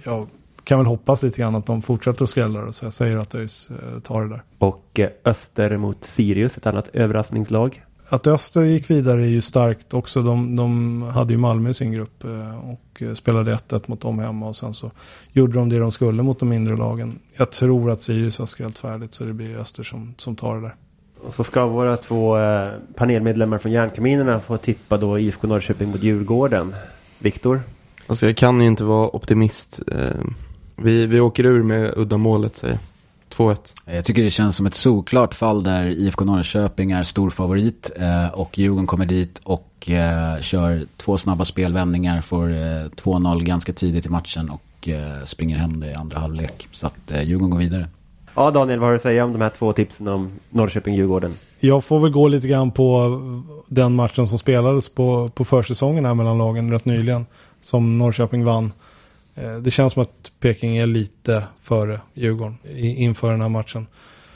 jag 0.03 0.27
kan 0.63 0.79
väl 0.79 0.87
hoppas 0.87 1.23
lite 1.23 1.41
grann 1.41 1.55
att 1.55 1.65
de 1.65 1.81
fortsätter 1.81 2.23
att 2.23 2.29
skrälla 2.29 2.71
så 2.71 2.85
jag 2.85 2.93
säger 2.93 3.17
att 3.17 3.35
ÖIS 3.35 3.69
eh, 3.69 3.99
tar 3.99 4.21
det 4.21 4.29
där. 4.29 4.41
Och 4.57 4.99
eh, 4.99 5.09
Öster 5.25 5.77
mot 5.77 6.05
Sirius, 6.05 6.57
ett 6.57 6.67
annat 6.67 6.89
överraskningslag. 6.93 7.83
Att 8.11 8.27
Öster 8.27 8.63
gick 8.63 8.89
vidare 8.89 9.21
är 9.21 9.29
ju 9.29 9.41
starkt 9.41 9.93
också. 9.93 10.21
De, 10.21 10.55
de 10.55 11.01
hade 11.01 11.33
ju 11.33 11.39
Malmö 11.39 11.69
i 11.69 11.73
sin 11.73 11.91
grupp 11.91 12.23
eh, 12.23 12.69
och 12.69 13.01
eh, 13.01 13.13
spelade 13.13 13.55
1-1 13.69 13.83
mot 13.85 14.01
dem 14.01 14.19
hemma 14.19 14.47
och 14.47 14.55
sen 14.55 14.73
så 14.73 14.91
gjorde 15.31 15.53
de 15.53 15.69
det 15.69 15.79
de 15.79 15.91
skulle 15.91 16.23
mot 16.23 16.39
de 16.39 16.49
mindre 16.49 16.77
lagen. 16.77 17.19
Jag 17.35 17.51
tror 17.51 17.91
att 17.91 18.01
Sirius 18.01 18.39
har 18.39 18.45
skrällt 18.45 18.79
färdigt 18.79 19.13
så 19.13 19.23
det 19.23 19.33
blir 19.33 19.57
Öster 19.57 19.83
som, 19.83 20.13
som 20.17 20.35
tar 20.35 20.55
det 20.55 20.61
där. 20.61 20.75
Och 21.23 21.33
så 21.33 21.43
ska 21.43 21.67
våra 21.67 21.97
två 21.97 22.37
eh, 22.37 22.69
panelmedlemmar 22.95 23.57
från 23.57 23.71
Järnkaminerna 23.71 24.39
få 24.39 24.57
tippa 24.57 24.97
då 24.97 25.19
IFK 25.19 25.47
Norrköping 25.47 25.89
mot 25.89 26.03
Djurgården. 26.03 26.75
Viktor? 27.19 27.61
Alltså 28.07 28.25
jag 28.25 28.37
kan 28.37 28.61
ju 28.61 28.67
inte 28.67 28.83
vara 28.83 29.15
optimist. 29.15 29.79
Vi, 30.75 31.05
vi 31.05 31.19
åker 31.19 31.43
ur 31.43 31.63
med 31.63 31.93
uddamålet 31.97 32.55
säger 32.55 32.73
jag. 32.73 32.90
2-1. 33.35 33.57
Jag 33.85 34.05
tycker 34.05 34.23
det 34.23 34.29
känns 34.29 34.55
som 34.55 34.65
ett 34.65 34.75
solklart 34.75 35.33
fall 35.33 35.63
där 35.63 35.85
IFK 35.85 36.25
Norrköping 36.25 36.91
är 36.91 37.03
stor 37.03 37.29
favorit 37.29 37.91
eh, 37.97 38.27
och 38.27 38.57
Djurgården 38.57 38.87
kommer 38.87 39.05
dit 39.05 39.41
och 39.43 39.89
eh, 39.89 40.41
kör 40.41 40.85
två 40.97 41.17
snabba 41.17 41.45
spelvändningar, 41.45 42.21
får 42.21 42.47
2-0 42.47 43.43
ganska 43.43 43.73
tidigt 43.73 44.05
i 44.05 44.09
matchen 44.09 44.49
och 44.49 44.89
springer 45.23 45.57
hem 45.57 45.79
det 45.79 45.91
i 45.91 45.93
andra 45.93 46.19
halvlek. 46.19 46.67
Så 46.71 46.87
att 46.87 47.11
Djurgården 47.23 47.49
går 47.49 47.59
vidare. 47.59 47.87
Ja 48.35 48.51
Daniel, 48.51 48.79
vad 48.79 48.87
har 48.87 48.91
du 48.91 48.95
att 48.95 49.01
säga 49.01 49.25
om 49.25 49.33
de 49.33 49.41
här 49.41 49.49
två 49.49 49.73
tipsen 49.73 50.07
om 50.07 50.31
Norrköping-Djurgården? 50.49 51.33
Jag 51.59 51.83
får 51.83 51.99
väl 51.99 52.11
gå 52.11 52.27
lite 52.27 52.47
grann 52.47 52.71
på 52.71 53.19
den 53.67 53.95
matchen 53.95 54.27
som 54.27 54.37
spelades 54.37 54.89
på, 54.89 55.29
på 55.35 55.45
försäsongen 55.45 56.05
här 56.05 56.13
mellan 56.13 56.37
lagen 56.37 56.71
rätt 56.71 56.85
nyligen. 56.85 57.25
Som 57.61 57.97
Norrköping 57.97 58.43
vann. 58.45 58.71
Eh, 59.41 59.57
det 59.57 59.71
känns 59.71 59.93
som 59.93 60.01
att 60.01 60.31
Peking 60.39 60.77
är 60.77 60.87
lite 60.87 61.43
före 61.61 62.01
Djurgården 62.13 62.57
inför 62.77 63.31
den 63.31 63.41
här 63.41 63.49
matchen. 63.49 63.87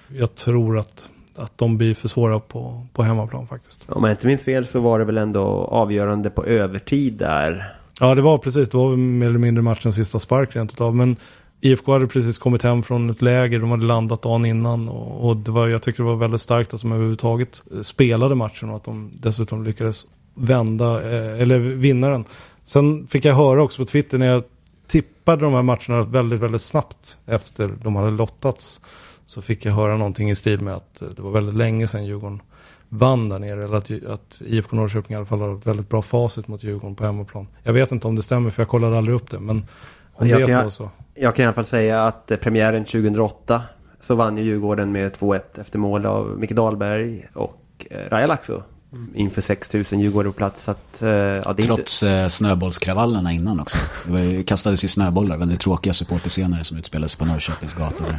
Jag 0.08 0.36
tror 0.36 0.78
att, 0.80 1.10
att 1.36 1.58
de 1.58 1.78
blir 1.78 1.94
för 1.94 2.08
svåra 2.08 2.40
på, 2.40 2.86
på 2.94 3.04
hemmaplan 3.04 3.48
faktiskt. 3.48 3.86
Om 3.88 4.04
jag 4.04 4.14
inte 4.14 4.28
minns 4.28 4.44
fel 4.44 4.68
så 4.68 4.80
var 4.80 5.00
det 5.00 5.06
väl 5.06 5.18
ändå 5.18 5.44
avgörande 5.72 6.30
på 6.30 6.46
övertid 6.46 7.14
där. 7.14 7.76
Ja, 8.00 8.16
det 8.16 8.22
var 8.22 8.38
precis. 8.38 8.70
Det 8.70 8.78
var 8.78 8.96
mer 8.96 9.28
eller 9.28 9.40
mindre 9.40 9.62
matchens 9.62 9.96
sista 9.96 10.20
spark 10.20 10.56
rent 10.56 10.74
utav. 10.74 10.96
Men 10.96 11.16
IFK 11.62 11.94
hade 11.94 12.08
precis 12.08 12.38
kommit 12.38 12.64
hem 12.64 12.84
från 12.84 13.10
ett 13.10 13.22
läger, 13.22 13.60
de 13.60 13.72
hade 13.72 13.86
landat 13.86 14.22
dagen 14.22 14.46
innan 14.46 14.90
och, 14.90 15.30
och 15.30 15.38
det 15.38 15.52
var, 15.52 15.68
jag 15.68 15.82
tycker 15.82 16.04
det 16.04 16.10
var 16.10 16.16
väldigt 16.16 16.42
starkt 16.42 16.74
att 16.74 16.82
de 16.82 16.92
överhuvudtaget 16.92 17.64
spelade 17.82 18.36
matchen 18.36 18.70
och 18.70 18.76
att 18.76 18.84
de 18.84 19.12
dessutom 19.20 19.64
lyckades 19.64 20.06
vända, 20.36 21.12
eh, 21.12 21.42
eller 21.42 21.60
vinna 21.60 22.10
den. 22.10 22.26
Sen 22.64 23.08
fick 23.08 23.26
jag 23.26 23.36
höra 23.36 23.64
också 23.64 23.82
på 23.82 23.86
Twitter 23.86 24.18
när 24.18 24.28
jag 24.28 24.44
tippade 24.88 25.46
de 25.46 25.54
här 25.54 25.62
matcherna 25.62 26.04
väldigt, 26.04 26.40
väldigt 26.40 26.62
snabbt 26.62 27.18
efter 27.26 27.74
de 27.84 27.96
hade 27.96 28.12
lottats. 28.12 28.82
Så 29.26 29.42
fick 29.42 29.66
jag 29.66 29.74
höra 29.74 29.98
någonting 29.98 30.30
i 30.30 30.36
stil 30.36 30.62
med 30.62 30.74
att 30.74 31.04
det 31.16 31.22
var 31.22 31.32
väldigt 31.32 31.56
länge 31.56 31.88
sedan 31.88 32.06
Djurgården 32.06 32.42
vann 32.90 33.30
där 33.30 33.40
nere. 33.40 33.64
Eller 33.64 33.78
att, 33.78 33.92
att 34.06 34.42
IFK 34.46 34.76
Norrköping 34.76 35.14
i 35.14 35.18
alla 35.18 35.26
fall 35.26 35.40
har 35.40 35.58
ett 35.58 35.68
väldigt 35.68 35.90
bra 35.90 36.02
facit 36.02 36.48
mot 36.48 36.64
Djurgården 36.64 36.96
på 36.96 37.04
hemmaplan. 37.04 37.48
Jag 37.64 37.74
vet 37.74 37.92
inte 37.92 38.08
om 38.08 38.16
det 38.16 38.24
stämmer 38.24 38.50
för 38.50 38.62
jag 38.62 38.70
kollade 38.70 38.98
aldrig 38.98 39.16
upp 39.16 39.32
det. 39.32 39.40
Men 39.40 39.66
om 40.14 40.28
jag 40.28 40.40
det 40.40 40.54
är 40.54 40.64
så 40.64 40.72
så. 40.72 40.90
Jag 41.14 41.36
kan 41.36 41.44
i 41.44 41.46
alla 41.46 41.54
fall 41.54 41.66
säga 41.66 42.04
att 42.04 42.32
eh, 42.32 42.38
premiären 42.38 42.86
2008 42.86 43.62
så 44.00 44.16
vann 44.16 44.38
ju 44.38 44.44
Djurgården 44.44 44.92
med 44.92 45.12
2-1 45.12 45.42
efter 45.62 45.80
mål 45.80 46.06
av 46.06 46.40
Micke 46.40 46.52
Dahlberg 46.52 47.28
och 47.34 47.86
eh, 47.90 48.10
Raja 48.10 48.28
Laxo. 48.28 48.64
Mm. 48.96 49.10
Inför 49.16 49.42
6000 49.42 50.00
Djurgårdare 50.00 50.32
på 50.32 50.38
plats. 50.38 50.64
Så 50.64 50.72
att, 50.72 51.02
eh, 51.02 51.10
ja, 51.10 51.54
det 51.58 51.64
Trots 51.64 52.04
inte... 52.04 52.30
snöbollskravallerna 52.30 53.32
innan 53.32 53.60
också. 53.60 53.78
Det 54.08 54.44
kastades 54.44 54.84
ju 54.84 54.88
snöbollar, 54.88 55.38
väldigt 55.38 55.60
tråkiga 55.60 55.94
supporterscener 55.94 56.64
som 56.64 56.78
utspelades 56.78 57.16
på 57.16 57.26
Norrköpings 57.26 57.74
gator. 57.74 58.18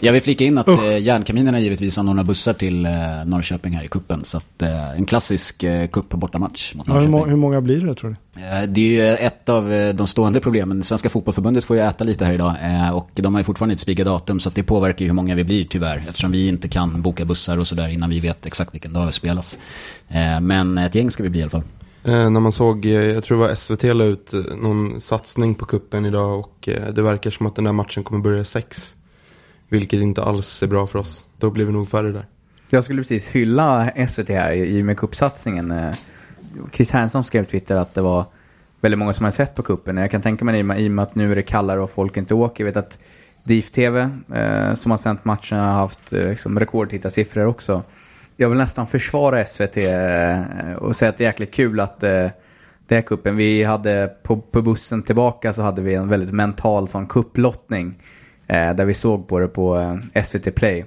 Jag 0.00 0.12
vill 0.12 0.22
flika 0.22 0.44
in 0.44 0.58
att 0.58 0.68
uh. 0.68 0.98
Järnkaminerna 0.98 1.60
givetvis 1.60 1.98
anordnar 1.98 2.24
bussar 2.24 2.52
till 2.52 2.82
Norrköping 3.26 3.72
här 3.72 3.84
i 3.84 3.88
kuppen 3.88 4.24
Så 4.24 4.36
att, 4.36 4.62
en 4.96 5.06
klassisk 5.06 5.64
kupp 5.92 6.08
på 6.08 6.16
bortamatch 6.16 6.74
mot 6.74 6.86
Norrköping. 6.86 7.18
Ja, 7.18 7.24
hur, 7.24 7.36
många 7.36 7.60
blir 7.60 7.80
det 7.80 7.94
tror 7.94 8.10
du? 8.10 8.16
Det 8.68 9.00
är 9.00 9.26
ett 9.26 9.48
av 9.48 9.94
de 9.94 10.06
stående 10.06 10.40
problemen. 10.40 10.82
Svenska 10.82 11.08
fotbollförbundet 11.08 11.64
får 11.64 11.76
ju 11.76 11.82
äta 11.82 12.04
lite 12.04 12.24
här 12.24 12.32
idag. 12.32 12.56
Och 12.94 13.10
de 13.14 13.34
har 13.34 13.40
ju 13.40 13.44
fortfarande 13.44 13.72
inte 13.72 13.82
spikat 13.82 14.06
datum. 14.06 14.40
Så 14.40 14.48
att 14.48 14.54
det 14.54 14.62
påverkar 14.62 15.00
ju 15.00 15.06
hur 15.06 15.14
många 15.14 15.34
vi 15.34 15.44
blir 15.44 15.64
tyvärr. 15.64 16.04
Eftersom 16.08 16.30
vi 16.30 16.48
inte 16.48 16.68
kan 16.68 17.02
boka 17.02 17.24
bussar 17.24 17.58
och 17.58 17.66
sådär 17.66 17.88
innan 17.88 18.10
vi 18.10 18.20
vet 18.20 18.46
exakt 18.46 18.74
vilken 18.74 18.92
dag 18.92 19.14
spelar 19.14 19.30
spelas. 19.30 19.58
Eh, 20.08 20.40
men 20.40 20.78
ett 20.78 20.94
gäng 20.94 21.10
ska 21.10 21.22
vi 21.22 21.28
bli 21.28 21.40
i 21.40 21.42
alla 21.42 21.50
fall. 21.50 21.62
Eh, 22.04 22.30
när 22.30 22.40
man 22.40 22.52
såg, 22.52 22.86
eh, 22.86 22.92
jag 22.92 23.24
tror 23.24 23.38
det 23.38 23.46
var 23.48 23.54
SVT 23.54 23.82
la 23.82 24.04
ut 24.04 24.32
någon 24.62 25.00
satsning 25.00 25.54
på 25.54 25.66
kuppen 25.66 26.06
idag 26.06 26.38
och 26.38 26.68
det 26.92 27.02
verkar 27.02 27.30
som 27.30 27.46
att 27.46 27.54
den 27.54 27.64
där 27.64 27.72
matchen 27.72 28.04
kommer 28.04 28.20
börja 28.20 28.44
sex. 28.44 28.94
Vilket 29.68 30.00
inte 30.00 30.22
alls 30.22 30.62
är 30.62 30.66
bra 30.66 30.86
för 30.86 30.98
oss. 30.98 31.26
Då 31.38 31.50
blir 31.50 31.64
vi 31.64 31.72
nog 31.72 31.88
färre 31.88 32.12
där. 32.12 32.26
Jag 32.70 32.84
skulle 32.84 33.02
precis 33.02 33.28
hylla 33.28 33.92
SVT 34.08 34.28
här 34.28 34.52
i 34.52 34.80
och 34.80 34.86
med 34.86 34.96
kuppsatsningen. 34.96 35.92
Chris 36.72 36.90
Hansson 36.92 37.24
skrev 37.24 37.44
på 37.44 37.50
Twitter 37.50 37.76
att 37.76 37.94
det 37.94 38.00
var 38.00 38.24
väldigt 38.80 38.98
många 38.98 39.12
som 39.12 39.24
har 39.24 39.30
sett 39.30 39.54
på 39.54 39.62
kuppen. 39.62 39.96
Jag 39.96 40.10
kan 40.10 40.22
tänka 40.22 40.44
mig 40.44 40.60
i 40.60 40.88
och 40.88 40.92
med 40.92 41.02
att 41.02 41.14
nu 41.14 41.32
är 41.32 41.36
det 41.36 41.42
kallare 41.42 41.80
och 41.80 41.90
folk 41.90 42.16
inte 42.16 42.34
åker. 42.34 42.64
Jag 42.64 42.72
vet 42.72 42.76
att 42.76 42.98
DIF 43.44 43.70
TV 43.70 44.10
eh, 44.34 44.72
som 44.72 44.90
har 44.90 44.98
sänt 44.98 45.24
matcherna 45.24 45.72
har 45.72 45.80
haft 45.80 46.12
eh, 46.12 46.28
liksom, 46.28 46.58
rekordtittarsiffror 46.58 47.46
också 47.46 47.82
jag 48.40 48.48
vill 48.48 48.58
nästan 48.58 48.86
försvara 48.86 49.46
SVT 49.46 49.76
eh, 49.76 50.72
och 50.78 50.96
säga 50.96 51.08
att 51.08 51.16
det 51.16 51.24
är 51.24 51.28
jäkligt 51.28 51.54
kul 51.54 51.80
att 51.80 52.02
eh, 52.02 52.26
det 52.86 52.96
är 52.96 53.00
kuppen. 53.00 53.36
Vi 53.36 53.64
hade 53.64 54.12
på, 54.22 54.36
på 54.36 54.62
bussen 54.62 55.02
tillbaka 55.02 55.52
så 55.52 55.62
hade 55.62 55.82
vi 55.82 55.94
en 55.94 56.08
väldigt 56.08 56.34
mental 56.34 56.88
sån 56.88 57.06
kupplottning. 57.06 57.94
Eh, 58.46 58.74
där 58.74 58.84
vi 58.84 58.94
såg 58.94 59.28
på 59.28 59.38
det 59.38 59.48
på 59.48 59.98
eh, 60.14 60.22
SVT 60.22 60.54
Play. 60.54 60.84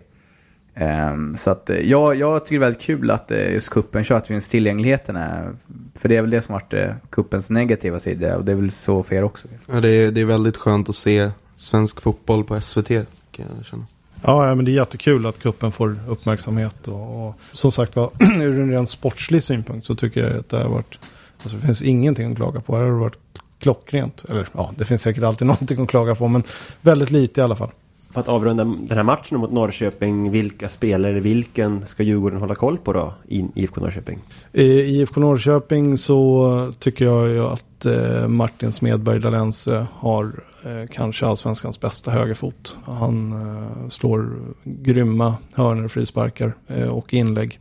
Ehm, 0.75 1.37
så 1.37 1.51
att 1.51 1.69
ja, 1.83 2.13
jag 2.13 2.45
tycker 2.45 2.59
det 2.59 2.65
är 2.65 2.67
väldigt 2.67 2.81
kul 2.81 3.11
att 3.11 3.31
just 3.51 3.69
kuppen 3.69 4.03
kör, 4.03 4.15
att 4.15 4.27
finns 4.27 4.49
tillgängligheten 4.49 5.15
är. 5.15 5.55
För 5.95 6.09
det 6.09 6.17
är 6.17 6.21
väl 6.21 6.29
det 6.29 6.41
som 6.41 6.53
varit 6.53 6.91
kuppens 7.09 7.49
negativa 7.49 7.99
sida 7.99 8.37
och 8.37 8.45
det 8.45 8.51
är 8.51 8.55
väl 8.55 8.71
så 8.71 9.03
för 9.03 9.15
er 9.15 9.23
också. 9.23 9.47
Ja, 9.65 9.81
det 9.81 9.89
är, 9.89 10.11
det 10.11 10.21
är 10.21 10.25
väldigt 10.25 10.57
skönt 10.57 10.89
att 10.89 10.95
se 10.95 11.31
svensk 11.57 12.01
fotboll 12.01 12.43
på 12.43 12.61
SVT 12.61 12.87
kan 13.31 13.45
jag 13.57 13.65
känna. 13.65 13.85
Ja, 14.25 14.55
men 14.55 14.65
det 14.65 14.71
är 14.71 14.73
jättekul 14.73 15.25
att 15.25 15.39
kuppen 15.39 15.71
får 15.71 15.99
uppmärksamhet. 16.07 16.87
Och, 16.87 17.27
och 17.27 17.35
som 17.51 17.71
sagt 17.71 17.95
var, 17.95 18.11
ur 18.19 18.59
en 18.59 18.71
ren 18.71 18.87
sportslig 18.87 19.43
synpunkt 19.43 19.87
så 19.87 19.95
tycker 19.95 20.23
jag 20.23 20.39
att 20.39 20.49
det 20.49 20.57
har 20.57 20.69
varit... 20.69 20.99
Alltså 21.43 21.57
det 21.57 21.65
finns 21.65 21.81
ingenting 21.81 22.31
att 22.31 22.37
klaga 22.37 22.61
på. 22.61 22.77
Det 22.77 22.83
har 22.83 22.91
varit 22.91 23.17
klockrent. 23.59 24.25
Eller 24.29 24.47
ja, 24.51 24.71
det 24.77 24.85
finns 24.85 25.01
säkert 25.01 25.23
alltid 25.23 25.47
någonting 25.47 25.81
att 25.81 25.89
klaga 25.89 26.15
på. 26.15 26.27
Men 26.27 26.43
väldigt 26.81 27.11
lite 27.11 27.41
i 27.41 27.43
alla 27.43 27.55
fall. 27.55 27.71
För 28.13 28.19
att 28.19 28.27
avrunda 28.27 28.63
den 28.63 28.97
här 28.97 29.03
matchen 29.03 29.37
mot 29.37 29.51
Norrköping, 29.51 30.31
vilka 30.31 30.69
spelare, 30.69 31.19
vilken 31.19 31.87
ska 31.87 32.03
Djurgården 32.03 32.39
hålla 32.39 32.55
koll 32.55 32.77
på 32.77 32.93
då 32.93 33.13
i 33.27 33.45
IFK 33.55 33.81
Norrköping? 33.81 34.19
I 34.51 34.63
IFK 34.63 35.19
Norrköping 35.19 35.97
så 35.97 36.71
tycker 36.79 37.05
jag 37.05 37.29
ju 37.29 37.45
att 37.45 37.85
eh, 37.85 38.27
Martin 38.27 38.71
Smedberg 38.71 39.19
Dalense 39.19 39.87
har 39.93 40.31
eh, 40.65 40.87
kanske 40.91 41.25
allsvenskans 41.25 41.79
bästa 41.79 42.11
högerfot. 42.11 42.77
Han 42.85 43.31
eh, 43.31 43.89
slår 43.89 44.29
grymma 44.63 45.35
hörnor, 45.53 45.87
frisparkar 45.87 46.53
och 46.89 47.13
inlägg. 47.13 47.59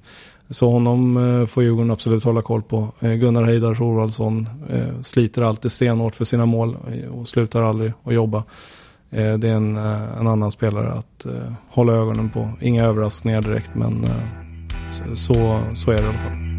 Så 0.51 0.71
honom 0.71 1.47
får 1.51 1.63
Djurgården 1.63 1.91
absolut 1.91 2.25
hålla 2.25 2.43
koll 2.43 2.63
på. 2.63 2.89
Gunnar 3.01 3.43
Heidar 3.43 3.75
Thorvaldsson 3.75 4.49
sliter 5.03 5.43
alltid 5.43 5.73
stenhårt 5.73 6.15
för 6.15 6.25
sina 6.25 6.47
mål 6.47 6.77
och 7.13 7.29
slutar 7.29 7.63
aldrig 7.63 7.93
att 8.05 8.15
jobba. 8.15 8.45
Eh, 9.13 9.35
det 9.35 9.49
är 9.49 9.55
en, 9.55 9.77
eh, 9.77 10.19
en 10.21 10.27
annan 10.27 10.51
spelare 10.51 10.93
att 10.93 11.27
eh, 11.27 11.53
hålla 11.69 11.93
ögonen 11.93 12.31
på. 12.31 12.49
Inga 12.61 12.85
överraskningar 12.85 13.43
direkt 13.43 13.75
men 13.75 14.07
så, 15.15 15.63
så 15.75 15.91
är 15.91 15.97
det 15.97 16.03
i 16.03 16.07
alla 16.07 16.19
fall. 16.19 16.52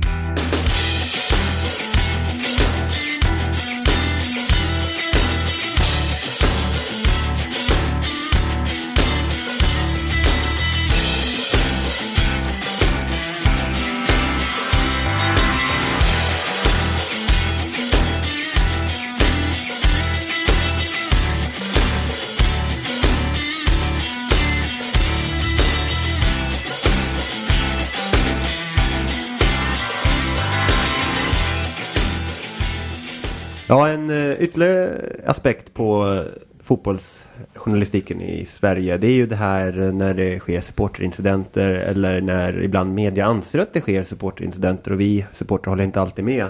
Ja, 33.67 33.89
en 33.89 34.10
eh, 34.10 34.41
ytterligare 34.41 34.99
aspekt 35.26 35.73
på 35.73 36.13
eh, 36.13 36.23
fotbollsjournalistiken 36.63 38.21
i 38.21 38.45
Sverige. 38.45 38.97
Det 38.97 39.08
är 39.08 39.13
ju 39.13 39.26
det 39.26 39.36
här 39.36 39.80
eh, 39.80 39.93
när 39.93 40.13
det 40.13 40.39
sker 40.39 40.62
supporterincidenter 40.62 41.71
eller 41.71 42.21
när 42.21 42.62
ibland 42.63 42.93
media 42.93 43.26
anser 43.26 43.60
att 43.60 43.73
det 43.73 43.82
sker 43.82 44.04
supporterincidenter 44.04 44.91
och 44.91 44.99
vi 44.99 45.26
supporter 45.32 45.69
håller 45.69 45.84
inte 45.84 46.02
alltid 46.02 46.26
med. 46.26 46.45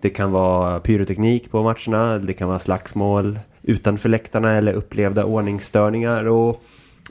Det 0.00 0.10
kan 0.10 0.32
vara 0.32 0.80
pyroteknik 0.80 1.50
på 1.50 1.62
matcherna, 1.62 2.18
det 2.18 2.32
kan 2.32 2.48
vara 2.48 2.58
slagsmål 2.58 3.38
utanför 3.62 4.08
läktarna 4.08 4.52
eller 4.52 4.72
upplevda 4.72 5.24
ordningsstörningar. 5.24 6.24
Och 6.24 6.62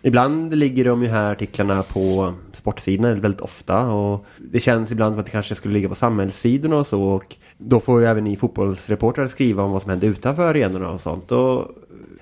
Ibland 0.02 0.56
ligger 0.56 0.86
de 0.86 1.04
ju 1.04 1.10
här 1.10 1.32
artiklarna 1.32 1.84
på 1.84 2.34
sportsidorna 2.54 3.16
väldigt 3.16 3.42
ofta 3.42 3.86
och 3.86 4.26
det 4.38 4.60
känns 4.60 4.92
ibland 4.92 5.14
som 5.14 5.20
att 5.20 5.26
det 5.26 5.32
kanske 5.32 5.56
skulle 5.56 5.74
ligga 5.74 5.90
på 5.90 5.96
samhällssidorna 5.96 6.76
och 6.76 6.88
så 6.88 7.04
och 7.04 7.36
då 7.58 7.80
får 7.80 8.02
ju 8.02 8.08
även 8.08 8.24
ni 8.24 8.36
fotbollsreportrar 8.38 9.28
skriva 9.28 9.64
om 9.64 9.72
vad 9.72 9.82
som 9.82 9.90
händer 9.90 10.08
utanför 10.08 10.46
arenorna 10.46 10.90
och 10.90 11.00
sånt 11.00 11.32
och 11.32 11.68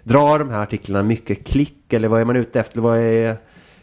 drar 0.04 0.40
de 0.40 0.50
här 0.50 0.60
artiklarna 0.60 1.04
mycket 1.04 1.48
klick 1.48 1.94
eller 1.94 2.08
vad 2.08 2.22
är 2.22 2.26
man 2.26 2.36
ute 2.36 2.60
efter? 2.60 2.82
Vad 2.82 2.98
är 2.98 3.38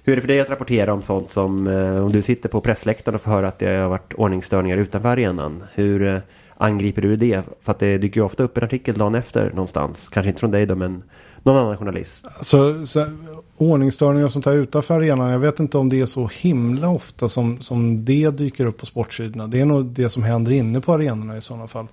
hur 0.05 0.13
är 0.13 0.17
det 0.17 0.21
för 0.21 0.29
dig 0.29 0.41
att 0.41 0.51
rapportera 0.51 0.93
om 0.93 1.03
sånt 1.03 1.31
som 1.31 1.67
eh, 1.67 2.05
om 2.05 2.13
du 2.13 2.23
sitter 2.23 2.49
på 2.49 2.61
pressläktaren 2.61 3.15
och 3.15 3.21
får 3.23 3.31
höra 3.31 3.49
att 3.49 3.59
det 3.59 3.77
har 3.77 3.89
varit 3.89 4.15
ordningsstörningar 4.15 4.77
utanför 4.77 5.09
arenan? 5.09 5.65
Hur 5.75 6.03
eh, 6.03 6.21
angriper 6.57 7.03
du 7.03 7.17
det? 7.17 7.43
För 7.61 7.73
att 7.73 7.79
det 7.79 7.99
dyker 7.99 8.21
ju 8.21 8.25
ofta 8.25 8.43
upp 8.43 8.57
en 8.57 8.65
artikel 8.65 8.99
dagen 8.99 9.15
efter 9.15 9.51
någonstans. 9.51 10.09
Kanske 10.09 10.29
inte 10.29 10.41
från 10.41 10.51
dig 10.51 10.67
då, 10.67 10.75
men 10.75 11.03
någon 11.43 11.57
annan 11.57 11.77
journalist. 11.77 12.25
Så, 12.41 12.87
så, 12.87 13.07
ordningsstörningar 13.57 14.25
och 14.25 14.33
sånt 14.33 14.45
här 14.45 14.53
utanför 14.53 14.95
arenan. 14.95 15.31
Jag 15.31 15.39
vet 15.39 15.61
inte 15.61 15.79
om 15.79 15.89
det 15.89 16.01
är 16.01 16.07
så 16.07 16.31
himla 16.41 16.89
ofta 16.89 17.29
som, 17.29 17.61
som 17.61 18.05
det 18.05 18.31
dyker 18.31 18.67
upp 18.67 18.79
på 18.79 18.87
sportsidorna. 18.87 19.47
Det 19.47 19.61
är 19.61 19.65
nog 19.65 19.85
det 19.85 20.09
som 20.09 20.23
händer 20.23 20.53
inne 20.53 20.81
på 20.81 20.93
arenorna 20.93 21.37
i 21.37 21.41
sådana 21.41 21.67
fall. 21.67 21.87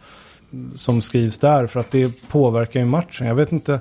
Mm, 0.53 0.77
som 0.77 1.01
skrivs 1.01 1.37
där 1.37 1.67
för 1.67 1.79
att 1.79 1.91
det 1.91 2.29
påverkar 2.29 2.79
ju 2.79 2.85
matchen. 2.85 3.27
Jag 3.27 3.35
vet 3.35 3.51
inte 3.51 3.79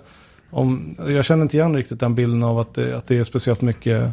om, 0.50 0.96
jag 1.08 1.24
känner 1.24 1.42
inte 1.42 1.56
igen 1.56 1.76
riktigt 1.76 2.00
den 2.00 2.14
bilden 2.14 2.42
av 2.42 2.58
att 2.58 2.74
det, 2.74 2.96
att 2.96 3.06
det 3.06 3.16
är 3.16 3.24
speciellt 3.24 3.60
mycket 3.60 4.12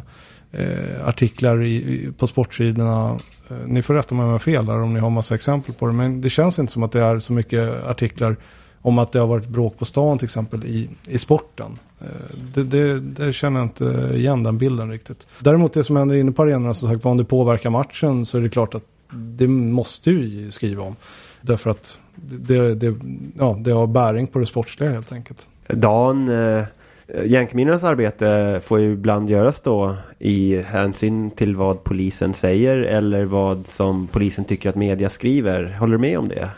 eh, 0.52 1.08
artiklar 1.08 1.62
i, 1.62 1.74
i, 1.74 2.12
på 2.18 2.26
sportsidorna. 2.26 3.18
Eh, 3.50 3.56
ni 3.66 3.82
får 3.82 3.94
rätta 3.94 4.14
mig 4.14 4.22
om 4.22 4.28
jag 4.28 4.34
har 4.34 4.38
fel 4.38 4.66
där 4.66 4.80
om 4.80 4.94
ni 4.94 5.00
har 5.00 5.10
massa 5.10 5.34
exempel 5.34 5.74
på 5.74 5.86
det. 5.86 5.92
Men 5.92 6.20
det 6.20 6.30
känns 6.30 6.58
inte 6.58 6.72
som 6.72 6.82
att 6.82 6.92
det 6.92 7.00
är 7.00 7.18
så 7.18 7.32
mycket 7.32 7.84
artiklar 7.84 8.36
om 8.82 8.98
att 8.98 9.12
det 9.12 9.18
har 9.18 9.26
varit 9.26 9.48
bråk 9.48 9.78
på 9.78 9.84
stan 9.84 10.18
till 10.18 10.24
exempel 10.24 10.64
i, 10.64 10.88
i 11.08 11.18
sporten. 11.18 11.78
Eh, 12.00 12.06
det, 12.54 12.62
det, 12.64 13.00
det, 13.00 13.32
känner 13.32 13.60
jag 13.60 13.66
inte 13.66 14.10
igen 14.14 14.42
den 14.42 14.58
bilden 14.58 14.90
riktigt. 14.90 15.26
Däremot 15.40 15.72
det 15.72 15.84
som 15.84 15.96
händer 15.96 16.16
inne 16.16 16.32
på 16.32 16.42
arenorna, 16.42 16.74
som 16.74 16.88
sagt 16.88 17.06
om 17.06 17.16
det 17.16 17.24
påverkar 17.24 17.70
matchen 17.70 18.26
så 18.26 18.38
är 18.38 18.42
det 18.42 18.48
klart 18.48 18.74
att 18.74 18.84
det 19.12 19.48
måste 19.48 20.10
vi 20.10 20.50
skriva 20.50 20.82
om. 20.82 20.96
Därför 21.40 21.70
att 21.70 22.00
det, 22.16 22.74
det, 22.74 22.94
ja, 23.38 23.56
det 23.60 23.70
har 23.70 23.86
bäring 23.86 24.26
på 24.26 24.38
det 24.38 24.46
sportsliga 24.46 24.90
helt 24.90 25.12
enkelt. 25.12 25.46
Dan, 25.68 26.28
eh, 26.28 26.64
arbete 27.84 28.60
får 28.64 28.80
ju 28.80 28.92
ibland 28.92 29.30
göras 29.30 29.60
då 29.60 29.96
i 30.18 30.62
hänsyn 30.62 31.30
till 31.30 31.56
vad 31.56 31.84
polisen 31.84 32.34
säger 32.34 32.78
eller 32.78 33.24
vad 33.24 33.66
som 33.66 34.06
polisen 34.06 34.44
tycker 34.44 34.68
att 34.68 34.76
media 34.76 35.08
skriver. 35.08 35.76
Håller 35.78 35.92
du 35.92 35.98
med 35.98 36.18
om 36.18 36.28
det? 36.28 36.48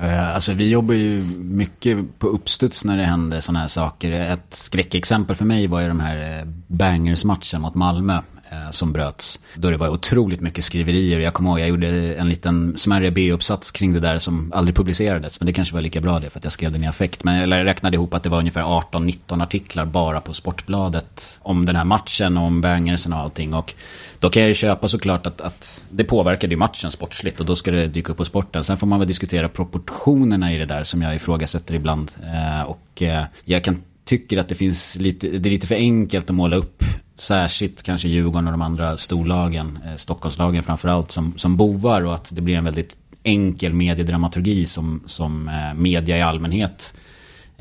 Eh, 0.00 0.34
alltså 0.34 0.52
vi 0.52 0.70
jobbar 0.70 0.94
ju 0.94 1.22
mycket 1.38 2.18
på 2.18 2.26
uppstuds 2.26 2.84
när 2.84 2.96
det 2.96 3.04
händer 3.04 3.40
sådana 3.40 3.58
här 3.58 3.68
saker. 3.68 4.10
Ett 4.10 4.54
skräckexempel 4.54 5.36
för 5.36 5.44
mig 5.44 5.66
var 5.66 5.80
ju 5.80 5.88
de 5.88 6.00
här 6.00 6.38
eh, 6.38 6.46
bangers-matchen 6.66 7.60
mot 7.60 7.74
Malmö 7.74 8.20
Eh, 8.52 8.70
som 8.70 8.92
bröts. 8.92 9.40
Då 9.54 9.70
det 9.70 9.76
var 9.76 9.88
otroligt 9.88 10.40
mycket 10.40 10.64
skriverier. 10.64 11.20
Jag 11.20 11.34
kommer 11.34 11.50
ihåg, 11.50 11.60
jag 11.60 11.68
gjorde 11.68 12.14
en 12.14 12.28
liten 12.28 12.78
smärre 12.78 13.10
B-uppsats 13.10 13.70
kring 13.70 13.92
det 13.92 14.00
där 14.00 14.18
som 14.18 14.52
aldrig 14.54 14.76
publicerades. 14.76 15.40
Men 15.40 15.46
det 15.46 15.52
kanske 15.52 15.74
var 15.74 15.80
lika 15.80 16.00
bra 16.00 16.20
det 16.20 16.30
för 16.30 16.38
att 16.38 16.44
jag 16.44 16.52
skrev 16.52 16.72
den 16.72 16.84
i 16.84 16.86
affekt. 16.86 17.24
Men 17.24 17.50
jag 17.50 17.66
räknade 17.66 17.94
ihop 17.94 18.14
att 18.14 18.22
det 18.22 18.28
var 18.28 18.38
ungefär 18.38 18.62
18-19 18.62 19.42
artiklar 19.42 19.84
bara 19.84 20.20
på 20.20 20.34
Sportbladet 20.34 21.38
om 21.42 21.66
den 21.66 21.76
här 21.76 21.84
matchen 21.84 22.36
och 22.36 22.44
om 22.44 22.60
bangersen 22.60 23.12
och 23.12 23.18
allting. 23.18 23.54
Och 23.54 23.74
då 24.18 24.30
kan 24.30 24.42
jag 24.42 24.48
ju 24.48 24.54
köpa 24.54 24.88
såklart 24.88 25.26
att, 25.26 25.40
att 25.40 25.84
det 25.90 26.04
påverkade 26.04 26.52
ju 26.52 26.58
matchen 26.58 26.90
sportsligt 26.90 27.40
och 27.40 27.46
då 27.46 27.56
ska 27.56 27.70
det 27.70 27.86
dyka 27.86 28.12
upp 28.12 28.18
på 28.18 28.24
sporten. 28.24 28.64
Sen 28.64 28.76
får 28.76 28.86
man 28.86 28.98
väl 28.98 29.08
diskutera 29.08 29.48
proportionerna 29.48 30.52
i 30.52 30.58
det 30.58 30.66
där 30.66 30.82
som 30.82 31.02
jag 31.02 31.14
ifrågasätter 31.14 31.74
ibland. 31.74 32.10
Eh, 32.22 32.62
och 32.62 33.02
eh, 33.02 33.24
jag 33.44 33.64
kan 33.64 33.82
tycker 34.04 34.38
att 34.38 34.48
det 34.48 34.54
finns 34.54 34.96
lite, 34.96 35.28
det 35.28 35.48
är 35.48 35.50
lite 35.50 35.66
för 35.66 35.74
enkelt 35.74 36.30
att 36.30 36.36
måla 36.36 36.56
upp 36.56 36.84
särskilt 37.22 37.82
kanske 37.82 38.08
Djurgården 38.08 38.46
och 38.46 38.52
de 38.52 38.62
andra 38.62 38.96
storlagen, 38.96 39.78
eh, 39.84 39.96
Stockholmslagen 39.96 40.62
framförallt, 40.62 41.10
som, 41.10 41.34
som 41.36 41.56
bovar 41.56 42.02
och 42.02 42.14
att 42.14 42.30
det 42.34 42.40
blir 42.40 42.56
en 42.56 42.64
väldigt 42.64 42.98
enkel 43.22 43.74
mediedramaturgi 43.74 44.66
som, 44.66 45.02
som 45.06 45.48
eh, 45.48 45.74
media 45.74 46.18
i 46.18 46.22
allmänhet 46.22 46.94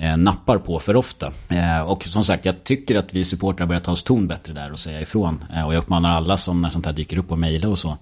eh, 0.02 0.18
nappar 0.18 0.58
på 0.58 0.80
för 0.80 0.95
ofta. 0.95 1.32
Eh, 1.49 1.82
och 1.82 2.04
som 2.04 2.24
sagt, 2.24 2.45
jag 2.45 2.64
tycker 2.64 2.97
att 2.97 3.14
vi 3.14 3.26
supportrar 3.26 3.68
börjar 3.68 3.82
ta 3.82 3.91
oss 3.91 4.04
ton 4.04 4.28
bättre 4.28 4.54
där 4.54 4.72
och 4.72 4.80
säga 4.80 5.02
ifrån. 5.02 5.43
Eh, 5.56 5.66
och 5.68 5.74
jag 5.74 5.80
uppmanar 5.80 6.12
alla 6.12 6.38
som 6.38 6.62
när 6.62 6.70
sånt 6.70 6.86
här 6.86 6.93
dyker 6.93 7.18
upp 7.18 7.32
och 7.32 7.39
mejla 7.39 7.70
och 7.70 7.80
så. 7.80 7.97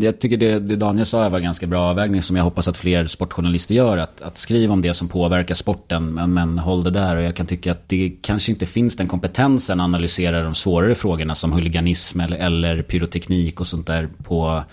Jag 0.00 0.20
tycker 0.20 0.36
det, 0.36 0.58
det 0.60 0.76
Daniel 0.76 1.06
sa 1.06 1.28
var 1.28 1.40
ganska 1.40 1.66
bra 1.66 1.80
avvägning 1.80 2.22
som 2.22 2.36
jag 2.36 2.44
hoppas 2.44 2.68
att 2.68 2.76
fler 2.76 3.06
sportjournalister 3.06 3.74
gör. 3.74 3.98
Att, 3.98 4.22
att 4.22 4.38
skriva 4.38 4.72
om 4.72 4.82
det 4.82 4.94
som 4.94 5.08
påverkar 5.08 5.54
sporten, 5.54 6.14
men, 6.14 6.34
men 6.34 6.58
håll 6.58 6.84
det 6.84 6.90
där. 6.90 7.16
Och 7.16 7.22
jag 7.22 7.36
kan 7.36 7.46
tycka 7.46 7.72
att 7.72 7.88
det 7.88 8.12
kanske 8.22 8.52
inte 8.52 8.66
finns 8.66 8.96
den 8.96 9.08
kompetensen 9.08 9.80
att 9.80 9.84
analysera 9.84 10.42
de 10.42 10.54
svårare 10.54 10.94
frågorna 10.94 11.34
som 11.34 11.52
huliganism 11.52 12.20
eller, 12.20 12.36
eller 12.36 12.82
pyroteknik 12.82 13.60
och 13.60 13.66
sånt 13.66 13.86
där 13.86 14.08
på 14.24 14.64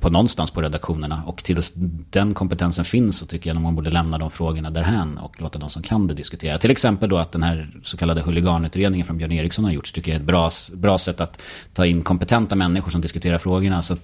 på 0.00 0.10
någonstans 0.10 0.50
på 0.50 0.62
redaktionerna. 0.62 1.22
Och 1.26 1.44
tills 1.44 1.72
den 2.10 2.34
kompetensen 2.34 2.84
finns 2.84 3.18
så 3.18 3.26
tycker 3.26 3.50
jag 3.50 3.56
att 3.56 3.62
man 3.62 3.74
borde 3.74 3.90
lämna 3.90 4.18
de 4.18 4.30
frågorna 4.30 4.70
därhän 4.70 5.18
och 5.18 5.40
låta 5.40 5.58
de 5.58 5.70
som 5.70 5.82
kan 5.82 6.06
det 6.06 6.14
diskutera. 6.14 6.58
Till 6.58 6.70
exempel 6.70 7.08
då 7.08 7.18
att 7.18 7.32
den 7.32 7.42
här 7.42 7.70
så 7.82 7.96
kallade 7.96 8.20
huliganutredningen 8.20 9.06
från 9.06 9.18
Björn 9.18 9.32
Eriksson 9.32 9.64
har 9.64 9.72
gjorts 9.72 9.92
tycker 9.92 10.12
jag 10.12 10.16
är 10.16 10.20
ett 10.20 10.26
bra, 10.26 10.50
bra 10.72 10.98
sätt 10.98 11.20
att 11.20 11.42
ta 11.74 11.86
in 11.86 12.02
kompetenta 12.02 12.54
människor 12.54 12.90
som 12.90 13.00
diskuterar 13.00 13.38
frågorna. 13.38 13.82
Så 13.82 13.96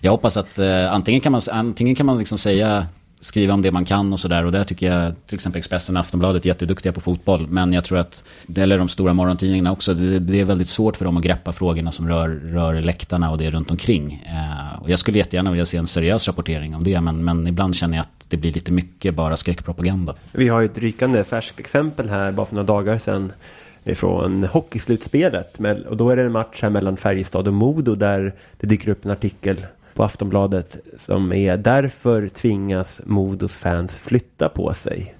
jag 0.00 0.10
hoppas 0.10 0.36
att 0.36 0.58
eh, 0.58 0.92
antingen 0.92 1.20
kan 1.20 1.32
man, 1.32 1.40
antingen 1.52 1.94
kan 1.94 2.06
man 2.06 2.18
liksom 2.18 2.38
säga 2.38 2.86
skriva 3.26 3.54
om 3.54 3.62
det 3.62 3.72
man 3.72 3.84
kan 3.84 4.12
och 4.12 4.20
sådär. 4.20 4.44
Och 4.44 4.52
där 4.52 4.64
tycker 4.64 4.92
jag 4.92 5.14
till 5.26 5.34
exempel 5.34 5.58
Expressen 5.58 5.96
och 5.96 6.00
Aftonbladet 6.00 6.44
är 6.44 6.48
jätteduktiga 6.48 6.92
på 6.92 7.00
fotboll. 7.00 7.46
Men 7.48 7.72
jag 7.72 7.84
tror 7.84 7.98
att, 7.98 8.24
eller 8.56 8.78
de 8.78 8.88
stora 8.88 9.12
morgontidningarna 9.12 9.72
också, 9.72 9.94
det, 9.94 10.18
det, 10.18 10.40
är 10.40 10.44
väldigt 10.44 10.68
svårt 10.68 10.96
för 10.96 11.04
dem 11.04 11.16
att 11.16 11.22
greppa 11.22 11.52
frågorna 11.52 11.92
som 11.92 12.08
rör, 12.08 12.28
rör 12.28 12.74
läktarna 12.74 13.30
och 13.30 13.38
det 13.38 13.50
runt 13.50 13.70
omkring. 13.70 14.24
Eh, 14.26 14.82
och 14.82 14.90
jag 14.90 14.98
skulle 14.98 15.18
jättegärna 15.18 15.50
vilja 15.50 15.66
se 15.66 15.76
en 15.76 15.86
seriös 15.86 16.28
rapportering 16.28 16.74
om 16.74 16.84
det, 16.84 17.00
men, 17.00 17.24
men 17.24 17.46
ibland 17.46 17.76
känner 17.76 17.96
jag 17.96 18.02
att 18.02 18.26
det 18.28 18.36
blir 18.36 18.52
lite 18.52 18.72
mycket 18.72 19.14
bara 19.14 19.36
skräckpropaganda. 19.36 20.14
Vi 20.32 20.48
har 20.48 20.60
ju 20.60 20.66
ett 20.66 20.78
rykande 20.78 21.24
färskt 21.24 21.60
exempel 21.60 22.08
här 22.08 22.32
bara 22.32 22.46
för 22.46 22.54
några 22.54 22.66
dagar 22.66 22.98
sedan 22.98 23.32
från 23.94 24.44
hockeyslutspelet. 24.44 25.60
Och 25.88 25.96
då 25.96 26.10
är 26.10 26.16
det 26.16 26.22
en 26.22 26.32
match 26.32 26.62
här 26.62 26.70
mellan 26.70 26.96
Färjestad 26.96 27.48
och 27.48 27.54
Modo 27.54 27.94
där 27.94 28.34
det 28.60 28.66
dyker 28.66 28.90
upp 28.90 29.04
en 29.04 29.10
artikel 29.10 29.66
på 29.96 30.04
Aftonbladet 30.04 30.76
som 30.96 31.32
är 31.32 31.56
därför 31.56 32.28
tvingas 32.28 33.02
Modos 33.04 33.58
fans 33.58 33.96
flytta 33.96 34.48
på 34.48 34.74
sig. 34.74 35.14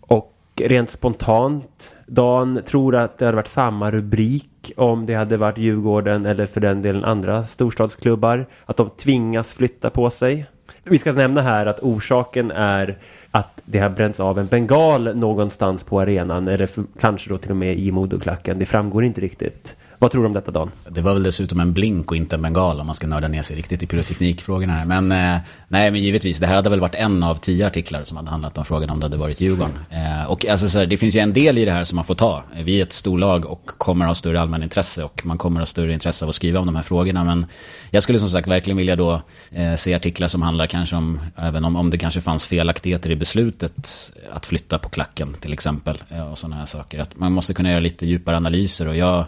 Och 0.00 0.32
rent 0.56 0.90
spontant, 0.90 1.92
Dan 2.06 2.60
tror 2.66 2.96
att 2.96 3.18
det 3.18 3.24
hade 3.24 3.36
varit 3.36 3.48
samma 3.48 3.90
rubrik 3.90 4.72
om 4.76 5.06
det 5.06 5.14
hade 5.14 5.36
varit 5.36 5.58
Djurgården 5.58 6.26
eller 6.26 6.46
för 6.46 6.60
den 6.60 6.82
delen 6.82 7.04
andra 7.04 7.46
storstadsklubbar. 7.46 8.46
Att 8.64 8.76
de 8.76 8.90
tvingas 8.90 9.52
flytta 9.52 9.90
på 9.90 10.10
sig. 10.10 10.46
Vi 10.84 10.98
ska 10.98 11.12
nämna 11.12 11.42
här 11.42 11.66
att 11.66 11.80
orsaken 11.80 12.50
är 12.50 12.98
att 13.30 13.62
det 13.64 13.78
har 13.78 13.90
bränts 13.90 14.20
av 14.20 14.38
en 14.38 14.46
bengal 14.46 15.16
någonstans 15.16 15.84
på 15.84 16.00
arenan 16.00 16.48
eller 16.48 16.66
för, 16.66 16.84
kanske 17.00 17.30
då 17.30 17.38
till 17.38 17.50
och 17.50 17.56
med 17.56 17.78
i 17.78 17.92
Modoklacken. 17.92 18.58
Det 18.58 18.66
framgår 18.66 19.04
inte 19.04 19.20
riktigt. 19.20 19.76
Vad 19.98 20.10
tror 20.10 20.22
du 20.22 20.26
om 20.26 20.32
detta 20.32 20.50
Dan? 20.50 20.70
Det 20.88 21.00
var 21.00 21.12
väl 21.12 21.22
dessutom 21.22 21.60
en 21.60 21.72
blink 21.72 22.10
och 22.10 22.16
inte 22.16 22.36
en 22.36 22.42
bengal 22.42 22.80
om 22.80 22.86
man 22.86 22.94
ska 22.94 23.06
nörda 23.06 23.28
ner 23.28 23.42
sig 23.42 23.56
riktigt 23.56 23.82
i 23.82 23.86
pyroteknikfrågorna 23.86 24.72
här. 24.72 24.84
Men 24.84 25.12
eh, 25.12 25.40
nej, 25.68 25.90
men 25.90 26.00
givetvis, 26.00 26.38
det 26.38 26.46
här 26.46 26.54
hade 26.54 26.70
väl 26.70 26.80
varit 26.80 26.94
en 26.94 27.22
av 27.22 27.34
tio 27.34 27.66
artiklar 27.66 28.04
som 28.04 28.16
hade 28.16 28.30
handlat 28.30 28.58
om 28.58 28.64
frågan 28.64 28.90
om 28.90 29.00
det 29.00 29.04
hade 29.06 29.16
varit 29.16 29.40
Djurgården. 29.40 29.78
Eh, 29.90 30.30
och 30.30 30.46
alltså, 30.46 30.68
så 30.68 30.78
här, 30.78 30.86
det 30.86 30.96
finns 30.96 31.16
ju 31.16 31.20
en 31.20 31.32
del 31.32 31.58
i 31.58 31.64
det 31.64 31.72
här 31.72 31.84
som 31.84 31.96
man 31.96 32.04
får 32.04 32.14
ta. 32.14 32.42
Vi 32.64 32.78
är 32.78 32.82
ett 32.82 32.92
storlag 32.92 33.46
och 33.46 33.66
kommer 33.66 34.06
ha 34.06 34.14
större 34.14 34.40
allmänintresse 34.40 35.04
och 35.04 35.26
man 35.26 35.38
kommer 35.38 35.60
ha 35.60 35.66
större 35.66 35.92
intresse 35.92 36.24
av 36.24 36.28
att 36.28 36.34
skriva 36.34 36.60
om 36.60 36.66
de 36.66 36.76
här 36.76 36.82
frågorna. 36.82 37.24
Men 37.24 37.46
jag 37.90 38.02
skulle 38.02 38.18
som 38.18 38.28
sagt 38.28 38.48
verkligen 38.48 38.76
vilja 38.76 38.96
då 38.96 39.22
eh, 39.50 39.74
se 39.74 39.94
artiklar 39.94 40.28
som 40.28 40.42
handlar 40.42 40.66
kanske 40.66 40.96
om, 40.96 41.20
även 41.36 41.64
om, 41.64 41.76
om 41.76 41.90
det 41.90 41.98
kanske 41.98 42.20
fanns 42.20 42.46
felaktigheter 42.46 43.10
i 43.10 43.16
beslutet 43.16 44.12
att 44.32 44.46
flytta 44.46 44.78
på 44.78 44.88
klacken 44.88 45.32
till 45.40 45.52
exempel. 45.52 46.02
Eh, 46.10 46.30
och 46.30 46.38
sådana 46.38 46.56
här 46.56 46.66
saker. 46.66 46.98
Att 46.98 47.16
man 47.16 47.32
måste 47.32 47.54
kunna 47.54 47.70
göra 47.70 47.80
lite 47.80 48.06
djupare 48.06 48.36
analyser 48.36 48.88
och 48.88 48.96
jag 48.96 49.24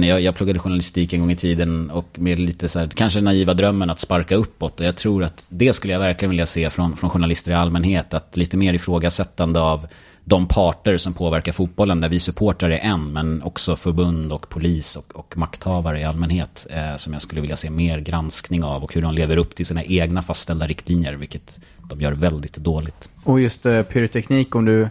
jag, 0.00 0.20
jag 0.20 0.34
pluggade 0.34 0.58
journalistik 0.58 1.12
en 1.12 1.20
gång 1.20 1.30
i 1.30 1.36
tiden 1.36 1.90
och 1.90 2.18
med 2.18 2.38
lite 2.38 2.68
så 2.68 2.78
här, 2.78 2.86
kanske 2.86 3.20
naiva 3.20 3.54
drömmen 3.54 3.90
att 3.90 4.00
sparka 4.00 4.36
uppåt. 4.36 4.80
Och 4.80 4.86
jag 4.86 4.96
tror 4.96 5.24
att 5.24 5.46
det 5.48 5.72
skulle 5.72 5.92
jag 5.92 6.00
verkligen 6.00 6.30
vilja 6.30 6.46
se 6.46 6.70
från, 6.70 6.96
från 6.96 7.10
journalister 7.10 7.50
i 7.52 7.54
allmänhet. 7.54 8.14
Att 8.14 8.36
lite 8.36 8.56
mer 8.56 8.74
ifrågasättande 8.74 9.60
av 9.60 9.86
de 10.24 10.46
parter 10.46 10.96
som 10.96 11.12
påverkar 11.12 11.52
fotbollen, 11.52 12.00
där 12.00 12.08
vi 12.08 12.20
supportrar 12.20 12.70
är 12.70 12.78
en, 12.78 13.12
men 13.12 13.42
också 13.42 13.76
förbund 13.76 14.32
och 14.32 14.48
polis 14.48 14.96
och, 14.96 15.16
och 15.16 15.38
makthavare 15.38 16.00
i 16.00 16.04
allmänhet, 16.04 16.66
eh, 16.70 16.96
som 16.96 17.12
jag 17.12 17.22
skulle 17.22 17.40
vilja 17.40 17.56
se 17.56 17.70
mer 17.70 17.98
granskning 17.98 18.64
av 18.64 18.84
och 18.84 18.94
hur 18.94 19.02
de 19.02 19.14
lever 19.14 19.36
upp 19.36 19.54
till 19.54 19.66
sina 19.66 19.82
egna 19.84 20.22
fastställda 20.22 20.66
riktlinjer, 20.66 21.12
vilket 21.12 21.60
de 21.88 22.00
gör 22.00 22.12
väldigt 22.12 22.56
dåligt. 22.56 23.10
Och 23.24 23.40
just 23.40 23.66
eh, 23.66 23.82
pyroteknik, 23.82 24.54
om 24.54 24.64
du 24.64 24.88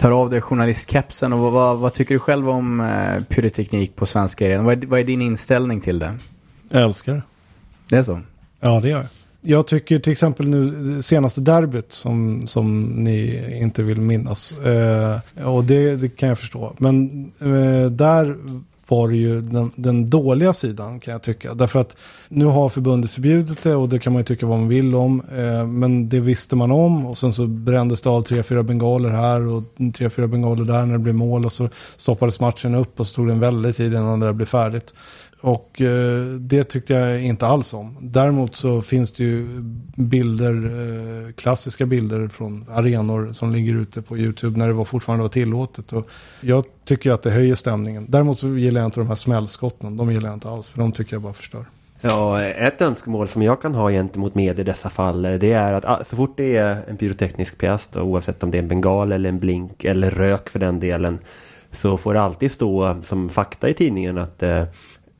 tar 0.00 0.10
av 0.10 0.30
dig 0.30 0.40
journalistkepsen 0.40 1.32
och 1.32 1.52
vad, 1.52 1.78
vad, 1.78 1.94
tycker 1.94 2.14
du 2.14 2.18
själv 2.18 2.48
om 2.48 2.80
eh, 2.80 3.22
pyroteknik 3.24 3.96
på 3.96 4.06
svenska 4.06 4.46
arenan? 4.46 4.64
Vad, 4.64 4.84
vad 4.84 5.00
är 5.00 5.04
din 5.04 5.22
inställning 5.22 5.80
till 5.80 5.98
det? 5.98 6.14
Jag 6.68 6.82
älskar 6.82 7.14
det. 7.14 7.22
Det 7.88 7.96
är 7.96 8.02
så? 8.02 8.20
Ja, 8.60 8.80
det 8.80 8.88
gör 8.88 8.98
jag. 8.98 9.06
Jag 9.42 9.66
tycker 9.66 9.98
till 9.98 10.12
exempel 10.12 10.48
nu 10.48 11.02
senaste 11.02 11.40
derbyt 11.40 11.92
som, 11.92 12.46
som 12.46 12.84
ni 12.84 13.44
inte 13.60 13.82
vill 13.82 14.00
minnas. 14.00 14.52
Eh, 14.52 15.18
och 15.44 15.64
det, 15.64 15.96
det, 15.96 16.08
kan 16.08 16.28
jag 16.28 16.38
förstå. 16.38 16.74
Men 16.78 17.24
eh, 17.40 17.90
där 17.90 18.36
var 18.90 19.08
det 19.08 19.16
ju 19.16 19.40
den, 19.40 19.70
den, 19.74 20.10
dåliga 20.10 20.52
sidan 20.52 21.00
kan 21.00 21.12
jag 21.12 21.22
tycka. 21.22 21.54
Därför 21.54 21.78
att 21.78 21.96
nu 22.28 22.44
har 22.44 22.68
förbundet 22.68 23.10
förbjudit 23.10 23.62
det 23.62 23.74
och 23.74 23.88
det 23.88 23.98
kan 23.98 24.12
man 24.12 24.20
ju 24.20 24.24
tycka 24.24 24.46
vad 24.46 24.58
man 24.58 24.68
vill 24.68 24.94
om. 24.94 25.22
Eh, 25.36 25.66
men 25.66 26.08
det 26.08 26.20
visste 26.20 26.56
man 26.56 26.70
om 26.70 27.06
och 27.06 27.18
sen 27.18 27.32
så 27.32 27.46
brändes 27.46 28.00
det 28.00 28.10
av 28.10 28.22
tre, 28.22 28.42
fyra 28.42 28.62
bengaler 28.62 29.10
här 29.10 29.46
och 29.46 29.62
tre, 29.94 30.10
fyra 30.10 30.26
bengaler 30.26 30.64
där 30.64 30.86
när 30.86 30.92
det 30.92 30.98
blev 30.98 31.14
mål 31.14 31.44
och 31.44 31.52
så 31.52 31.68
stoppades 31.96 32.40
matchen 32.40 32.74
upp 32.74 33.00
och 33.00 33.06
så 33.06 33.14
tog 33.14 33.26
det 33.26 33.32
en 33.32 33.40
väldig 33.40 33.76
tid 33.76 33.92
innan 33.92 34.20
det 34.20 34.32
blev 34.32 34.46
färdigt. 34.46 34.94
Och 35.40 35.80
eh, 35.80 36.24
det 36.24 36.64
tyckte 36.64 36.94
jag 36.94 37.22
inte 37.22 37.46
alls 37.46 37.74
om. 37.74 37.96
Däremot 38.00 38.56
så 38.56 38.82
finns 38.82 39.12
det 39.12 39.24
ju 39.24 39.46
bilder, 39.94 40.54
eh, 40.54 41.32
klassiska 41.32 41.86
bilder 41.86 42.28
från 42.28 42.64
arenor 42.68 43.32
som 43.32 43.52
ligger 43.52 43.74
ute 43.74 44.02
på 44.02 44.18
YouTube 44.18 44.58
när 44.58 44.68
det 44.68 44.74
var 44.74 44.84
fortfarande 44.84 45.22
var 45.22 45.28
tillåtet. 45.28 45.92
Och 45.92 46.06
jag 46.40 46.64
tycker 46.84 47.12
att 47.12 47.22
det 47.22 47.30
höjer 47.30 47.54
stämningen. 47.54 48.06
Däremot 48.08 48.38
så 48.38 48.48
gillar 48.48 48.80
jag 48.80 48.88
inte 48.88 49.00
de 49.00 49.08
här 49.08 49.14
smällskotten. 49.14 49.96
De 49.96 50.12
gillar 50.12 50.28
jag 50.28 50.36
inte 50.36 50.48
alls 50.48 50.68
för 50.68 50.78
de 50.78 50.92
tycker 50.92 51.14
jag 51.14 51.22
bara 51.22 51.32
förstör. 51.32 51.64
Ja, 52.00 52.42
ett 52.42 52.82
önskemål 52.82 53.28
som 53.28 53.42
jag 53.42 53.62
kan 53.62 53.74
ha 53.74 53.90
gentemot 53.90 54.34
media 54.34 54.60
i 54.60 54.64
dessa 54.64 54.90
fall 54.90 55.24
eh, 55.24 55.34
det 55.34 55.52
är 55.52 55.72
att 55.72 55.84
ah, 55.84 56.04
så 56.04 56.16
fort 56.16 56.36
det 56.36 56.56
är 56.56 56.84
en 56.88 56.96
pyroteknisk 56.96 57.58
pjäs 57.58 57.88
då, 57.92 58.00
oavsett 58.00 58.42
om 58.42 58.50
det 58.50 58.58
är 58.58 58.62
en 58.62 58.68
bengal 58.68 59.12
eller 59.12 59.28
en 59.28 59.38
blink 59.38 59.84
eller 59.84 60.10
rök 60.10 60.48
för 60.48 60.58
den 60.58 60.80
delen 60.80 61.18
så 61.70 61.96
får 61.96 62.14
det 62.14 62.20
alltid 62.20 62.52
stå 62.52 62.96
som 63.02 63.28
fakta 63.28 63.68
i 63.68 63.74
tidningen 63.74 64.18
att 64.18 64.42
eh, 64.42 64.64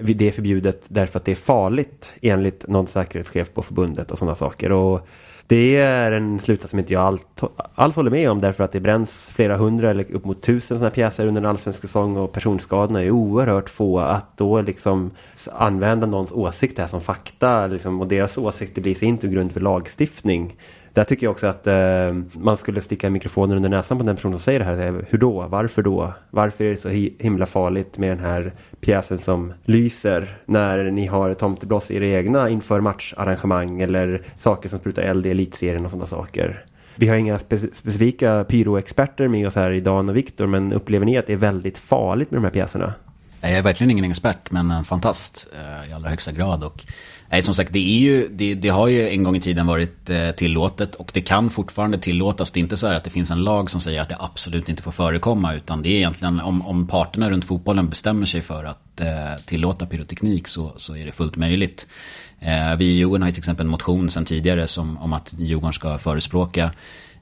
det 0.01 0.29
är 0.29 0.33
förbjudet 0.33 0.83
därför 0.89 1.19
att 1.19 1.25
det 1.25 1.31
är 1.31 1.37
farligt 1.37 2.13
enligt 2.23 2.69
någon 2.69 2.87
säkerhetschef 2.87 3.55
på 3.55 3.63
förbundet 3.63 4.11
och 4.11 4.19
sådana 4.19 4.35
saker. 4.35 4.73
Och 4.73 5.09
det 5.47 5.77
är 5.77 6.13
en 6.13 6.41
slutsats 6.41 6.71
som 6.71 6.79
inte 6.79 6.93
jag 6.93 7.03
allt, 7.03 7.43
alls 7.75 7.97
håller 7.97 8.11
med 8.11 8.31
om 8.31 8.41
därför 8.41 8.65
att 8.65 8.73
det 8.73 8.81
bränns 8.81 9.31
flera 9.35 9.57
hundra 9.57 9.91
eller 9.91 10.13
upp 10.13 10.25
mot 10.25 10.43
tusen 10.43 10.79
sådana 10.79 10.91
pjäser 10.91 11.27
under 11.27 11.41
en 11.41 11.47
allsvensk 11.47 11.81
säsong 11.81 12.17
och 12.17 12.33
personskadorna 12.33 13.03
är 13.03 13.11
oerhört 13.11 13.71
få. 13.71 13.99
Att 13.99 14.37
då 14.37 14.61
liksom 14.61 15.11
använda 15.53 16.07
någons 16.07 16.33
åsikt 16.33 16.79
här 16.79 16.87
som 16.87 17.01
fakta 17.01 17.67
liksom, 17.67 18.01
och 18.01 18.09
deras 18.09 18.39
åsikter 18.39 18.83
blir 18.83 18.95
sin 18.95 19.17
grund 19.17 19.53
för 19.53 19.61
lagstiftning. 19.61 20.57
Där 20.93 21.05
tycker 21.05 21.27
jag 21.27 21.31
också 21.31 21.47
att 21.47 21.67
eh, 21.67 22.13
man 22.33 22.57
skulle 22.57 22.81
sticka 22.81 23.11
mikrofonen 23.11 23.57
under 23.57 23.69
näsan 23.69 23.99
på 23.99 24.05
den 24.05 24.17
personen 24.17 24.39
som 24.39 24.45
säger 24.45 24.59
det 24.59 24.65
här. 24.65 25.05
Hur 25.09 25.19
då? 25.19 25.47
Varför 25.49 25.83
då? 25.83 26.13
Varför 26.31 26.65
är 26.65 26.71
det 26.71 26.77
så 26.77 26.89
himla 27.19 27.47
farligt 27.47 27.99
med 27.99 28.11
den 28.11 28.25
här 28.25 28.53
pjäsen 28.81 29.19
som 29.19 29.53
lyser 29.65 30.37
när 30.47 30.91
ni 30.91 31.07
har 31.07 31.35
tomtebloss 31.35 31.91
i 31.91 31.97
era 31.97 32.07
egna 32.07 32.49
inför 32.49 32.81
matcharrangemang 32.81 33.81
eller 33.81 34.23
saker 34.37 34.69
som 34.69 34.79
sprutar 34.79 35.03
eld 35.03 35.27
i 35.27 35.31
elitserien 35.31 35.85
och 35.85 35.91
sådana 35.91 36.07
saker. 36.07 36.65
Vi 36.95 37.09
har 37.09 37.17
inga 37.17 37.39
spe 37.39 37.59
specifika 37.59 38.45
pyroexperter 38.45 39.29
med 39.29 39.47
oss 39.47 39.55
här 39.55 39.71
i 39.71 39.81
Dan 39.81 40.09
och 40.09 40.17
Viktor 40.17 40.47
men 40.47 40.73
upplever 40.73 41.07
ni 41.07 41.19
att 41.19 41.27
det 41.27 41.33
är 41.33 41.37
väldigt 41.37 41.79
farligt 41.79 42.31
med 42.31 42.39
de 42.39 42.45
här 42.45 42.53
pjäserna? 42.53 42.95
Jag 43.41 43.51
är 43.51 43.63
verkligen 43.63 43.91
ingen 43.91 44.11
expert 44.11 44.51
men 44.51 44.71
en 44.71 44.85
fantast 44.85 45.49
eh, 45.55 45.91
i 45.91 45.93
allra 45.93 46.11
högsta 46.11 46.33
grad. 46.33 46.65
Och 46.65 46.85
Nej, 47.33 47.43
som 47.43 47.55
sagt, 47.55 47.73
det, 47.73 47.79
är 47.79 47.99
ju, 47.99 48.29
det, 48.29 48.55
det, 48.55 48.69
har 48.69 48.89
ju 48.89 49.09
en 49.09 49.23
gång 49.23 49.37
i 49.37 49.41
tiden 49.41 49.67
varit 49.67 50.11
eh, 50.11 50.31
tillåtet 50.31 50.95
och 50.95 51.11
det 51.15 51.21
kan 51.21 51.51
fortfarande 51.51 51.99
tillåtas. 51.99 52.51
Det 52.51 52.61
är 52.61 52.63
inte 52.63 52.77
så 52.77 52.87
här 52.87 52.95
att 52.95 53.05
det 53.05 53.11
finns 53.11 53.31
en 53.31 53.43
lag 53.43 53.71
som 53.71 53.81
säger 53.81 54.01
att 54.01 54.09
det 54.09 54.17
absolut 54.19 54.69
inte 54.69 54.83
får 54.83 54.93
förekomma. 54.93 55.55
Utan 55.55 55.83
det 55.83 55.89
är 55.89 55.97
egentligen 55.97 56.41
om, 56.41 56.67
om 56.67 56.87
parterna 56.87 57.31
runt 57.31 57.45
fotbollen 57.45 57.89
bestämmer 57.89 58.27
sig 58.27 58.41
för 58.41 58.65
att 58.65 59.01
eh, 59.01 59.07
tillåta 59.47 59.87
pyroteknik 59.87 60.49
så, 60.49 60.73
så 60.77 60.97
är 60.97 61.07
det 61.07 61.13
fullt 61.13 61.37
möjligt. 61.37 61.89
Eh, 62.41 62.77
vi 62.77 62.85
i 62.85 62.93
Djurgården 62.93 63.23
har 63.23 63.29
ju 63.29 63.33
till 63.33 63.41
exempel 63.41 63.67
en 63.67 63.71
motion 63.71 64.11
sedan 64.11 64.25
tidigare 64.25 64.67
som, 64.67 64.99
om 64.99 65.13
att 65.13 65.35
Djurgården 65.39 65.73
ska 65.73 65.99
förespråka 65.99 66.71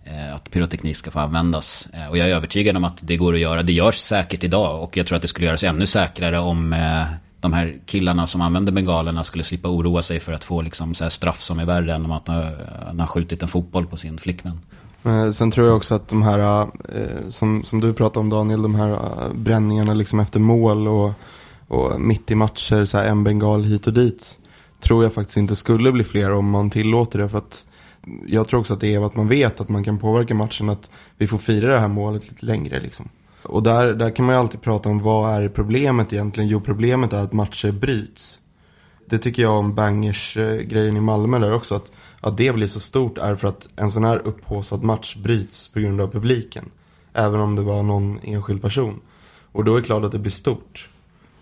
eh, 0.04 0.34
att 0.34 0.50
pyroteknik 0.50 0.96
ska 0.96 1.10
få 1.10 1.18
användas. 1.18 1.88
Eh, 1.92 2.10
och 2.10 2.18
jag 2.18 2.28
är 2.28 2.34
övertygad 2.34 2.76
om 2.76 2.84
att 2.84 2.98
det 3.02 3.16
går 3.16 3.34
att 3.34 3.40
göra. 3.40 3.62
Det 3.62 3.72
görs 3.72 3.96
säkert 3.96 4.44
idag 4.44 4.82
och 4.82 4.96
jag 4.96 5.06
tror 5.06 5.16
att 5.16 5.22
det 5.22 5.28
skulle 5.28 5.46
göras 5.46 5.64
ännu 5.64 5.86
säkrare 5.86 6.38
om 6.38 6.72
eh, 6.72 7.02
de 7.40 7.52
här 7.52 7.78
killarna 7.86 8.26
som 8.26 8.40
använder 8.40 8.72
bengalerna 8.72 9.24
skulle 9.24 9.44
slippa 9.44 9.68
oroa 9.68 10.02
sig 10.02 10.20
för 10.20 10.32
att 10.32 10.44
få 10.44 10.62
liksom 10.62 10.94
så 10.94 11.10
straff 11.10 11.40
som 11.40 11.58
är 11.58 11.64
värre 11.64 11.94
än 11.94 12.04
om 12.04 12.12
att 12.12 12.28
han 12.28 13.00
har 13.00 13.06
skjutit 13.06 13.42
en 13.42 13.48
fotboll 13.48 13.86
på 13.86 13.96
sin 13.96 14.18
flickvän. 14.18 14.60
Eh, 15.04 15.30
sen 15.30 15.50
tror 15.50 15.66
jag 15.66 15.76
också 15.76 15.94
att 15.94 16.08
de 16.08 16.22
här, 16.22 16.60
eh, 16.94 17.28
som, 17.28 17.64
som 17.64 17.80
du 17.80 17.92
pratade 17.92 18.20
om 18.20 18.28
Daniel, 18.28 18.62
de 18.62 18.74
här 18.74 18.90
eh, 18.90 19.32
bränningarna 19.34 19.94
liksom 19.94 20.20
efter 20.20 20.40
mål 20.40 20.88
och, 20.88 21.12
och 21.68 22.00
mitt 22.00 22.30
i 22.30 22.34
matcher, 22.34 22.84
så 22.84 22.98
här 22.98 23.06
en 23.06 23.24
bengal 23.24 23.64
hit 23.64 23.86
och 23.86 23.92
dit, 23.92 24.38
tror 24.80 25.02
jag 25.02 25.12
faktiskt 25.12 25.36
inte 25.36 25.56
skulle 25.56 25.92
bli 25.92 26.04
fler 26.04 26.32
om 26.32 26.50
man 26.50 26.70
tillåter 26.70 27.18
det. 27.18 27.28
För 27.28 27.38
att 27.38 27.66
jag 28.26 28.48
tror 28.48 28.60
också 28.60 28.74
att 28.74 28.80
det 28.80 28.94
är 28.94 29.06
att 29.06 29.16
man 29.16 29.28
vet 29.28 29.60
att 29.60 29.68
man 29.68 29.84
kan 29.84 29.98
påverka 29.98 30.34
matchen, 30.34 30.68
att 30.68 30.90
vi 31.16 31.26
får 31.26 31.38
fira 31.38 31.72
det 31.72 31.80
här 31.80 31.88
målet 31.88 32.28
lite 32.28 32.46
längre 32.46 32.80
liksom. 32.80 33.08
Och 33.48 33.62
där, 33.62 33.94
där 33.94 34.10
kan 34.10 34.26
man 34.26 34.34
ju 34.34 34.40
alltid 34.40 34.62
prata 34.62 34.88
om 34.88 35.02
vad 35.02 35.30
är 35.30 35.48
problemet 35.48 36.12
egentligen? 36.12 36.48
Jo, 36.48 36.60
problemet 36.60 37.12
är 37.12 37.22
att 37.22 37.32
matcher 37.32 37.70
bryts. 37.70 38.38
Det 39.06 39.18
tycker 39.18 39.42
jag 39.42 39.52
om 39.52 39.74
Bangers-grejen 39.74 40.94
eh, 40.94 40.98
i 40.98 41.00
Malmö 41.00 41.38
där 41.38 41.54
också. 41.54 41.74
Att, 41.74 41.92
att 42.20 42.36
det 42.36 42.52
blir 42.52 42.66
så 42.66 42.80
stort 42.80 43.18
är 43.18 43.34
för 43.34 43.48
att 43.48 43.68
en 43.76 43.90
sån 43.90 44.04
här 44.04 44.18
upphåsad 44.24 44.82
match 44.82 45.16
bryts 45.16 45.68
på 45.68 45.80
grund 45.80 46.00
av 46.00 46.08
publiken. 46.08 46.70
Även 47.12 47.40
om 47.40 47.56
det 47.56 47.62
var 47.62 47.82
någon 47.82 48.20
enskild 48.22 48.62
person. 48.62 49.00
Och 49.52 49.64
då 49.64 49.72
är 49.72 49.80
det 49.80 49.86
klart 49.86 50.04
att 50.04 50.12
det 50.12 50.18
blir 50.18 50.32
stort. 50.32 50.88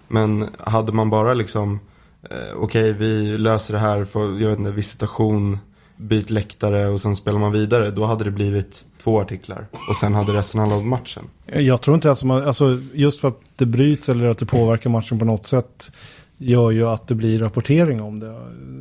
Men 0.08 0.48
hade 0.58 0.92
man 0.92 1.10
bara 1.10 1.34
liksom, 1.34 1.80
eh, 2.22 2.36
okej 2.56 2.90
okay, 2.90 2.92
vi 2.92 3.38
löser 3.38 3.74
det 3.74 3.80
här 3.80 4.04
för, 4.04 4.40
jag 4.40 4.48
vet 4.48 4.58
inte, 4.58 4.72
visitation 4.72 5.58
byt 5.96 6.30
läktare 6.30 6.86
och 6.86 7.00
sen 7.00 7.16
spelar 7.16 7.38
man 7.38 7.52
vidare. 7.52 7.90
Då 7.90 8.04
hade 8.04 8.24
det 8.24 8.30
blivit 8.30 8.84
två 9.02 9.20
artiklar. 9.20 9.66
Och 9.88 9.96
sen 9.96 10.14
hade 10.14 10.32
resten 10.32 10.60
handlat 10.60 10.80
om 10.80 10.88
matchen. 10.88 11.24
Jag 11.46 11.82
tror 11.82 11.94
inte 11.94 12.10
att 12.10 12.22
man, 12.22 12.42
alltså 12.42 12.80
just 12.92 13.20
för 13.20 13.28
att 13.28 13.40
det 13.56 13.66
bryts 13.66 14.08
eller 14.08 14.26
att 14.26 14.38
det 14.38 14.46
påverkar 14.46 14.90
matchen 14.90 15.18
på 15.18 15.24
något 15.24 15.46
sätt 15.46 15.90
gör 16.38 16.70
ju 16.70 16.88
att 16.88 17.08
det 17.08 17.14
blir 17.14 17.38
rapportering 17.38 18.02
om 18.02 18.20
det. 18.20 18.34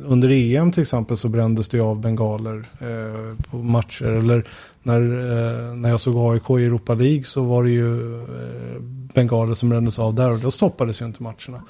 Under 0.04 0.28
EM 0.30 0.72
till 0.72 0.82
exempel 0.82 1.16
så 1.16 1.28
brändes 1.28 1.68
det 1.68 1.80
av 1.80 2.00
bengaler 2.00 2.64
eh, 2.80 3.44
på 3.50 3.56
matcher. 3.56 4.04
Eller 4.04 4.44
när, 4.82 5.00
eh, 5.00 5.74
när 5.74 5.90
jag 5.90 6.00
såg 6.00 6.32
AIK 6.32 6.50
i 6.50 6.64
Europa 6.64 6.94
League 6.94 7.24
så 7.24 7.42
var 7.42 7.64
det 7.64 7.70
ju 7.70 8.14
eh, 8.20 8.80
bengaler 9.14 9.54
som 9.54 9.68
brändes 9.68 9.98
av 9.98 10.14
där 10.14 10.30
och 10.30 10.38
då 10.38 10.50
stoppades 10.50 11.00
ju 11.00 11.06
inte 11.06 11.22
matcherna. 11.22 11.62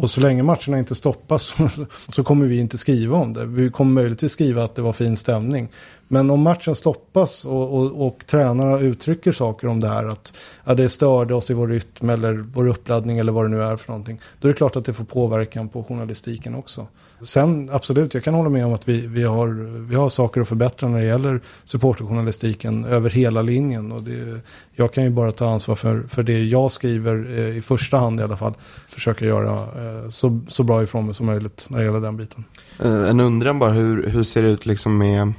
Och 0.00 0.10
så 0.10 0.20
länge 0.20 0.42
matcherna 0.42 0.78
inte 0.78 0.94
stoppas 0.94 1.52
så 2.08 2.24
kommer 2.24 2.46
vi 2.46 2.58
inte 2.58 2.78
skriva 2.78 3.16
om 3.16 3.32
det. 3.32 3.46
Vi 3.46 3.70
kommer 3.70 3.92
möjligtvis 3.92 4.32
skriva 4.32 4.64
att 4.64 4.74
det 4.74 4.82
var 4.82 4.92
fin 4.92 5.16
stämning. 5.16 5.68
Men 6.12 6.30
om 6.30 6.42
matchen 6.42 6.74
stoppas 6.74 7.44
och, 7.44 7.74
och, 7.74 8.06
och 8.06 8.26
tränarna 8.26 8.78
uttrycker 8.78 9.32
saker 9.32 9.68
om 9.68 9.80
det 9.80 9.88
här 9.88 10.08
att 10.08 10.34
ja, 10.64 10.74
det 10.74 10.88
störde 10.88 11.34
oss 11.34 11.50
i 11.50 11.54
vår 11.54 11.68
rytm 11.68 12.10
eller 12.10 12.34
vår 12.34 12.68
uppladdning 12.68 13.18
eller 13.18 13.32
vad 13.32 13.44
det 13.44 13.48
nu 13.48 13.62
är 13.62 13.76
för 13.76 13.88
någonting. 13.88 14.20
Då 14.40 14.48
är 14.48 14.52
det 14.52 14.56
klart 14.56 14.76
att 14.76 14.84
det 14.84 14.92
får 14.92 15.04
påverkan 15.04 15.68
på 15.68 15.84
journalistiken 15.84 16.54
också. 16.54 16.86
Sen 17.22 17.70
absolut, 17.72 18.14
jag 18.14 18.24
kan 18.24 18.34
hålla 18.34 18.48
med 18.48 18.66
om 18.66 18.72
att 18.72 18.88
vi, 18.88 19.06
vi, 19.06 19.22
har, 19.22 19.48
vi 19.88 19.94
har 19.94 20.08
saker 20.08 20.40
att 20.40 20.48
förbättra 20.48 20.88
när 20.88 21.00
det 21.00 21.06
gäller 21.06 21.40
supporterjournalistiken 21.64 22.84
över 22.84 23.10
hela 23.10 23.42
linjen. 23.42 23.92
Och 23.92 24.02
det, 24.02 24.40
jag 24.72 24.92
kan 24.92 25.04
ju 25.04 25.10
bara 25.10 25.32
ta 25.32 25.50
ansvar 25.50 25.74
för, 25.74 26.02
för 26.02 26.22
det 26.22 26.44
jag 26.44 26.72
skriver 26.72 27.38
eh, 27.38 27.56
i 27.58 27.62
första 27.62 27.96
hand 27.96 28.20
i 28.20 28.22
alla 28.22 28.36
fall. 28.36 28.54
Försöka 28.86 29.24
göra 29.24 29.52
eh, 29.52 30.08
så, 30.08 30.40
så 30.48 30.62
bra 30.62 30.82
ifrån 30.82 31.04
mig 31.04 31.14
som 31.14 31.26
möjligt 31.26 31.66
när 31.70 31.78
det 31.78 31.84
gäller 31.84 32.00
den 32.00 32.16
biten. 32.16 32.44
Eh, 32.82 33.10
en 33.10 33.20
undran 33.20 33.58
bara, 33.58 33.70
hur, 33.70 34.06
hur 34.06 34.22
ser 34.22 34.42
det 34.42 34.48
ut 34.48 34.66
liksom 34.66 34.98
med 34.98 35.32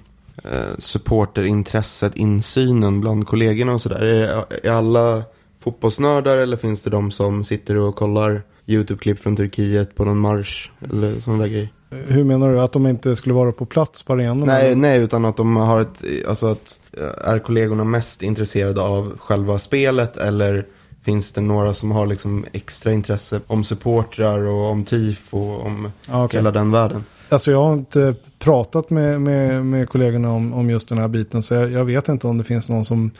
eh, 0.43 0.77
supporterintresset, 0.79 2.15
insynen 2.15 3.01
bland 3.01 3.27
kollegorna 3.27 3.73
och 3.73 3.81
sådär? 3.81 4.01
Är, 4.01 4.45
är 4.63 4.71
alla 4.71 5.23
fotbollsnördar 5.59 6.37
eller 6.37 6.57
finns 6.57 6.81
det 6.81 6.89
de 6.89 7.11
som 7.11 7.43
sitter 7.43 7.77
och 7.77 7.95
kollar 7.95 8.41
YouTube-klipp 8.65 9.19
från 9.19 9.35
Turkiet 9.35 9.95
på 9.95 10.05
någon 10.05 10.19
marsch 10.19 10.71
eller 10.89 11.19
sån 11.19 11.39
där 11.39 11.47
grej? 11.47 11.73
Hur 11.89 12.23
menar 12.23 12.53
du? 12.53 12.59
Att 12.59 12.71
de 12.71 12.87
inte 12.87 13.15
skulle 13.15 13.35
vara 13.35 13.51
på 13.51 13.65
plats 13.65 14.03
på 14.03 14.13
arenan? 14.13 14.47
Nej, 14.47 14.75
nej, 14.75 14.99
utan 15.03 15.25
att 15.25 15.37
de 15.37 15.55
har 15.55 15.81
ett, 15.81 16.03
alltså 16.27 16.47
att 16.47 16.81
är 17.23 17.39
kollegorna 17.39 17.83
mest 17.83 18.23
intresserade 18.23 18.81
av 18.81 19.17
själva 19.19 19.59
spelet 19.59 20.17
eller 20.17 20.65
finns 21.03 21.31
det 21.31 21.41
några 21.41 21.73
som 21.73 21.91
har 21.91 22.07
liksom 22.07 22.45
extra 22.53 22.91
intresse 22.91 23.41
om 23.47 23.63
supportrar 23.63 24.39
och 24.39 24.69
om 24.69 24.83
tifo 24.83 25.37
och 25.37 25.65
om 25.65 25.91
okay. 26.07 26.39
hela 26.39 26.51
den 26.51 26.71
världen? 26.71 27.03
Alltså 27.31 27.51
jag 27.51 27.63
har 27.63 27.73
inte 27.73 28.15
pratat 28.39 28.89
med, 28.89 29.21
med, 29.21 29.65
med 29.65 29.89
kollegorna 29.89 30.31
om, 30.31 30.53
om 30.53 30.69
just 30.69 30.89
den 30.89 30.97
här 30.97 31.07
biten 31.07 31.41
så 31.41 31.53
jag, 31.53 31.71
jag, 31.71 31.85
vet 31.85 32.09
inte 32.09 32.27
om 32.27 32.37
det 32.37 32.43
finns 32.43 32.69
någon 32.69 32.85
som, 32.85 33.11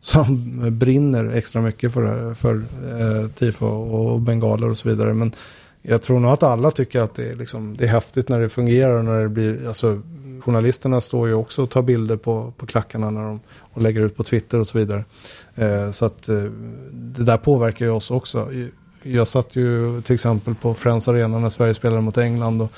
som 0.00 0.78
brinner 0.78 1.30
extra 1.30 1.62
mycket 1.62 1.92
för, 1.92 2.34
för 2.34 2.54
eh, 2.54 3.30
tifo 3.30 3.66
och 3.66 4.20
bengaler 4.20 4.70
och 4.70 4.78
så 4.78 4.88
vidare. 4.88 5.14
Men 5.14 5.32
jag 5.82 6.02
tror 6.02 6.20
nog 6.20 6.30
att 6.30 6.42
alla 6.42 6.70
tycker 6.70 7.00
att 7.00 7.14
det 7.14 7.30
är, 7.30 7.36
liksom, 7.36 7.76
det 7.76 7.84
är 7.84 7.88
häftigt 7.88 8.28
när 8.28 8.40
det 8.40 8.48
fungerar 8.48 8.98
och 8.98 9.04
när 9.04 9.22
det 9.22 9.28
blir, 9.28 9.68
alltså 9.68 10.02
journalisterna 10.40 11.00
står 11.00 11.28
ju 11.28 11.34
också 11.34 11.62
och 11.62 11.70
tar 11.70 11.82
bilder 11.82 12.16
på, 12.16 12.52
på 12.56 12.66
klackarna 12.66 13.10
när 13.10 13.22
de, 13.22 13.40
och 13.72 13.82
lägger 13.82 14.00
ut 14.00 14.16
på 14.16 14.22
Twitter 14.22 14.60
och 14.60 14.66
så 14.66 14.78
vidare. 14.78 15.04
Eh, 15.54 15.90
så 15.90 16.04
att 16.04 16.28
eh, 16.28 16.44
det 16.92 17.24
där 17.24 17.38
påverkar 17.38 17.86
ju 17.86 17.92
oss 17.92 18.10
också. 18.10 18.48
Jag 19.02 19.28
satt 19.28 19.56
ju 19.56 20.00
till 20.02 20.14
exempel 20.14 20.54
på 20.54 20.74
Friends 20.74 21.08
Arena 21.08 21.38
när 21.38 21.48
Sverige 21.48 21.74
spelade 21.74 22.02
mot 22.02 22.18
England 22.18 22.62
och 22.62 22.72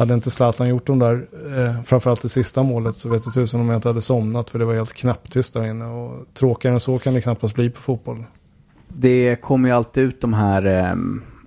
hade 0.00 0.14
inte 0.14 0.30
Zlatan 0.30 0.68
gjort 0.68 0.86
de 0.86 0.98
där, 0.98 1.26
eh, 1.56 1.82
framförallt 1.82 2.22
det 2.22 2.28
sista 2.28 2.62
målet, 2.62 2.94
så 2.94 3.08
vet 3.08 3.24
jag 3.24 3.34
tusen 3.34 3.60
om 3.60 3.68
jag 3.68 3.78
inte 3.78 3.88
hade 3.88 4.00
somnat 4.00 4.50
för 4.50 4.58
det 4.58 4.64
var 4.64 4.74
helt 4.74 4.92
knäpptyst 4.92 5.54
där 5.54 5.66
inne. 5.66 5.84
Och 5.84 6.26
tråkigare 6.34 6.74
än 6.74 6.80
så 6.80 6.98
kan 6.98 7.14
det 7.14 7.20
knappast 7.20 7.54
bli 7.54 7.70
på 7.70 7.80
fotboll. 7.80 8.24
Det 8.88 9.36
kommer 9.36 9.68
ju 9.68 9.74
alltid 9.74 10.04
ut 10.04 10.20
de 10.20 10.34
här 10.34 10.66
eh, 10.66 10.94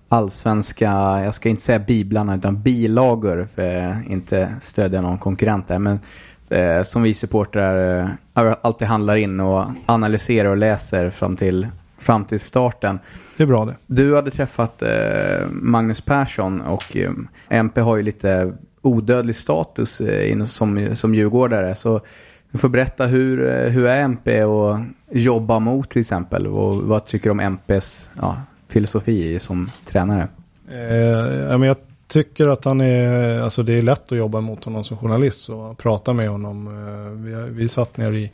allsvenska, 0.09 0.91
jag 1.23 1.33
ska 1.33 1.49
inte 1.49 1.61
säga 1.61 1.79
biblarna, 1.79 2.35
utan 2.35 2.61
bilagor 2.61 3.47
för 3.55 3.75
att 3.75 4.05
inte 4.05 4.55
stödja 4.61 5.01
någon 5.01 5.17
konkurrent 5.17 5.67
där. 5.67 5.79
Men 5.79 5.99
eh, 6.49 6.83
som 6.83 7.01
vi 7.01 7.13
supportrar 7.13 7.99
eh, 8.35 8.55
alltid 8.61 8.87
handlar 8.87 9.15
in 9.15 9.39
och 9.39 9.65
analyserar 9.85 10.49
och 10.49 10.57
läser 10.57 11.09
fram 11.09 11.35
till 11.35 11.67
fram 12.03 12.25
till 12.25 12.39
starten. 12.39 12.99
Det 13.37 13.43
är 13.43 13.47
bra 13.47 13.65
det. 13.65 13.75
Du 13.87 14.15
hade 14.15 14.31
träffat 14.31 14.81
eh, 14.81 15.47
Magnus 15.51 16.01
Persson 16.01 16.61
och 16.61 16.97
eh, 16.97 17.11
MP 17.49 17.81
har 17.81 17.97
ju 17.97 18.03
lite 18.03 18.53
odödlig 18.81 19.35
status 19.35 20.01
eh, 20.01 20.43
som, 20.43 20.95
som 20.95 21.15
djurgårdare. 21.15 21.75
Så 21.75 22.01
du 22.51 22.57
får 22.57 22.69
berätta 22.69 23.05
hur, 23.05 23.49
eh, 23.49 23.71
hur 23.71 23.85
är 23.85 24.01
MP 24.01 24.43
och 24.43 24.79
jobba 25.11 25.59
mot 25.59 25.89
till 25.89 25.99
exempel 25.99 26.47
och 26.47 26.75
vad 26.75 27.05
tycker 27.05 27.23
du 27.23 27.31
om 27.31 27.39
MPs 27.39 28.09
ja, 28.21 28.37
filosofi 28.67 29.39
som 29.39 29.71
tränare? 29.85 30.27
Eh, 30.67 31.57
men 31.57 31.61
jag 31.61 31.77
tycker 32.07 32.47
att 32.47 32.65
han 32.65 32.81
är, 32.81 33.41
alltså 33.41 33.63
det 33.63 33.73
är 33.73 33.81
lätt 33.81 34.11
att 34.11 34.17
jobba 34.17 34.41
mot 34.41 34.63
honom 34.63 34.83
som 34.83 34.97
journalist 34.97 35.49
och 35.49 35.77
prata 35.77 36.13
med 36.13 36.29
honom. 36.29 36.67
Eh, 36.67 37.11
vi, 37.11 37.49
vi 37.51 37.69
satt 37.69 37.97
ner 37.97 38.11
i 38.11 38.31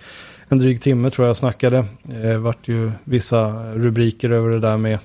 en 0.49 0.59
dryg 0.59 0.81
timme 0.81 1.09
tror 1.09 1.27
jag 1.27 1.37
snackade. 1.37 1.85
Det 2.03 2.37
vart 2.37 2.67
ju 2.67 2.91
vissa 3.03 3.73
rubriker 3.73 4.29
över 4.29 4.49
det 4.49 4.59
där 4.59 4.77
med 4.77 4.99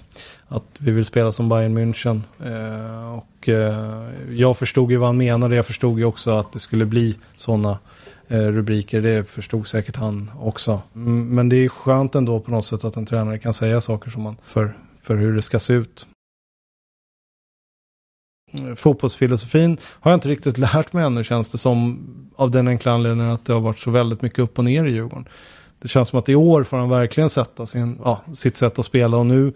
att 0.48 0.64
vi 0.78 0.92
vill 0.92 1.04
spela 1.04 1.32
som 1.32 1.48
Bayern 1.48 1.78
München. 1.78 2.20
Eh, 2.44 3.18
och 3.18 3.48
eh, 3.48 4.10
jag 4.30 4.56
förstod 4.56 4.90
ju 4.90 4.96
vad 4.96 5.08
han 5.08 5.16
menade. 5.16 5.56
Jag 5.56 5.66
förstod 5.66 5.98
ju 5.98 6.04
också 6.04 6.30
att 6.30 6.52
det 6.52 6.58
skulle 6.58 6.86
bli 6.86 7.16
sådana 7.32 7.78
rubriker. 8.28 9.02
Det 9.02 9.30
förstod 9.30 9.66
säkert 9.66 9.96
han 9.96 10.30
också. 10.40 10.82
Mm, 10.94 11.28
men 11.28 11.48
det 11.48 11.56
är 11.56 11.68
skönt 11.68 12.14
ändå 12.14 12.40
på 12.40 12.50
något 12.50 12.66
sätt 12.66 12.84
att 12.84 12.96
en 12.96 13.06
tränare 13.06 13.38
kan 13.38 13.54
säga 13.54 13.80
saker 13.80 14.10
som 14.10 14.22
man 14.22 14.36
för, 14.46 14.76
för 15.02 15.16
hur 15.16 15.36
det 15.36 15.42
ska 15.42 15.58
se 15.58 15.72
ut. 15.72 16.06
Mm, 18.58 18.76
fotbollsfilosofin 18.76 19.78
har 19.82 20.10
jag 20.10 20.16
inte 20.16 20.28
riktigt 20.28 20.58
lärt 20.58 20.92
mig 20.92 21.04
ännu 21.04 21.24
känns 21.24 21.52
det 21.52 21.58
som. 21.58 22.06
Av 22.36 22.50
den 22.50 22.68
enkla 22.68 22.92
anledningen 22.92 23.32
att 23.32 23.44
det 23.44 23.52
har 23.52 23.60
varit 23.60 23.78
så 23.78 23.90
väldigt 23.90 24.22
mycket 24.22 24.38
upp 24.38 24.58
och 24.58 24.64
ner 24.64 24.84
i 24.84 24.90
Djurgården. 24.90 25.28
Det 25.78 25.88
känns 25.88 26.08
som 26.08 26.18
att 26.18 26.28
i 26.28 26.34
år 26.34 26.62
får 26.62 26.76
han 26.76 26.88
verkligen 26.88 27.30
sätta 27.30 27.66
sin, 27.66 27.98
ja, 28.04 28.22
sitt 28.34 28.56
sätt 28.56 28.78
att 28.78 28.84
spela 28.84 29.16
och 29.16 29.26
nu 29.26 29.52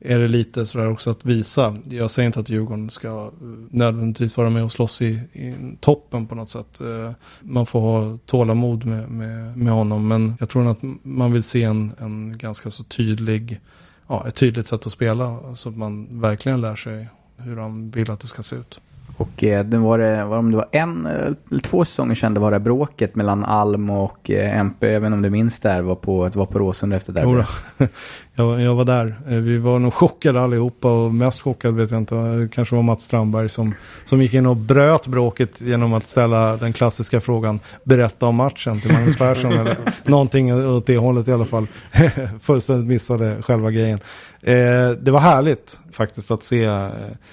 är 0.00 0.18
det 0.18 0.28
lite 0.28 0.66
sådär 0.66 0.90
också 0.90 1.10
att 1.10 1.24
visa. 1.24 1.76
Jag 1.84 2.10
säger 2.10 2.26
inte 2.26 2.40
att 2.40 2.48
Djurgården 2.48 2.90
ska 2.90 3.30
nödvändigtvis 3.70 4.36
vara 4.36 4.50
med 4.50 4.64
och 4.64 4.72
slåss 4.72 5.02
i, 5.02 5.20
i 5.32 5.54
toppen 5.80 6.26
på 6.26 6.34
något 6.34 6.50
sätt. 6.50 6.80
Eh, 6.80 7.12
man 7.40 7.66
får 7.66 7.80
ha 7.80 8.18
tålamod 8.26 8.84
med, 8.84 9.10
med, 9.10 9.56
med 9.56 9.72
honom. 9.72 10.08
Men 10.08 10.36
jag 10.40 10.48
tror 10.48 10.70
att 10.70 10.78
man 11.02 11.32
vill 11.32 11.42
se 11.42 11.62
en, 11.62 11.92
en 11.98 12.38
ganska 12.38 12.70
så 12.70 12.84
tydlig, 12.84 13.60
ja, 14.06 14.28
ett 14.28 14.34
tydligt 14.34 14.66
sätt 14.66 14.86
att 14.86 14.92
spela. 14.92 15.54
Så 15.54 15.68
att 15.68 15.76
man 15.76 16.20
verkligen 16.20 16.60
lär 16.60 16.76
sig 16.76 17.08
hur 17.36 17.56
han 17.56 17.90
vill 17.90 18.10
att 18.10 18.20
det 18.20 18.26
ska 18.26 18.42
se 18.42 18.56
ut. 18.56 18.80
Och 19.16 19.44
eh, 19.44 19.64
det 19.64 19.78
var 19.78 19.98
det, 19.98 20.24
var, 20.24 20.38
om 20.38 20.50
det 20.50 20.56
var 20.56 20.68
en 20.72 21.06
eh, 21.06 21.12
eller 21.50 21.60
två 21.60 21.84
säsonger 21.84 22.14
sedan 22.14 22.34
det 22.34 22.40
var 22.40 22.50
det 22.50 22.60
bråket 22.60 23.14
mellan 23.14 23.44
Alm 23.44 23.90
och 23.90 24.30
eh, 24.30 24.58
MP, 24.58 24.92
jag 24.92 25.00
vet 25.00 25.06
inte 25.06 25.14
om 25.16 25.22
du 25.22 25.30
minns 25.30 25.60
det 25.60 25.68
här, 25.68 25.82
var 25.82 25.94
på, 25.94 26.28
det 26.28 26.36
var 26.38 26.46
på 26.46 26.58
Råsunda 26.58 26.96
efter 26.96 27.12
det. 27.12 27.46
Jag, 28.36 28.60
jag 28.60 28.74
var 28.74 28.84
där. 28.84 29.14
Eh, 29.28 29.34
Vi 29.36 29.58
var 29.58 29.78
nog 29.78 29.94
chockade 29.94 30.40
allihopa 30.40 30.92
och 30.92 31.14
mest 31.14 31.40
chockad 31.42 31.74
vet 31.74 31.90
jag 31.90 32.00
inte. 32.00 32.14
Det 32.14 32.48
kanske 32.48 32.74
var 32.74 32.82
Mats 32.82 33.02
Strandberg 33.02 33.48
som, 33.48 33.74
som 34.04 34.22
gick 34.22 34.34
in 34.34 34.46
och 34.46 34.56
bröt 34.56 35.06
bråket 35.06 35.60
genom 35.60 35.92
att 35.92 36.08
ställa 36.08 36.56
den 36.56 36.72
klassiska 36.72 37.20
frågan 37.20 37.60
berätta 37.84 38.26
om 38.26 38.36
matchen 38.36 38.80
till 38.80 38.92
Magnus 38.92 39.16
Persson. 39.16 39.52
eller 39.52 39.76
någonting 40.10 40.54
åt 40.54 40.86
det 40.86 40.96
hållet 40.96 41.28
i 41.28 41.32
alla 41.32 41.44
fall. 41.44 41.66
Fullständigt 42.40 42.86
missade 42.86 43.42
själva 43.42 43.70
grejen. 43.70 44.00
Eh, 44.44 44.90
det 44.90 45.10
var 45.10 45.20
härligt 45.20 45.78
faktiskt 45.92 46.30
att 46.30 46.42
se 46.42 46.64
eh, 46.64 46.88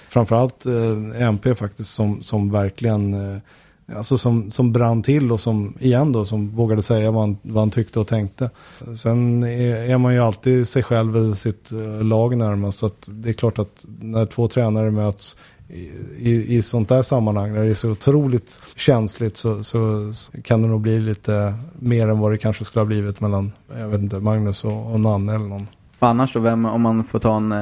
framförallt 0.08 0.66
eh, 0.66 1.22
MP 1.22 1.54
faktiskt 1.54 1.94
som, 1.94 2.22
som 2.22 2.50
verkligen 2.50 3.14
eh, 3.14 3.38
Alltså 3.96 4.18
som, 4.18 4.50
som 4.50 4.72
brann 4.72 5.02
till 5.02 5.32
och 5.32 5.40
som, 5.40 5.74
igen 5.80 6.12
då, 6.12 6.24
som 6.24 6.50
vågade 6.50 6.82
säga 6.82 7.10
vad 7.10 7.22
han, 7.22 7.36
vad 7.42 7.62
han 7.62 7.70
tyckte 7.70 8.00
och 8.00 8.06
tänkte. 8.06 8.50
Sen 8.96 9.42
är, 9.42 9.76
är 9.76 9.98
man 9.98 10.14
ju 10.14 10.20
alltid 10.20 10.68
sig 10.68 10.82
själv 10.82 11.16
eller 11.16 11.34
sitt 11.34 11.72
eh, 11.72 12.04
lag 12.04 12.36
närmast. 12.36 12.78
Så 12.78 12.86
att 12.86 13.08
det 13.10 13.28
är 13.28 13.32
klart 13.32 13.58
att 13.58 13.86
när 14.00 14.26
två 14.26 14.48
tränare 14.48 14.90
möts 14.90 15.36
i, 15.68 15.90
i, 16.18 16.56
i 16.56 16.62
sånt 16.62 16.88
där 16.88 17.02
sammanhang, 17.02 17.52
när 17.52 17.64
det 17.64 17.70
är 17.70 17.74
så 17.74 17.90
otroligt 17.90 18.60
känsligt 18.76 19.36
så, 19.36 19.64
så 19.64 20.12
kan 20.44 20.62
det 20.62 20.68
nog 20.68 20.80
bli 20.80 21.00
lite 21.00 21.54
mer 21.78 22.08
än 22.08 22.18
vad 22.18 22.32
det 22.32 22.38
kanske 22.38 22.64
skulle 22.64 22.80
ha 22.80 22.86
blivit 22.86 23.20
mellan, 23.20 23.52
jag 23.78 23.88
vet 23.88 24.00
inte, 24.00 24.18
Magnus 24.18 24.64
och, 24.64 24.92
och 24.92 25.00
Nanne 25.00 25.34
eller 25.34 25.46
någon. 25.46 25.66
Annars 26.04 26.32
då, 26.32 26.40
vem, 26.40 26.64
om 26.64 26.82
man 26.82 27.04
får 27.04 27.18
ta 27.18 27.36
en, 27.36 27.52
eh, 27.52 27.58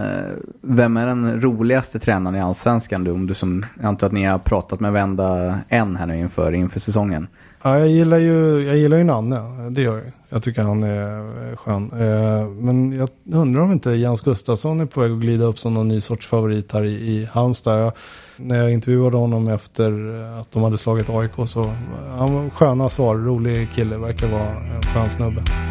vem 0.61 0.97
är 0.97 1.07
den 1.07 1.41
roligaste 1.41 1.99
tränaren 1.99 2.37
i 2.37 2.41
Allsvenskan? 2.41 3.05
Du, 3.05 3.11
om 3.11 3.27
du 3.27 3.35
som, 3.35 3.67
jag 3.77 3.85
antar 3.85 4.07
att 4.07 4.13
ni 4.13 4.25
har 4.25 4.39
pratat 4.39 4.81
med 4.81 4.93
vända 4.93 5.59
en 5.69 5.97
här 5.97 6.07
nu 6.07 6.19
inför, 6.19 6.53
inför 6.53 6.81
säsongen. 6.81 7.27
Ja, 7.63 7.79
jag 7.79 7.89
gillar 7.89 8.19
ju, 8.19 8.61
jag 8.67 8.77
gillar 8.77 8.97
ju 8.97 9.05
Nanne, 9.05 9.71
det 9.71 9.83
gör 9.83 9.97
jag. 9.97 10.13
Jag 10.29 10.43
tycker 10.43 10.63
han 10.63 10.83
är 10.83 11.57
skön. 11.57 11.91
Eh, 11.93 12.49
men 12.49 12.93
jag 12.93 13.09
undrar 13.33 13.63
om 13.63 13.73
inte 13.73 13.91
Jens 13.91 14.21
Gustafsson 14.21 14.81
är 14.81 14.87
på 14.87 15.01
väg 15.01 15.13
att 15.13 15.21
glida 15.21 15.45
upp 15.45 15.59
som 15.59 15.75
någon 15.75 15.89
ny 15.89 16.01
sorts 16.01 16.27
favorit 16.27 16.73
här 16.73 16.85
i, 16.85 16.91
i 16.91 17.29
Halmstad. 17.33 17.81
Jag, 17.81 17.93
när 18.37 18.57
jag 18.57 18.73
intervjuade 18.73 19.17
honom 19.17 19.49
efter 19.49 19.93
att 20.41 20.53
de 20.53 20.63
hade 20.63 20.79
slagit 20.79 21.11
AIK 21.11 21.33
så, 21.47 21.75
han 22.19 22.35
var 22.35 22.51
sköna 22.51 22.89
svar, 22.89 23.17
rolig 23.17 23.69
kille, 23.75 23.99
verkar 23.99 24.29
vara 24.29 24.51
en 24.51 24.83
skön 24.83 25.11
snubbe. 25.11 25.70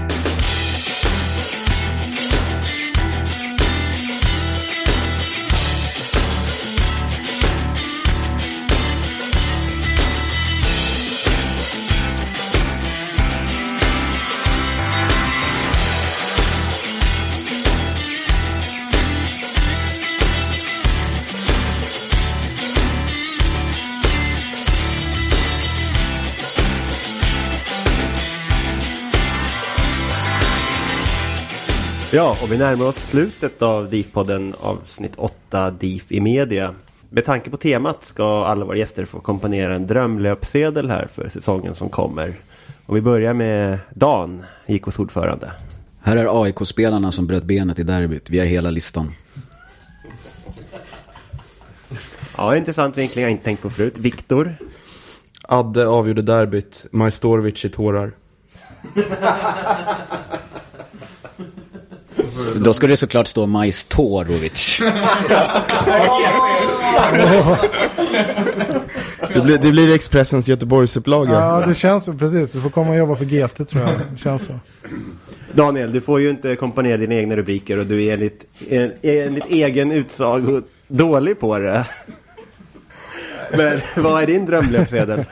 Ja, 32.14 32.38
och 32.44 32.52
vi 32.52 32.58
närmar 32.58 32.86
oss 32.86 32.96
slutet 32.96 33.62
av 33.62 33.90
DIF-podden 33.90 34.56
avsnitt 34.60 35.14
8 35.16 35.72
DIF 35.72 36.12
i 36.12 36.20
media. 36.20 36.76
Med 37.10 37.26
tanke 37.26 37.50
på 37.50 37.58
temat 37.58 38.06
ska 38.06 38.46
alla 38.46 38.66
våra 38.66 38.78
gäster 38.78 39.06
få 39.06 39.20
komponera 39.20 39.76
en 39.76 39.88
drömlöpsedel 39.88 40.90
här 40.90 41.08
för 41.08 41.30
säsongen 41.30 41.76
som 41.76 41.90
kommer. 41.90 42.40
Och 42.86 42.98
vi 42.98 43.02
börjar 43.02 43.34
med 43.34 43.80
Dan, 43.94 44.46
JKs 44.66 45.00
ordförande. 45.00 45.52
Här 46.02 46.18
är 46.18 46.44
AIK-spelarna 46.44 47.12
som 47.12 47.28
bröt 47.28 47.44
benet 47.44 47.80
i 47.80 47.84
derbyt. 47.84 48.30
Vi 48.30 48.40
har 48.40 48.46
hela 48.46 48.70
listan. 48.70 49.12
Ja, 52.38 52.56
intressant 52.56 52.98
vinkling 52.98 53.24
jag 53.24 53.32
inte 53.32 53.44
tänkt 53.44 53.62
på 53.62 53.70
förut. 53.70 53.98
Viktor. 53.98 54.56
Adde 55.44 55.88
avgjorde 55.88 56.22
derbyt. 56.22 56.86
Majstorovic 56.92 57.66
i 57.66 57.70
tårar. 57.70 58.12
Då 62.56 62.74
skulle 62.74 62.94
det 62.94 62.98
såklart 62.98 63.28
stå 63.28 63.46
Majstorovic. 63.46 64.80
Det 69.34 69.42
blir, 69.42 69.58
det 69.58 69.72
blir 69.72 69.96
Expressens 69.96 70.48
Göteborgsupplaga. 70.48 71.34
Ja, 71.34 71.64
det 71.68 71.76
känns 71.76 72.06
så, 72.06 72.14
precis. 72.14 72.52
Du 72.52 72.62
får 72.62 72.70
komma 72.70 72.90
och 72.90 72.98
jobba 72.98 73.16
för 73.16 73.26
GT 73.26 73.70
tror 73.70 73.84
jag. 73.84 73.92
Det 74.12 74.18
känns 74.18 74.46
så. 74.46 74.54
Daniel, 75.54 75.92
du 75.94 76.02
får 76.02 76.20
ju 76.20 76.30
inte 76.30 76.56
komponera 76.56 76.98
dina 76.98 77.16
egna 77.16 77.36
rubriker 77.36 77.80
och 77.80 77.86
du 77.86 78.06
är 78.06 78.14
enligt, 78.14 78.46
en, 78.70 78.92
enligt 79.02 79.46
egen 79.50 79.92
utsago 79.92 80.62
dålig 80.88 81.40
på 81.40 81.60
det. 81.60 81.86
Men 83.58 83.82
vad 83.98 84.24
är 84.24 84.28
din 84.28 84.46
drömlöpsedel? 84.46 85.26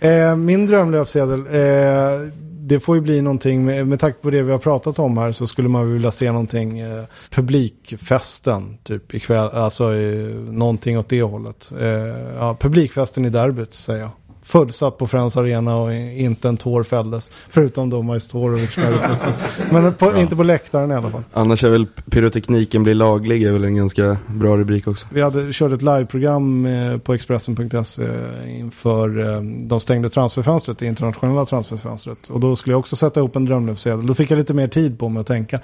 Eh, 0.00 0.36
min 0.36 0.66
drömlöpsedel, 0.66 1.40
eh, 1.40 2.28
det 2.68 2.80
får 2.80 2.96
ju 2.96 3.02
bli 3.02 3.22
någonting 3.22 3.64
med, 3.64 3.86
med 3.86 4.00
tanke 4.00 4.18
på 4.18 4.30
det 4.30 4.42
vi 4.42 4.52
har 4.52 4.58
pratat 4.58 4.98
om 4.98 5.18
här 5.18 5.32
så 5.32 5.46
skulle 5.46 5.68
man 5.68 5.92
vilja 5.92 6.10
se 6.10 6.32
någonting 6.32 6.78
eh, 6.78 7.04
publikfesten 7.30 8.78
typ 8.82 9.14
ikväll, 9.14 9.48
alltså 9.48 9.94
eh, 9.94 10.34
någonting 10.34 10.98
åt 10.98 11.08
det 11.08 11.22
hållet. 11.22 11.72
Eh, 11.80 11.88
ja, 12.36 12.56
publikfesten 12.60 13.24
i 13.24 13.30
derbyt 13.30 13.74
säger 13.74 14.00
jag. 14.00 14.10
Fullsatt 14.48 14.98
på 14.98 15.06
Friends 15.06 15.36
Arena 15.36 15.76
och 15.76 15.94
inte 15.94 16.48
en 16.48 16.56
tår 16.56 16.82
fälldes. 16.82 17.30
Förutom 17.48 17.90
då 17.90 18.02
Majstorovic. 18.02 18.78
Men 19.70 19.94
på, 19.94 20.16
inte 20.16 20.36
på 20.36 20.42
läktaren 20.42 20.90
i 20.90 20.94
alla 20.94 21.10
fall. 21.10 21.22
Annars 21.32 21.64
är 21.64 21.70
väl 21.70 21.86
pyrotekniken 22.10 22.82
blir 22.82 22.94
laglig 22.94 23.42
är 23.42 23.52
väl 23.52 23.64
en 23.64 23.76
ganska 23.76 24.16
bra 24.26 24.56
rubrik 24.56 24.88
också. 24.88 25.06
Vi 25.12 25.22
hade 25.22 25.52
kört 25.52 25.72
ett 25.72 25.82
liveprogram 25.82 26.66
eh, 26.66 26.98
på 26.98 27.14
Expressen.se 27.14 28.08
inför 28.46 29.34
eh, 29.34 29.42
de 29.42 29.80
stängde 29.80 30.10
transferfönstret, 30.10 30.78
det 30.78 30.86
internationella 30.86 31.46
transferfönstret. 31.46 32.28
Och 32.28 32.40
då 32.40 32.56
skulle 32.56 32.72
jag 32.72 32.80
också 32.80 32.96
sätta 32.96 33.20
ihop 33.20 33.36
en 33.36 33.44
drömlöpsedel. 33.44 34.06
Då 34.06 34.14
fick 34.14 34.30
jag 34.30 34.38
lite 34.38 34.54
mer 34.54 34.68
tid 34.68 34.98
på 34.98 35.08
mig 35.08 35.20
att 35.20 35.26
tänka. 35.26 35.60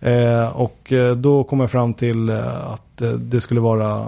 Eh, 0.00 0.56
och 0.56 0.92
eh, 0.92 1.16
då 1.16 1.44
kom 1.44 1.60
jag 1.60 1.70
fram 1.70 1.94
till 1.94 2.28
eh, 2.28 2.72
att 2.72 3.02
eh, 3.02 3.10
det 3.10 3.40
skulle 3.40 3.60
vara 3.60 4.06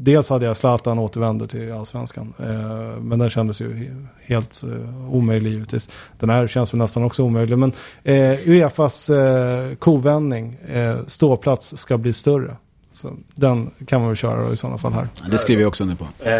dels 0.00 0.30
hade 0.30 0.46
jag 0.46 0.56
Zlatan 0.56 0.98
återvänder 0.98 1.46
till 1.46 1.72
allsvenskan. 1.72 2.34
Eh, 2.38 3.00
men 3.00 3.18
den 3.18 3.30
kändes 3.30 3.60
ju 3.60 3.74
he- 3.74 4.06
helt 4.24 4.62
eh, 4.62 5.14
omöjlig 5.14 5.50
givetvis. 5.52 5.90
Den 6.18 6.30
här 6.30 6.46
känns 6.48 6.72
väl 6.74 6.78
nästan 6.78 7.04
också 7.04 7.22
omöjlig. 7.22 7.58
Men 7.58 7.72
eh, 8.04 8.48
Uefas 8.48 9.10
eh, 9.10 9.74
kovändning, 9.74 10.54
eh, 10.68 10.96
ståplats 11.06 11.76
ska 11.76 11.98
bli 11.98 12.12
större. 12.12 12.56
Så 12.92 13.12
den 13.34 13.70
kan 13.86 14.00
man 14.00 14.08
väl 14.08 14.16
köra 14.16 14.52
i 14.52 14.56
sådana 14.56 14.78
fall 14.78 14.92
här. 14.92 15.08
Det 15.30 15.38
skriver 15.38 15.62
jag 15.62 15.68
också 15.68 15.84
under 15.84 15.96
på. 15.96 16.06
Eh, 16.20 16.32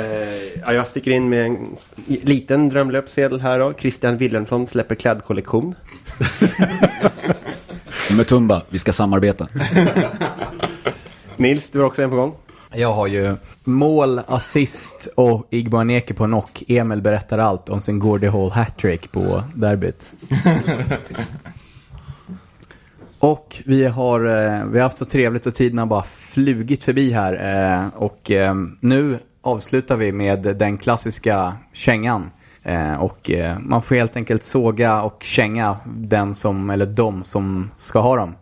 ja, 0.67 0.73
jag 0.73 0.87
sticker 0.87 1.11
in 1.11 1.29
med 1.29 1.47
en 1.47 1.77
liten 2.07 2.69
drömlöpsedel 2.69 3.41
här 3.41 3.59
då. 3.59 3.73
Christian 3.79 4.17
Wilhelmsson 4.17 4.67
släpper 4.67 4.95
klädkollektion. 4.95 5.75
Mutumba, 8.17 8.63
vi 8.69 8.79
ska 8.79 8.93
samarbeta. 8.93 9.49
Nils, 11.37 11.71
du 11.71 11.79
har 11.79 11.87
också 11.87 12.03
en 12.03 12.11
på 12.11 12.17
gång. 12.17 12.35
Jag 12.75 12.93
har 12.93 13.07
ju 13.07 13.37
mål, 13.65 14.21
assist 14.27 15.09
och 15.15 15.47
Igbaneke 15.51 16.15
på 16.15 16.25
knock. 16.25 16.63
Emil 16.69 17.03
berättar 17.03 17.39
allt 17.39 17.69
om 17.69 17.81
sin 17.81 17.99
Gordie 17.99 18.29
Hall 18.29 18.51
hattrick 18.51 19.13
på 19.13 19.43
derbyt. 19.55 20.09
och 23.19 23.63
vi 23.67 23.85
har, 23.85 24.21
eh, 24.21 24.65
vi 24.65 24.79
har 24.79 24.83
haft 24.83 24.99
så 24.99 25.05
trevligt 25.05 25.47
och 25.47 25.55
tiden 25.55 25.79
har 25.79 25.87
bara 25.87 26.03
flugit 26.03 26.85
förbi 26.85 27.13
här. 27.13 27.33
Eh, 27.33 27.89
och 28.03 28.31
eh, 28.31 28.55
nu 28.81 29.19
avslutar 29.43 29.97
vi 29.97 30.13
med 30.13 30.57
den 30.59 30.79
klassiska 30.79 31.57
kängan. 31.73 32.31
Och 32.99 33.31
man 33.61 33.83
får 33.83 33.95
helt 33.95 34.17
enkelt 34.17 34.43
såga 34.43 35.03
och 35.03 35.23
känga 35.23 35.77
den 35.87 36.35
som, 36.35 36.71
eller 36.71 36.87
de 36.87 37.25
som 37.25 37.71
ska 37.77 38.01
ha 38.01 38.17
dem. 38.17 38.35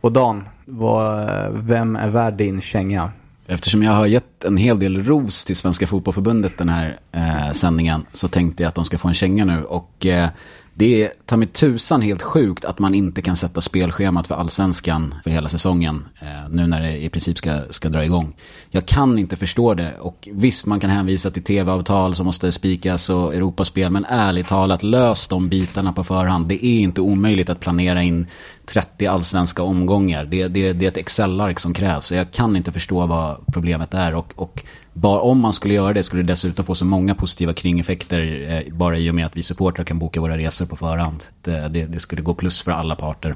Och 0.00 0.12
Dan, 0.12 0.48
vad, 0.64 1.28
vem 1.52 1.96
är 1.96 2.08
värd 2.08 2.34
din 2.34 2.60
känga? 2.60 3.10
Eftersom 3.46 3.82
jag 3.82 3.92
har 3.92 4.06
gett 4.06 4.44
en 4.44 4.56
hel 4.56 4.78
del 4.78 5.04
ros 5.04 5.44
till 5.44 5.56
Svenska 5.56 5.86
Fotbollförbundet 5.86 6.58
den 6.58 6.68
här 6.68 6.98
eh, 7.12 7.52
sändningen 7.52 8.06
så 8.12 8.28
tänkte 8.28 8.62
jag 8.62 8.68
att 8.68 8.74
de 8.74 8.84
ska 8.84 8.98
få 8.98 9.08
en 9.08 9.14
känga 9.14 9.44
nu. 9.44 9.64
Och 9.64 10.06
eh, 10.06 10.28
det 10.76 11.02
är 11.02 11.12
ta 11.26 11.36
mig 11.36 11.48
tusan 11.48 12.02
helt 12.02 12.22
sjukt 12.22 12.64
att 12.64 12.78
man 12.78 12.94
inte 12.94 13.22
kan 13.22 13.36
sätta 13.36 13.60
spelschemat 13.60 14.26
för 14.26 14.34
allsvenskan 14.34 15.14
för 15.24 15.30
hela 15.30 15.48
säsongen. 15.48 16.04
Eh, 16.20 16.50
nu 16.50 16.66
när 16.66 16.80
det 16.80 17.04
i 17.04 17.08
princip 17.08 17.38
ska, 17.38 17.60
ska 17.70 17.88
dra 17.88 18.04
igång. 18.04 18.36
Jag 18.70 18.86
kan 18.86 19.18
inte 19.18 19.36
förstå 19.36 19.74
det. 19.74 19.94
Och 20.00 20.28
visst, 20.32 20.66
man 20.66 20.80
kan 20.80 20.90
hänvisa 20.90 21.30
till 21.30 21.42
tv-avtal 21.42 22.14
som 22.14 22.26
måste 22.26 22.52
spikas 22.52 23.10
och 23.10 23.34
Europaspel. 23.34 23.90
Men 23.90 24.04
ärligt 24.04 24.48
talat, 24.48 24.82
lös 24.82 25.28
de 25.28 25.48
bitarna 25.48 25.92
på 25.92 26.04
förhand. 26.04 26.46
Det 26.46 26.66
är 26.66 26.80
inte 26.80 27.00
omöjligt 27.00 27.50
att 27.50 27.60
planera 27.60 28.02
in 28.02 28.26
30 28.66 29.06
allsvenska 29.06 29.62
omgångar. 29.62 30.24
Det, 30.24 30.48
det, 30.48 30.72
det 30.72 30.84
är 30.84 30.88
ett 30.88 30.96
Excel-ark 30.96 31.60
som 31.60 31.74
krävs. 31.74 32.06
Så 32.06 32.14
jag 32.14 32.32
kan 32.32 32.56
inte 32.56 32.72
förstå 32.72 33.06
vad 33.06 33.36
problemet 33.52 33.94
är. 33.94 34.14
Och, 34.14 34.32
och 34.36 34.64
bara 34.94 35.20
om 35.20 35.40
man 35.40 35.52
skulle 35.52 35.74
göra 35.74 35.92
det 35.92 36.02
skulle 36.02 36.22
det 36.22 36.32
dessutom 36.32 36.64
få 36.64 36.74
så 36.74 36.84
många 36.84 37.14
positiva 37.14 37.52
kringeffekter. 37.52 38.46
Eh, 38.50 38.74
bara 38.74 38.98
i 38.98 39.10
och 39.10 39.14
med 39.14 39.26
att 39.26 39.36
vi 39.36 39.42
supportrar 39.42 39.84
kan 39.84 39.98
boka 39.98 40.20
våra 40.20 40.38
resor 40.38 40.66
på 40.66 40.76
förhand. 40.76 41.24
Det, 41.42 41.68
det, 41.68 41.86
det 41.86 42.00
skulle 42.00 42.22
gå 42.22 42.34
plus 42.34 42.62
för 42.62 42.72
alla 42.72 42.96
parter. 42.96 43.34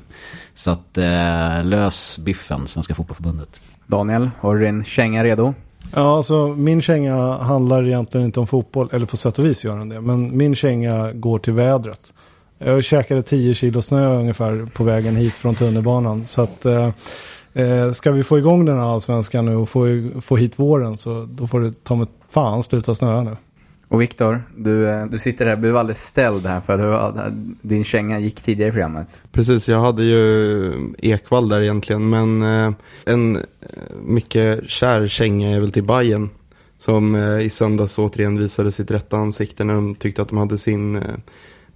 Så 0.54 0.70
att 0.70 0.98
eh, 0.98 1.64
lös 1.64 2.18
biffen, 2.18 2.66
Svenska 2.66 2.94
Fotbollförbundet. 2.94 3.60
Daniel, 3.86 4.30
har 4.40 4.54
du 4.54 4.64
din 4.64 4.84
känga 4.84 5.24
redo? 5.24 5.54
Ja, 5.94 6.16
alltså 6.16 6.48
min 6.48 6.82
känga 6.82 7.38
handlar 7.38 7.86
egentligen 7.86 8.26
inte 8.26 8.40
om 8.40 8.46
fotboll, 8.46 8.88
eller 8.92 9.06
på 9.06 9.16
sätt 9.16 9.38
och 9.38 9.44
vis 9.44 9.64
gör 9.64 9.76
den 9.76 9.88
det. 9.88 10.00
Men 10.00 10.36
min 10.36 10.54
känga 10.54 11.12
går 11.12 11.38
till 11.38 11.52
vädret. 11.52 12.12
Jag 12.58 12.84
käkade 12.84 13.22
10 13.22 13.54
kilo 13.54 13.82
snö 13.82 14.18
ungefär 14.18 14.66
på 14.74 14.84
vägen 14.84 15.16
hit 15.16 15.34
från 15.34 15.54
tunnelbanan. 15.54 16.26
Så 16.26 16.42
att 16.42 16.64
eh, 16.64 16.90
eh, 17.52 17.90
ska 17.90 18.12
vi 18.12 18.22
få 18.22 18.38
igång 18.38 18.64
den 18.64 18.76
här 18.76 18.84
allsvenskan 18.84 19.44
nu 19.44 19.56
och 19.56 19.68
få, 19.68 20.10
få 20.20 20.36
hit 20.36 20.58
våren 20.58 20.96
så 20.96 21.28
då 21.30 21.46
får 21.46 21.60
det 21.60 21.84
ta 21.84 21.94
med 21.94 22.06
fan 22.30 22.62
sluta 22.62 22.94
snöa 22.94 23.22
nu. 23.22 23.36
Och 23.88 24.02
Viktor, 24.02 24.42
du, 24.56 24.88
eh, 24.88 25.06
du 25.06 25.18
sitter 25.18 25.46
här, 25.46 25.56
du 25.56 25.60
blev 25.60 25.76
alldeles 25.76 26.02
ställd 26.02 26.46
här 26.46 26.60
för 26.60 26.78
du, 26.78 27.32
din 27.62 27.84
känga 27.84 28.18
gick 28.18 28.40
tidigare 28.40 28.68
i 28.68 28.72
programmet. 28.72 29.22
Precis, 29.32 29.68
jag 29.68 29.80
hade 29.80 30.04
ju 30.04 30.94
Ekvall 30.98 31.48
där 31.48 31.60
egentligen, 31.60 32.10
men 32.10 32.42
eh, 32.42 32.72
en 33.04 33.36
eh, 33.36 33.42
mycket 34.02 34.70
kär 34.70 35.08
känga 35.08 35.48
är 35.48 35.60
väl 35.60 35.72
till 35.72 35.84
Bayern 35.84 36.30
Som 36.78 37.16
i 37.16 37.50
söndags 37.50 37.98
återigen 37.98 38.38
visade 38.38 38.72
sitt 38.72 38.90
rätta 38.90 39.16
ansikte 39.16 39.64
när 39.64 39.74
de 39.74 39.94
tyckte 39.94 40.22
att 40.22 40.28
de 40.28 40.38
hade 40.38 40.58
sin 40.58 41.02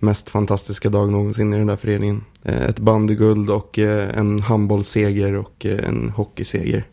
mest 0.02 0.28
fantastiska 0.28 0.88
dag 0.88 1.10
någonsin 1.10 1.52
i 1.52 1.58
den 1.58 1.66
där 1.66 1.76
föreningen. 1.76 2.24
Eh, 2.42 2.62
ett 2.62 2.78
bandyguld 2.78 3.50
och 3.50 3.78
eh, 3.78 4.18
en 4.18 4.40
handbollsseger 4.40 5.36
och 5.36 5.66
eh, 5.66 5.88
en 5.88 6.08
hockeyseger. 6.08 6.86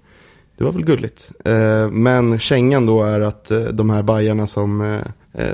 Det 0.58 0.64
var 0.64 0.72
väl 0.72 0.86
gulligt. 0.86 1.32
Men 1.92 2.40
kängan 2.40 2.86
då 2.86 3.04
är 3.04 3.22
att 3.22 3.52
de 3.72 3.90
här 3.90 4.04
bajarna 4.04 4.48
som 4.48 5.00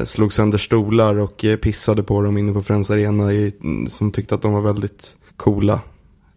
slog 0.04 0.34
sönder 0.34 0.58
stolar 0.58 1.16
och 1.16 1.46
pissade 1.62 2.04
på 2.04 2.22
dem 2.22 2.38
inne 2.38 2.54
på 2.54 2.64
Friends 2.64 2.90
Arena 2.90 3.32
mm, 3.32 3.88
som 3.88 4.12
tyckte 4.12 4.36
att 4.36 4.42
de 4.42 4.54
var 4.54 4.62
väldigt 4.62 5.18
coola, 5.38 5.80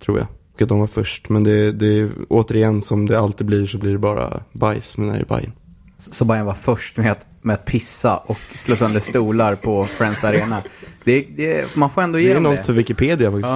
tror 0.05 0.19
jag. 0.19 0.27
Och 0.55 0.63
att 0.63 0.69
de 0.69 0.81
var 0.81 0.87
först. 0.87 1.29
Men 1.29 1.45
det, 1.45 1.73
det 1.73 1.87
är 1.87 2.11
återigen 2.29 2.83
som 2.83 3.07
det 3.07 3.19
alltid 3.19 3.47
blir 3.47 3.67
så 3.67 3.79
blir 3.79 3.93
det 3.93 3.99
bara 3.99 4.41
bajs 4.53 4.97
med 4.97 5.09
den 5.09 5.15
här 5.15 5.21
är 5.21 5.27
Bajen. 5.27 5.53
Så 5.99 6.25
Bayern 6.25 6.47
var 6.47 6.55
först 6.55 6.97
med 6.97 7.13
att, 7.13 7.27
med 7.43 7.55
att 7.55 7.65
pissa 7.65 8.17
och 8.17 8.39
slå 8.55 8.77
sönder 8.77 9.01
stolar 9.01 9.55
på 9.55 9.85
Friends 9.85 10.25
Arena. 10.25 10.63
Det, 11.05 11.21
det, 11.37 11.77
man 11.77 11.91
får 11.91 12.03
ändå 12.03 12.19
ge 12.19 12.29
Det 12.33 12.37
är 12.37 12.41
något 12.41 12.67
för 12.67 12.73
Wikipedia 12.73 13.31
faktiskt. 13.31 13.49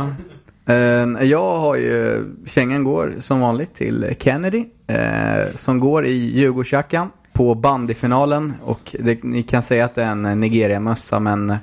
Ja. 0.66 0.74
Eh, 0.74 1.22
Jag 1.28 1.58
har 1.58 1.76
ju, 1.76 2.24
kängan 2.46 2.84
går 2.84 3.14
som 3.18 3.40
vanligt 3.40 3.74
till 3.74 4.14
Kennedy. 4.20 4.64
eh, 4.86 5.54
Som 5.54 5.80
går 5.80 6.06
i 6.06 6.12
Djurgårdsjackan 6.12 7.10
på 7.32 7.54
bandyfinalen. 7.54 8.52
Och 8.64 8.96
det, 9.00 9.22
ni 9.22 9.42
kan 9.42 9.62
säga 9.62 9.84
att 9.84 9.94
det 9.94 10.02
är 10.02 10.06
en 10.10 10.22
Nigeria-mössa 10.40 11.18
men 11.20 11.56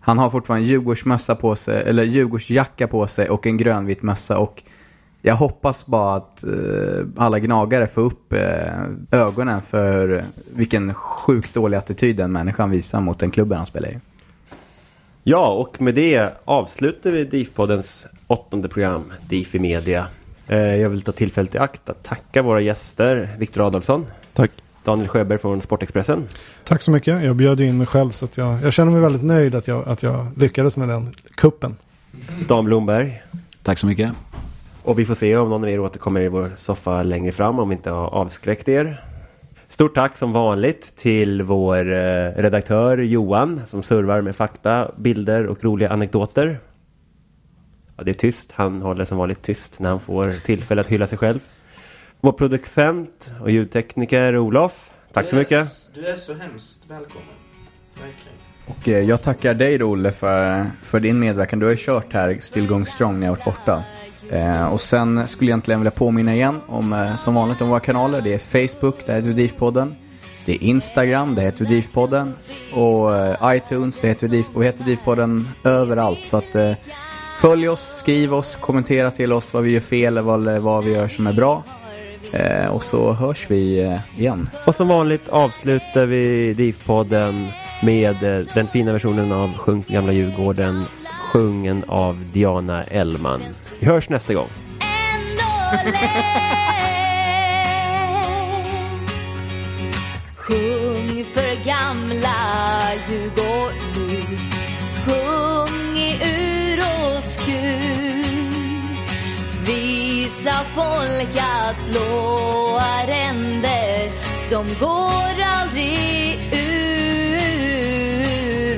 han 0.00 0.18
har 0.18 0.30
fortfarande 0.30 0.66
Djurgårdsmössa 0.66 1.34
på 1.34 1.56
sig, 1.56 1.82
eller 1.86 2.02
Djurgårdsjacka 2.02 2.86
på 2.88 3.06
sig 3.06 3.28
och 3.30 3.46
en 3.46 3.56
grönvit 3.56 4.02
mössa. 4.02 4.38
Och 4.38 4.62
jag 5.26 5.36
hoppas 5.36 5.86
bara 5.86 6.16
att 6.16 6.44
eh, 6.44 6.50
alla 7.16 7.38
gnagare 7.38 7.86
får 7.86 8.02
upp 8.02 8.32
eh, 8.32 8.40
ögonen 9.10 9.62
för 9.62 10.24
vilken 10.54 10.94
sjukt 10.94 11.54
dålig 11.54 11.76
attityd 11.76 12.16
den 12.16 12.32
människan 12.32 12.70
visar 12.70 13.00
mot 13.00 13.18
den 13.18 13.30
klubben 13.30 13.58
han 13.58 13.66
spelar 13.66 13.88
i. 13.88 13.98
Ja, 15.22 15.48
och 15.48 15.80
med 15.82 15.94
det 15.94 16.32
avslutar 16.44 17.10
vi 17.10 17.24
DIF-poddens 17.24 18.06
åttonde 18.26 18.68
program, 18.68 19.12
DIF 19.28 19.54
i 19.54 19.58
media. 19.58 20.06
Eh, 20.48 20.58
Jag 20.58 20.88
vill 20.90 21.02
ta 21.02 21.12
tillfället 21.12 21.54
i 21.54 21.58
akt 21.58 21.88
att 21.88 22.02
tacka 22.02 22.42
våra 22.42 22.60
gäster, 22.60 23.36
Viktor 23.38 23.66
Adolfsson. 23.66 24.06
Tack. 24.34 24.50
Daniel 24.84 25.08
Sjöberg 25.08 25.38
från 25.38 25.60
Sportexpressen. 25.62 26.28
Tack 26.64 26.82
så 26.82 26.90
mycket. 26.90 27.24
Jag 27.24 27.36
bjöd 27.36 27.60
in 27.60 27.78
mig 27.78 27.86
själv 27.86 28.10
så 28.10 28.24
att 28.24 28.36
jag, 28.36 28.62
jag 28.62 28.72
känner 28.72 28.92
mig 28.92 29.00
väldigt 29.00 29.22
nöjd 29.24 29.54
att 29.54 29.68
jag, 29.68 29.88
att 29.88 30.02
jag 30.02 30.26
lyckades 30.36 30.76
med 30.76 30.88
den 30.88 31.14
kuppen. 31.34 31.76
Dan 32.48 32.64
Blomberg. 32.64 33.22
Tack 33.62 33.78
så 33.78 33.86
mycket. 33.86 34.10
Och 34.86 34.98
vi 34.98 35.04
får 35.04 35.14
se 35.14 35.36
om 35.36 35.48
någon 35.48 35.64
av 35.64 35.70
er 35.70 35.80
återkommer 35.80 36.20
i 36.20 36.28
vår 36.28 36.50
soffa 36.56 37.02
längre 37.02 37.32
fram 37.32 37.58
om 37.58 37.68
vi 37.68 37.74
inte 37.74 37.90
har 37.90 38.06
avskräckt 38.06 38.68
er. 38.68 39.04
Stort 39.68 39.94
tack 39.94 40.16
som 40.16 40.32
vanligt 40.32 40.96
till 40.96 41.42
vår 41.42 41.92
eh, 41.92 42.30
redaktör 42.36 42.98
Johan 42.98 43.66
som 43.66 43.82
servar 43.82 44.20
med 44.20 44.36
fakta, 44.36 44.90
bilder 44.96 45.46
och 45.46 45.64
roliga 45.64 45.90
anekdoter. 45.90 46.58
Ja, 47.96 48.04
det 48.04 48.10
är 48.10 48.14
tyst. 48.14 48.52
Han 48.52 48.82
håller 48.82 49.04
som 49.04 49.18
vanligt 49.18 49.42
tyst 49.42 49.78
när 49.78 49.90
han 49.90 50.00
får 50.00 50.44
tillfälle 50.44 50.80
att 50.80 50.88
hylla 50.88 51.06
sig 51.06 51.18
själv. 51.18 51.40
Vår 52.20 52.32
producent 52.32 53.30
och 53.40 53.50
ljudtekniker 53.50 54.36
Olof. 54.36 54.90
Tack 55.12 55.28
så 55.28 55.36
mycket. 55.36 55.68
Du 55.94 56.06
är 56.06 56.16
så 56.16 56.34
hemskt 56.34 56.82
välkommen. 56.88 57.34
Verkligen. 57.94 58.38
Och 58.66 58.88
eh, 58.88 59.08
jag 59.08 59.22
tackar 59.22 59.54
dig 59.54 59.78
då 59.78 59.86
Olle 59.86 60.12
för, 60.12 60.66
för 60.82 61.00
din 61.00 61.18
medverkan. 61.18 61.58
Du 61.58 61.66
har 61.66 61.70
ju 61.70 61.78
kört 61.78 62.12
här 62.12 62.36
Still 62.40 62.66
Going 62.66 62.86
Strong 62.86 63.20
när 63.20 63.26
jag 63.26 63.32
varit 63.32 63.44
borta. 63.44 63.84
Eh, 64.30 64.66
och 64.66 64.80
sen 64.80 65.28
skulle 65.28 65.50
jag 65.50 65.54
egentligen 65.54 65.80
vilja 65.80 65.90
påminna 65.90 66.34
igen 66.34 66.60
om, 66.66 66.92
eh, 66.92 67.16
som 67.16 67.34
vanligt 67.34 67.60
om 67.60 67.68
våra 67.68 67.80
kanaler. 67.80 68.20
Det 68.20 68.34
är 68.34 68.38
Facebook, 68.38 69.06
där 69.06 69.14
heter 69.14 69.28
vi 69.28 69.42
DIF-podden. 69.42 69.94
Det 70.44 70.52
är 70.52 70.62
Instagram, 70.62 71.34
det 71.34 71.42
heter 71.42 71.64
vi 71.64 71.74
DIF-podden. 71.74 72.32
Och 72.74 73.16
eh, 73.16 73.56
iTunes, 73.56 74.00
det 74.00 74.08
heter 74.08 74.28
vi 74.28 74.36
DIF, 74.36 74.46
och 74.54 74.62
vi 74.62 74.66
heter 74.66 74.84
DIF-podden 74.84 75.44
överallt. 75.64 76.26
Så 76.26 76.36
att 76.36 76.54
eh, 76.54 76.72
följ 77.36 77.68
oss, 77.68 77.96
skriv 77.98 78.34
oss, 78.34 78.56
kommentera 78.56 79.10
till 79.10 79.32
oss 79.32 79.54
vad 79.54 79.62
vi 79.62 79.70
gör 79.70 79.80
fel 79.80 80.06
eller 80.06 80.22
vad, 80.22 80.62
vad 80.62 80.84
vi 80.84 80.92
gör 80.92 81.08
som 81.08 81.26
är 81.26 81.32
bra. 81.32 81.62
Eh, 82.32 82.66
och 82.66 82.82
så 82.82 83.12
hörs 83.12 83.46
vi 83.50 83.82
eh, 83.84 83.98
igen. 84.18 84.48
Och 84.66 84.74
som 84.74 84.88
vanligt 84.88 85.28
avslutar 85.28 86.06
vi 86.06 86.54
DIF-podden 86.54 87.48
med 87.82 88.38
eh, 88.38 88.46
den 88.54 88.66
fina 88.66 88.92
versionen 88.92 89.32
av 89.32 89.52
Sjung 89.58 89.82
för 89.82 89.92
gamla 89.92 90.12
Djurgården, 90.12 90.84
sjungen 91.36 91.84
av 91.88 92.24
Diana 92.32 92.84
Ellman. 92.84 93.42
Vi 93.78 93.86
hörs 93.86 94.08
nästa 94.08 94.34
gång. 94.34 94.48
Sjung 100.36 101.24
för 101.34 101.64
gamla 101.64 102.34
Djurgården 103.08 103.78
nu. 103.96 104.20
Sjung 105.04 105.96
i 105.98 106.18
ur 106.24 106.78
och 106.78 107.24
skur. 107.24 108.50
Visa 109.66 110.64
folk 110.74 111.36
att 111.38 111.76
blåa 111.90 113.06
ränder 113.06 114.10
de 114.50 114.66
går 114.80 115.42
aldrig 115.42 116.38
ur. 116.52 116.76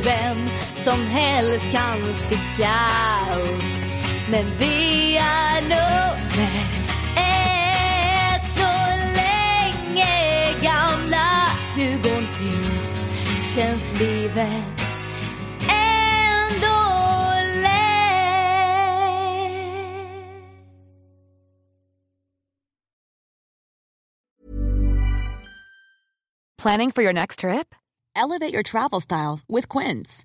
Vem 0.04 0.48
som 0.74 1.06
helst 1.06 1.72
kan 1.72 2.14
skriva 2.14 2.37
Men 4.30 4.44
vi 4.58 5.18
nummer 5.62 6.66
ett 7.16 8.44
så 8.56 8.72
länge 9.16 10.54
gamla 10.62 11.48
Djurgården 11.76 12.26
finns 12.26 13.00
känns 13.54 14.00
livet 14.00 14.80
ändå 15.70 16.80
lätt. 17.62 17.98
Planning 26.62 26.92
for 26.92 27.02
your 27.02 27.12
next 27.12 27.38
trip? 27.38 27.74
Elevate 28.16 28.52
your 28.52 28.62
travel 28.62 29.00
style 29.00 29.40
with 29.48 29.68
Quince. 29.68 30.24